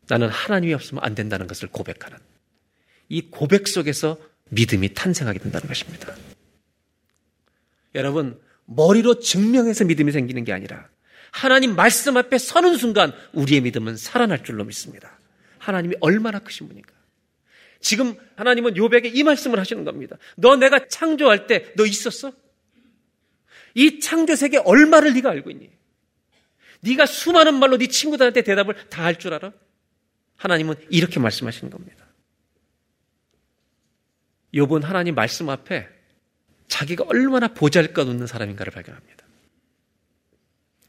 나는 0.08 0.30
하나님이 0.30 0.74
없으면 0.74 1.04
안 1.04 1.16
된다는 1.16 1.48
것을 1.48 1.70
고백하는 1.70 2.18
이 3.10 3.30
고백 3.30 3.68
속에서 3.68 4.18
믿음이 4.50 4.94
탄생하게 4.94 5.40
된다는 5.40 5.68
것입니다. 5.68 6.16
여러분, 7.96 8.40
머리로 8.66 9.20
증명해서 9.20 9.86
믿음이 9.86 10.12
생기는 10.12 10.44
게 10.44 10.54
아니라 10.54 10.88
하나님 11.32 11.76
말씀 11.76 12.18
앞에 12.18 12.38
서는 12.38 12.78
순간 12.78 13.14
우리의 13.34 13.62
믿음은 13.62 13.98
살아날 13.98 14.44
줄로 14.44 14.64
믿습니다. 14.66 15.20
하나님이 15.60 15.96
얼마나 16.00 16.40
크신 16.40 16.68
분인가. 16.68 16.94
지금 17.82 18.16
하나님은 18.36 18.78
요백에 18.78 19.10
이 19.14 19.24
말씀을 19.24 19.60
하시는 19.60 19.84
겁니다. 19.84 20.18
너 20.36 20.56
내가 20.56 20.88
창조할 20.88 21.48
때 21.48 21.74
너 21.76 21.86
있었어? 21.86 22.32
이 23.74 24.00
창조 24.00 24.36
세계 24.36 24.58
얼마를 24.58 25.14
네가 25.14 25.30
알고 25.30 25.52
있니? 25.52 25.70
네가 26.82 27.06
수많은 27.06 27.56
말로 27.56 27.78
네 27.78 27.88
친구들한테 27.88 28.42
대답을 28.44 28.90
다 28.90 29.04
할 29.04 29.18
줄 29.20 29.34
알아? 29.34 29.52
하나님은 30.38 30.76
이렇게 30.90 31.20
말씀하시는 31.20 31.70
겁니다. 31.70 32.05
요번 34.56 34.84
하나님 34.84 35.16
말씀 35.16 35.50
앞에 35.50 35.88
자기가 36.68 37.06
얼마나 37.08 37.50
보잘것없는 37.50 38.26
사람인가를 38.28 38.72
발견합니다. 38.72 39.26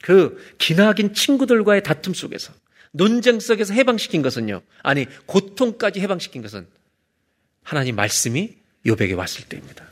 그 0.03 0.55
기나긴 0.59 1.15
친구들과의 1.15 1.83
다툼 1.83 2.15
속에서 2.15 2.53
논쟁 2.93 3.41
속에서 3.41 3.75
해방시킨 3.75 4.23
것은요. 4.23 4.63
아니 4.83 5.07
고통까지 5.27 6.01
해방시킨 6.01 6.43
것은 6.43 6.67
하나님 7.63 7.97
말씀이 7.97 8.57
요백에 8.87 9.13
왔을 9.13 9.45
때입니다. 9.49 9.89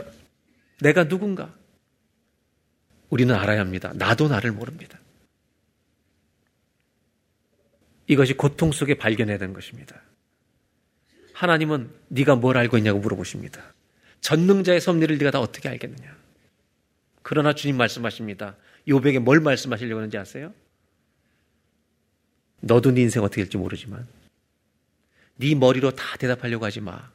내가 0.81 1.09
누군가? 1.09 1.55
우리는 3.11 3.35
알아야 3.35 3.61
합니다. 3.61 3.93
나도 3.95 4.29
나를 4.29 4.53
모릅니다. 4.53 4.99
이것이 8.07 8.35
고통 8.35 8.71
속에 8.71 8.95
발견해야 8.95 9.39
되는 9.39 9.53
것입니다. 9.53 10.01
하나님은 11.45 11.91
네가 12.09 12.37
뭘 12.37 12.57
알고 12.57 12.79
있냐고 12.79 12.99
물어보십니다. 13.01 13.63
전능자의 14.21 14.81
섭리를 14.81 15.19
네가 15.19 15.31
다 15.31 15.41
어떻게 15.41 15.69
알겠느냐? 15.69 16.17
그러나 17.23 17.55
주님 17.55 17.77
말씀하십니다. 17.77 18.57
요백에 18.89 19.19
뭘 19.19 19.41
말씀하시려고 19.41 19.99
하는지 19.99 20.17
아세요? 20.17 20.53
너도 22.61 22.93
네 22.93 23.03
인생 23.03 23.23
어떻게 23.23 23.43
될지 23.43 23.59
모르지만 23.59 24.07
네 25.37 25.55
머리로 25.55 25.91
다 25.91 26.17
대답하려고 26.17 26.65
하지 26.65 26.81
마. 26.81 27.11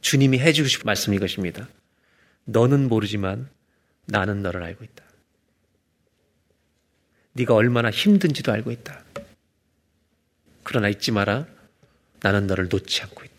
주님이 0.00 0.38
해주고 0.38 0.68
싶은 0.68 0.86
말씀이 0.86 1.16
이것입니다. 1.16 1.68
너는 2.44 2.88
모르지만 2.88 3.48
나는 4.06 4.42
너를 4.42 4.62
알고 4.62 4.84
있다. 4.84 5.04
네가 7.32 7.54
얼마나 7.54 7.90
힘든지도 7.90 8.52
알고 8.52 8.70
있다. 8.70 9.02
그러나 10.62 10.88
잊지 10.88 11.12
마라. 11.12 11.46
나는 12.20 12.46
너를 12.46 12.68
놓지 12.70 13.02
않고 13.02 13.22
있다. 13.24 13.33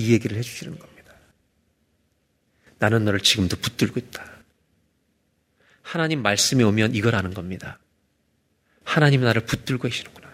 이 0.00 0.12
얘기를 0.12 0.36
해주시는 0.38 0.78
겁니다. 0.78 1.14
나는 2.78 3.04
너를 3.04 3.20
지금도 3.20 3.56
붙들고 3.56 4.00
있다. 4.00 4.24
하나님 5.82 6.22
말씀이 6.22 6.64
오면 6.64 6.94
이걸 6.94 7.14
아는 7.14 7.34
겁니다. 7.34 7.78
하나님 8.84 9.20
나를 9.20 9.44
붙들고 9.44 9.88
계시는구나. 9.88 10.30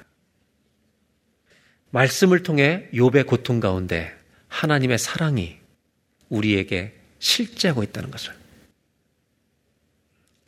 말씀을 1.90 2.42
통해 2.42 2.88
욥의 2.92 3.26
고통 3.26 3.58
가운데 3.58 4.16
하나님의 4.48 4.98
사랑이 4.98 5.58
우리에게 6.28 6.94
실제하고 7.18 7.82
있다는 7.82 8.10
것을 8.10 8.34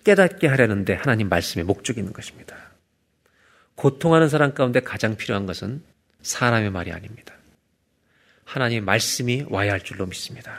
깨닫게 0.05 0.47
하려는데 0.47 0.95
하나님 0.95 1.29
말씀에 1.29 1.65
목적이 1.65 2.01
있는 2.01 2.13
것입니다. 2.13 2.57
고통하는 3.75 4.29
사람 4.29 4.55
가운데 4.55 4.81
가장 4.81 5.17
필요한 5.17 5.47
것은 5.47 5.83
사람의 6.23 6.71
말이 6.71 6.93
아닙니다. 6.93 7.38
하나님의 8.49 8.81
말씀이 8.81 9.45
와야 9.49 9.73
할 9.73 9.81
줄로 9.81 10.07
믿습니다. 10.07 10.59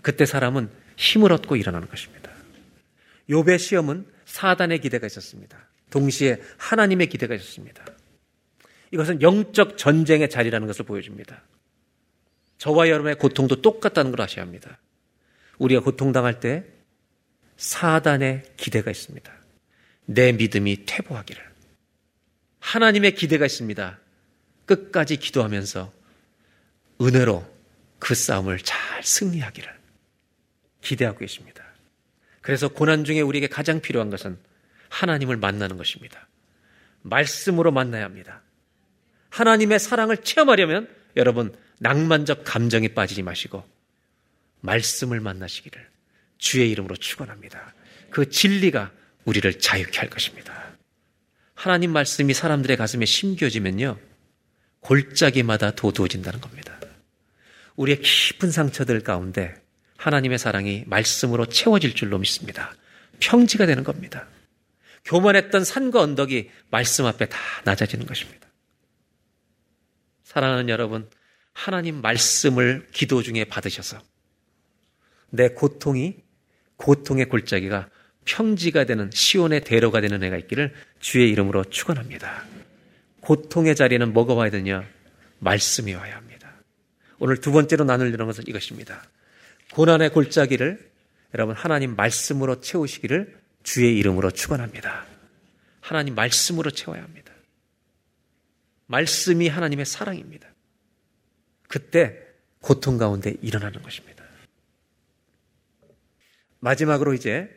그때 0.00 0.24
사람은 0.24 0.70
힘을 0.96 1.32
얻고 1.32 1.56
일어나는 1.56 1.86
것입니다. 1.86 2.30
욥의 3.28 3.58
시험은 3.58 4.06
사단의 4.24 4.80
기대가 4.80 5.06
있었습니다. 5.06 5.58
동시에 5.90 6.40
하나님의 6.56 7.08
기대가 7.08 7.34
있었습니다. 7.34 7.84
이것은 8.92 9.20
영적 9.20 9.76
전쟁의 9.76 10.30
자리라는 10.30 10.66
것을 10.66 10.86
보여줍니다. 10.86 11.42
저와 12.56 12.88
여러분의 12.88 13.16
고통도 13.16 13.60
똑같다는 13.60 14.12
걸 14.12 14.22
아셔야 14.22 14.44
합니다. 14.44 14.78
우리가 15.58 15.82
고통당할 15.82 16.40
때 16.40 16.64
사단의 17.58 18.44
기대가 18.56 18.90
있습니다. 18.90 19.30
내 20.06 20.32
믿음이 20.32 20.86
퇴보하기를. 20.86 21.50
하나님의 22.60 23.14
기대가 23.14 23.44
있습니다. 23.44 24.00
끝까지 24.64 25.16
기도하면서 25.18 25.99
은혜로 27.00 27.48
그 27.98 28.14
싸움을 28.14 28.58
잘 28.58 29.02
승리하기를 29.02 29.80
기대하고 30.82 31.18
계십니다. 31.18 31.64
그래서 32.40 32.68
고난 32.68 33.04
중에 33.04 33.20
우리에게 33.20 33.46
가장 33.46 33.80
필요한 33.80 34.10
것은 34.10 34.38
하나님을 34.88 35.36
만나는 35.36 35.76
것입니다. 35.76 36.28
말씀으로 37.02 37.70
만나야 37.70 38.04
합니다. 38.04 38.42
하나님의 39.30 39.78
사랑을 39.78 40.16
체험하려면 40.18 40.88
여러분 41.16 41.54
낭만적 41.78 42.44
감정에 42.44 42.88
빠지지 42.88 43.22
마시고 43.22 43.64
말씀을 44.60 45.20
만나시기를 45.20 45.88
주의 46.38 46.70
이름으로 46.70 46.96
축원합니다. 46.96 47.74
그 48.10 48.28
진리가 48.28 48.92
우리를 49.24 49.58
자유케 49.58 49.98
할 49.98 50.10
것입니다. 50.10 50.70
하나님 51.54 51.92
말씀이 51.92 52.34
사람들의 52.34 52.76
가슴에 52.76 53.04
심겨지면요. 53.04 53.98
골짜기마다 54.80 55.72
도두어진다는 55.72 56.40
겁니다. 56.40 56.79
우리의 57.80 58.00
깊은 58.02 58.50
상처들 58.50 59.00
가운데 59.00 59.54
하나님의 59.96 60.38
사랑이 60.38 60.84
말씀으로 60.86 61.46
채워질 61.46 61.94
줄로 61.94 62.18
믿습니다. 62.18 62.74
평지가 63.20 63.64
되는 63.64 63.84
겁니다. 63.84 64.26
교만했던 65.06 65.64
산과 65.64 66.00
언덕이 66.02 66.50
말씀 66.70 67.06
앞에 67.06 67.26
다 67.26 67.38
낮아지는 67.64 68.04
것입니다. 68.04 68.48
사랑하는 70.24 70.68
여러분, 70.68 71.08
하나님 71.54 72.02
말씀을 72.02 72.86
기도 72.92 73.22
중에 73.22 73.44
받으셔서 73.44 73.98
내 75.30 75.48
고통이 75.48 76.16
고통의 76.76 77.28
골짜기가 77.30 77.88
평지가 78.26 78.84
되는 78.84 79.10
시온의 79.12 79.64
대로가 79.64 80.02
되는 80.02 80.22
애가 80.22 80.36
있기를 80.36 80.74
주의 80.98 81.30
이름으로 81.30 81.64
축원합니다. 81.64 82.44
고통의 83.20 83.74
자리는 83.74 84.12
뭐가 84.12 84.34
와야 84.34 84.50
되냐? 84.50 84.86
말씀이 85.38 85.94
와야 85.94 86.16
합니다. 86.16 86.29
오늘 87.20 87.36
두 87.36 87.52
번째로 87.52 87.84
나누려는 87.84 88.26
것은 88.26 88.44
이것입니다. 88.48 89.04
고난의 89.72 90.10
골짜기를 90.10 90.90
여러분 91.34 91.54
하나님 91.54 91.94
말씀으로 91.94 92.60
채우시기를 92.60 93.38
주의 93.62 93.96
이름으로 93.98 94.30
축원합니다. 94.30 95.06
하나님 95.80 96.14
말씀으로 96.14 96.70
채워야 96.70 97.02
합니다. 97.02 97.32
말씀이 98.86 99.48
하나님의 99.48 99.84
사랑입니다. 99.84 100.48
그때 101.68 102.18
고통 102.60 102.98
가운데 102.98 103.34
일어나는 103.42 103.82
것입니다. 103.82 104.24
마지막으로 106.58 107.12
이제 107.14 107.48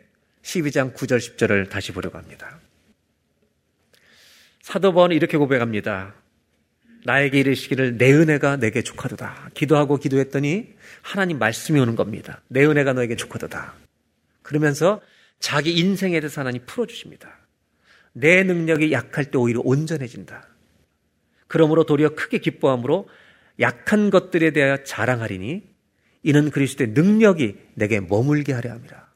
12장 0.43 0.93
9절 0.93 1.17
10절을 1.17 1.69
다시 1.69 1.93
보려고 1.93 2.17
합니다. 2.17 2.59
사도 4.61 4.93
바울은 4.93 5.15
이렇게 5.15 5.37
고백합니다. 5.37 6.13
나에게 7.05 7.39
이르시기를 7.39 7.97
내 7.97 8.11
은혜가 8.13 8.57
내게 8.57 8.81
족하도다. 8.81 9.51
기도하고 9.53 9.97
기도했더니 9.97 10.69
하나님 11.01 11.39
말씀이 11.39 11.79
오는 11.79 11.95
겁니다. 11.95 12.41
내 12.47 12.65
은혜가 12.65 12.93
너에게 12.93 13.15
족하도다. 13.15 13.73
그러면서 14.41 15.01
자기 15.39 15.73
인생에 15.77 16.19
대해서 16.19 16.41
하나님 16.41 16.61
풀어주십니다. 16.65 17.29
내 18.13 18.43
능력이 18.43 18.91
약할 18.91 19.25
때 19.25 19.37
오히려 19.37 19.61
온전해진다. 19.63 20.47
그러므로 21.47 21.83
도리어 21.83 22.15
크게 22.15 22.37
기뻐함으로 22.37 23.07
약한 23.59 24.09
것들에 24.09 24.51
대하여 24.51 24.83
자랑하리니 24.83 25.63
이는 26.23 26.49
그리스도의 26.49 26.91
능력이 26.91 27.57
내게 27.75 27.99
머물게 27.99 28.53
하려 28.53 28.71
함이라. 28.71 29.07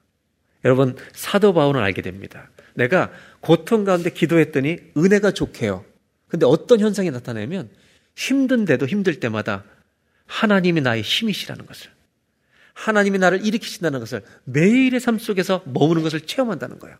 여러분 0.66 0.96
사도 1.14 1.54
바울은 1.54 1.82
알게 1.82 2.02
됩니다. 2.02 2.50
내가 2.74 3.12
고통 3.40 3.86
가운데 3.86 4.10
기도했더니 4.10 4.78
은혜가 4.98 5.32
좋게요. 5.32 5.86
근데 6.28 6.46
어떤 6.46 6.80
현상이 6.80 7.12
나타나면 7.12 7.70
힘든데도 8.16 8.86
힘들 8.86 9.20
때마다 9.20 9.64
하나님이 10.26 10.82
나의 10.82 11.02
힘이시라는 11.02 11.66
것을 11.66 11.92
하나님이 12.74 13.18
나를 13.18 13.46
일으키신다는 13.46 14.00
것을 14.00 14.24
매일의 14.44 15.00
삶 15.00 15.18
속에서 15.18 15.64
머무는 15.66 16.04
것을 16.04 16.22
체험한다는 16.22 16.80
거예요. 16.80 16.98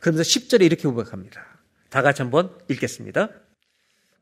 그러면서 0.00 0.22
10절에 0.22 0.62
이렇게 0.62 0.82
고백합니다. 0.84 1.44
다 1.90 2.02
같이 2.02 2.22
한번 2.22 2.50
읽겠습니다. 2.68 3.28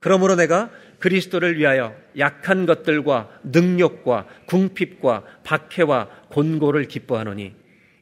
그러므로 0.00 0.34
내가 0.36 0.70
그리스도를 0.98 1.59
위하여 1.59 1.96
약한 2.18 2.66
것들과 2.66 3.40
능력과 3.44 4.26
궁핍과 4.46 5.24
박해와 5.44 6.09
곤고를 6.30 6.86
기뻐하노니 6.86 7.54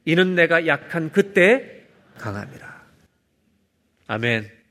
이는 0.06 0.34
내가 0.34 0.66
약한 0.66 1.10
그때 1.10 1.86
강함이라. 2.18 2.84
아멘. 4.06 4.63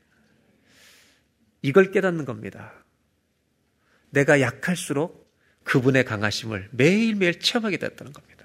이걸 1.64 1.92
깨닫는 1.92 2.26
겁니다. 2.26 2.74
내가 4.10 4.42
약할수록 4.42 5.32
그분의 5.64 6.04
강하심을 6.04 6.68
매일매일 6.72 7.40
체험하게 7.40 7.78
됐다는 7.78 8.12
겁니다. 8.12 8.44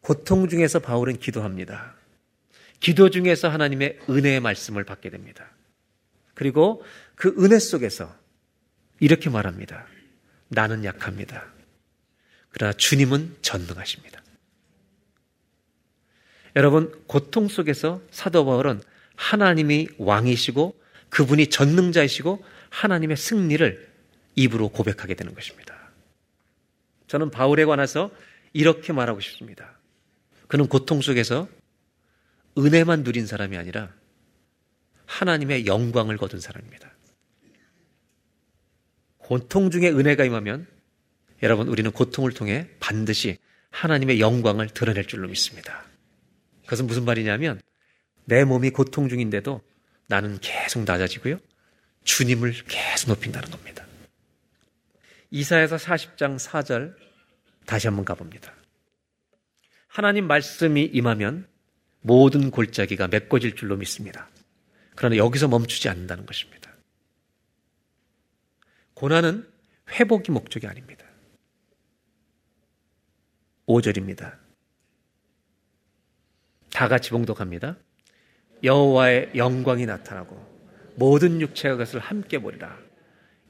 고통 0.00 0.48
중에서 0.48 0.78
바울은 0.78 1.18
기도합니다. 1.18 1.96
기도 2.78 3.10
중에서 3.10 3.48
하나님의 3.48 3.98
은혜의 4.08 4.38
말씀을 4.38 4.84
받게 4.84 5.10
됩니다. 5.10 5.50
그리고 6.34 6.84
그 7.16 7.34
은혜 7.40 7.58
속에서 7.58 8.14
이렇게 9.00 9.30
말합니다. 9.30 9.88
나는 10.46 10.84
약합니다. 10.84 11.52
그러나 12.50 12.72
주님은 12.74 13.38
전능하십니다. 13.42 14.22
여러분, 16.54 17.02
고통 17.08 17.48
속에서 17.48 18.00
사도 18.12 18.44
바울은 18.44 18.80
하나님이 19.16 19.88
왕이시고 19.98 20.80
그분이 21.10 21.48
전능자이시고 21.48 22.44
하나님의 22.70 23.16
승리를 23.16 23.92
입으로 24.36 24.68
고백하게 24.68 25.14
되는 25.14 25.34
것입니다. 25.34 25.74
저는 27.06 27.30
바울에 27.30 27.64
관해서 27.64 28.10
이렇게 28.52 28.92
말하고 28.92 29.20
싶습니다. 29.20 29.78
그는 30.48 30.66
고통 30.66 31.00
속에서 31.00 31.48
은혜만 32.58 33.02
누린 33.02 33.26
사람이 33.26 33.56
아니라 33.56 33.92
하나님의 35.06 35.66
영광을 35.66 36.16
거둔 36.16 36.40
사람입니다. 36.40 36.92
고통 39.18 39.70
중에 39.70 39.88
은혜가 39.88 40.24
임하면 40.24 40.66
여러분 41.42 41.68
우리는 41.68 41.90
고통을 41.90 42.32
통해 42.32 42.68
반드시 42.80 43.38
하나님의 43.70 44.20
영광을 44.20 44.68
드러낼 44.68 45.06
줄로 45.06 45.28
믿습니다. 45.28 45.84
그것은 46.64 46.86
무슨 46.86 47.04
말이냐면 47.04 47.60
내 48.24 48.44
몸이 48.44 48.70
고통 48.70 49.08
중인데도 49.08 49.60
나는 50.06 50.38
계속 50.40 50.84
낮아지고요. 50.84 51.38
주님을 52.04 52.52
계속 52.66 53.08
높인다는 53.08 53.50
겁니다. 53.50 53.86
이사에서 55.30 55.76
40장 55.76 56.38
4절 56.38 56.94
다시 57.66 57.86
한번 57.86 58.04
가봅니다. 58.04 58.52
하나님 59.88 60.26
말씀이 60.26 60.84
임하면 60.84 61.46
모든 62.00 62.50
골짜기가 62.50 63.08
메꿔질 63.08 63.56
줄로 63.56 63.76
믿습니다. 63.76 64.28
그러나 64.94 65.16
여기서 65.16 65.48
멈추지 65.48 65.88
않는다는 65.88 66.26
것입니다. 66.26 66.72
고난은 68.94 69.48
회복이 69.90 70.30
목적이 70.30 70.66
아닙니다. 70.66 71.04
5절입니다. 73.66 74.38
다 76.70 76.88
같이 76.88 77.10
봉독합니다. 77.10 77.76
여호와의 78.64 79.32
영광이 79.36 79.86
나타나고 79.86 80.42
모든 80.96 81.40
육체가 81.40 81.74
그것을 81.76 82.00
함께 82.00 82.38
보리라. 82.38 82.76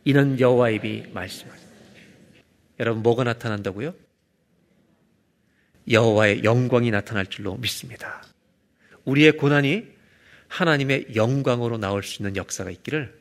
이는 0.05 0.39
여호와의 0.39 0.77
입이 0.77 1.13
말씀하니다 1.13 1.65
여러분 2.81 3.03
뭐가 3.03 3.25
나타난다고요? 3.25 3.95
여호와의 5.91 6.45
영광이 6.45 6.91
나타날 6.91 7.27
줄로 7.27 7.57
믿습니다. 7.57 8.23
우리의 9.05 9.37
고난이 9.37 9.87
하나님의 10.49 11.15
영광으로 11.15 11.79
나올 11.79 12.03
수 12.03 12.23
있는 12.23 12.37
역사가 12.37 12.71
있기를 12.71 13.19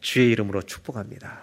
주의 0.00 0.30
이름으로 0.30 0.62
축복합니다. 0.62 1.40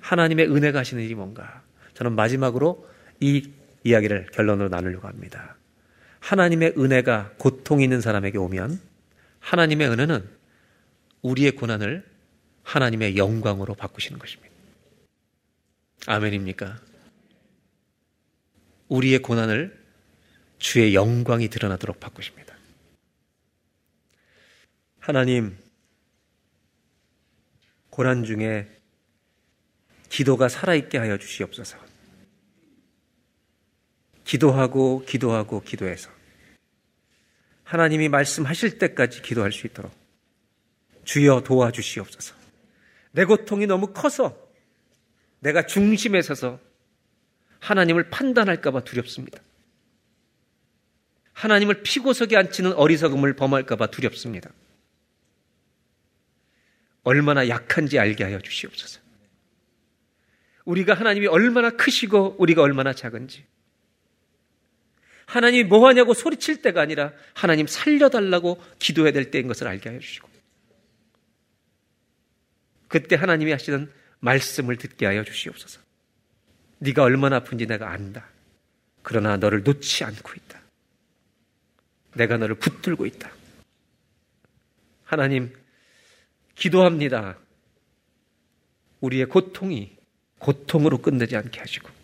하나님의 0.00 0.50
은혜가 0.50 0.80
하시는 0.80 1.02
일이 1.02 1.14
뭔가? 1.14 1.62
저는 1.94 2.12
마지막으로 2.12 2.88
이 3.20 3.50
이야기를 3.84 4.28
결론으로 4.32 4.68
나누려고 4.68 5.08
합니다. 5.08 5.56
하나님의 6.20 6.74
은혜가 6.76 7.32
고통 7.38 7.80
있는 7.80 8.00
사람에게 8.00 8.38
오면 8.38 8.87
하나님의 9.40 9.88
은혜는 9.88 10.28
우리의 11.22 11.52
고난을 11.52 12.08
하나님의 12.62 13.16
영광으로 13.16 13.74
바꾸시는 13.74 14.18
것입니다. 14.18 14.54
아멘입니까? 16.06 16.80
우리의 18.88 19.20
고난을 19.20 19.78
주의 20.58 20.94
영광이 20.94 21.48
드러나도록 21.48 22.00
바꾸십니다. 22.00 22.56
하나님, 24.98 25.56
고난 27.90 28.24
중에 28.24 28.68
기도가 30.08 30.48
살아있게 30.48 30.98
하여 30.98 31.18
주시옵소서. 31.18 31.78
기도하고 34.24 35.04
기도하고 35.06 35.62
기도해서 35.62 36.10
하나님이 37.68 38.08
말씀하실 38.08 38.78
때까지 38.78 39.20
기도할 39.20 39.52
수 39.52 39.66
있도록 39.66 39.92
주여 41.04 41.42
도와주시옵소서. 41.42 42.34
내 43.12 43.26
고통이 43.26 43.66
너무 43.66 43.92
커서 43.92 44.34
내가 45.40 45.66
중심에 45.66 46.22
서서 46.22 46.58
하나님을 47.60 48.08
판단할까봐 48.08 48.84
두렵습니다. 48.84 49.38
하나님을 51.34 51.82
피고석에 51.82 52.38
앉히는 52.38 52.72
어리석음을 52.72 53.36
범할까봐 53.36 53.88
두렵습니다. 53.88 54.50
얼마나 57.02 57.48
약한지 57.48 57.98
알게 57.98 58.24
하여 58.24 58.40
주시옵소서. 58.40 59.00
우리가 60.64 60.94
하나님이 60.94 61.26
얼마나 61.26 61.68
크시고 61.68 62.36
우리가 62.38 62.62
얼마나 62.62 62.94
작은지. 62.94 63.44
하나님이 65.28 65.64
뭐 65.64 65.86
하냐고 65.86 66.14
소리칠 66.14 66.62
때가 66.62 66.80
아니라 66.80 67.12
하나님 67.34 67.66
살려달라고 67.66 68.62
기도해야 68.78 69.12
될 69.12 69.30
때인 69.30 69.46
것을 69.46 69.68
알게 69.68 69.90
하여 69.90 70.00
주시고. 70.00 70.26
그때 72.88 73.14
하나님이 73.14 73.52
하시는 73.52 73.92
말씀을 74.20 74.78
듣게 74.78 75.04
하여 75.04 75.22
주시옵소서. 75.24 75.82
네가 76.78 77.02
얼마나 77.02 77.36
아픈지 77.36 77.66
내가 77.66 77.90
안다. 77.90 78.26
그러나 79.02 79.36
너를 79.36 79.62
놓지 79.62 80.02
않고 80.04 80.32
있다. 80.34 80.62
내가 82.14 82.38
너를 82.38 82.54
붙들고 82.54 83.04
있다. 83.04 83.30
하나님, 85.04 85.54
기도합니다. 86.54 87.36
우리의 89.02 89.26
고통이 89.26 89.94
고통으로 90.38 91.02
끝내지 91.02 91.36
않게 91.36 91.60
하시고, 91.60 91.97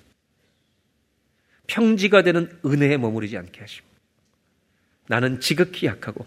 평지가 1.66 2.22
되는 2.22 2.58
은혜에 2.64 2.96
머무르지 2.96 3.36
않게 3.36 3.60
하시고, 3.60 3.86
나는 5.08 5.40
지극히 5.40 5.86
약하고, 5.86 6.26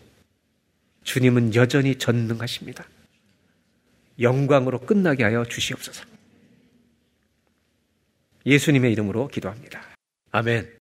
주님은 1.03 1.55
여전히 1.55 1.95
전능하십니다. 1.95 2.85
영광으로 4.19 4.79
끝나게 4.79 5.23
하여 5.23 5.45
주시옵소서. 5.45 6.05
예수님의 8.45 8.91
이름으로 8.93 9.27
기도합니다. 9.27 9.81
아멘. 10.31 10.77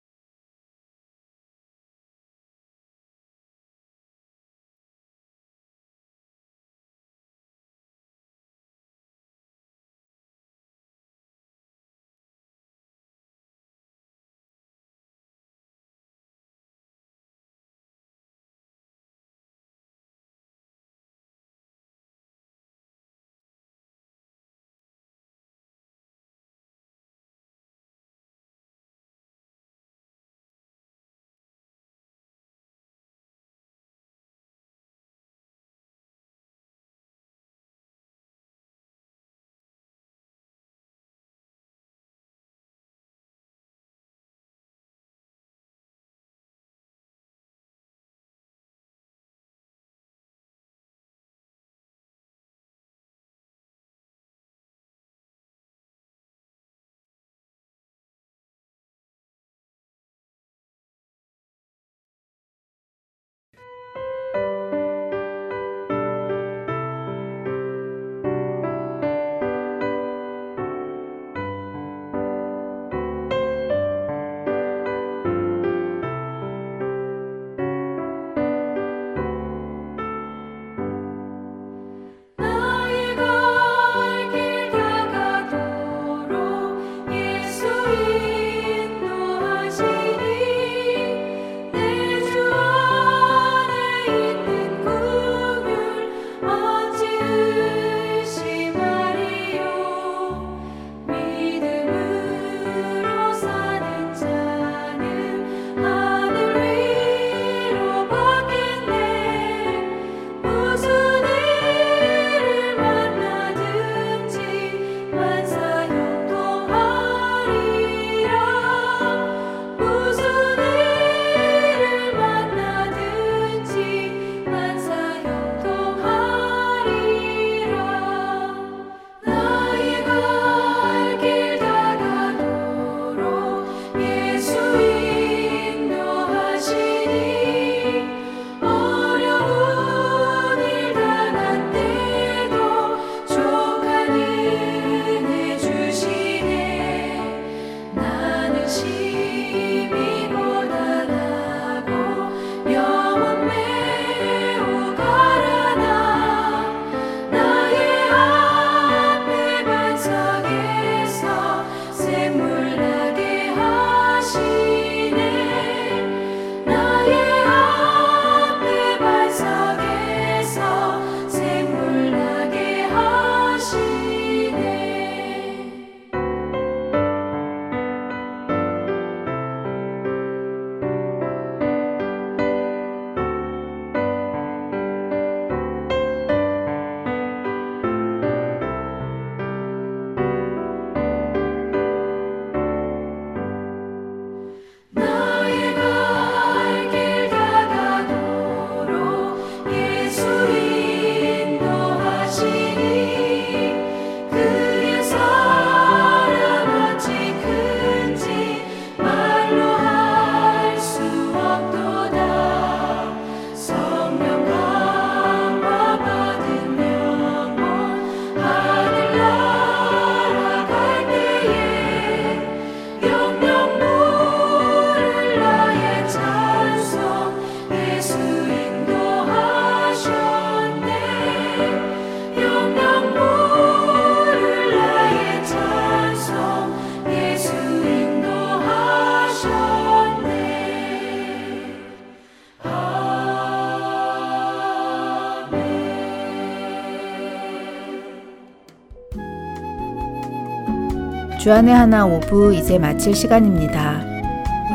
주안의 251.41 251.73
하나 251.73 252.05
오부 252.05 252.53
이제 252.53 252.77
마칠 252.77 253.15
시간입니다. 253.15 254.03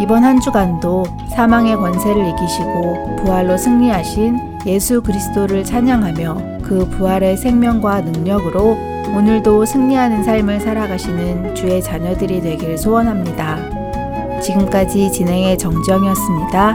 이번 0.02 0.24
한 0.24 0.40
주간도 0.40 1.04
사망의 1.28 1.76
권세를 1.76 2.28
이기시고 2.30 3.16
부활로 3.22 3.56
승리하신 3.56 4.58
예수 4.66 5.00
그리스도를 5.00 5.62
찬양하며 5.62 6.62
그 6.64 6.88
부활의 6.88 7.36
생명과 7.36 8.00
능력으로 8.00 8.76
오늘도 9.16 9.64
승리하는 9.64 10.24
삶을 10.24 10.58
살아가시는 10.58 11.54
주의 11.54 11.80
자녀들이 11.80 12.40
되길 12.40 12.76
소원합니다. 12.76 14.40
지금까지 14.40 15.12
진행의 15.12 15.58
정정이었습니다. 15.58 16.74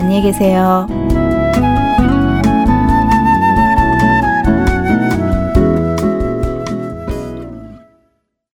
안녕히 0.00 0.20
계세요. 0.20 0.86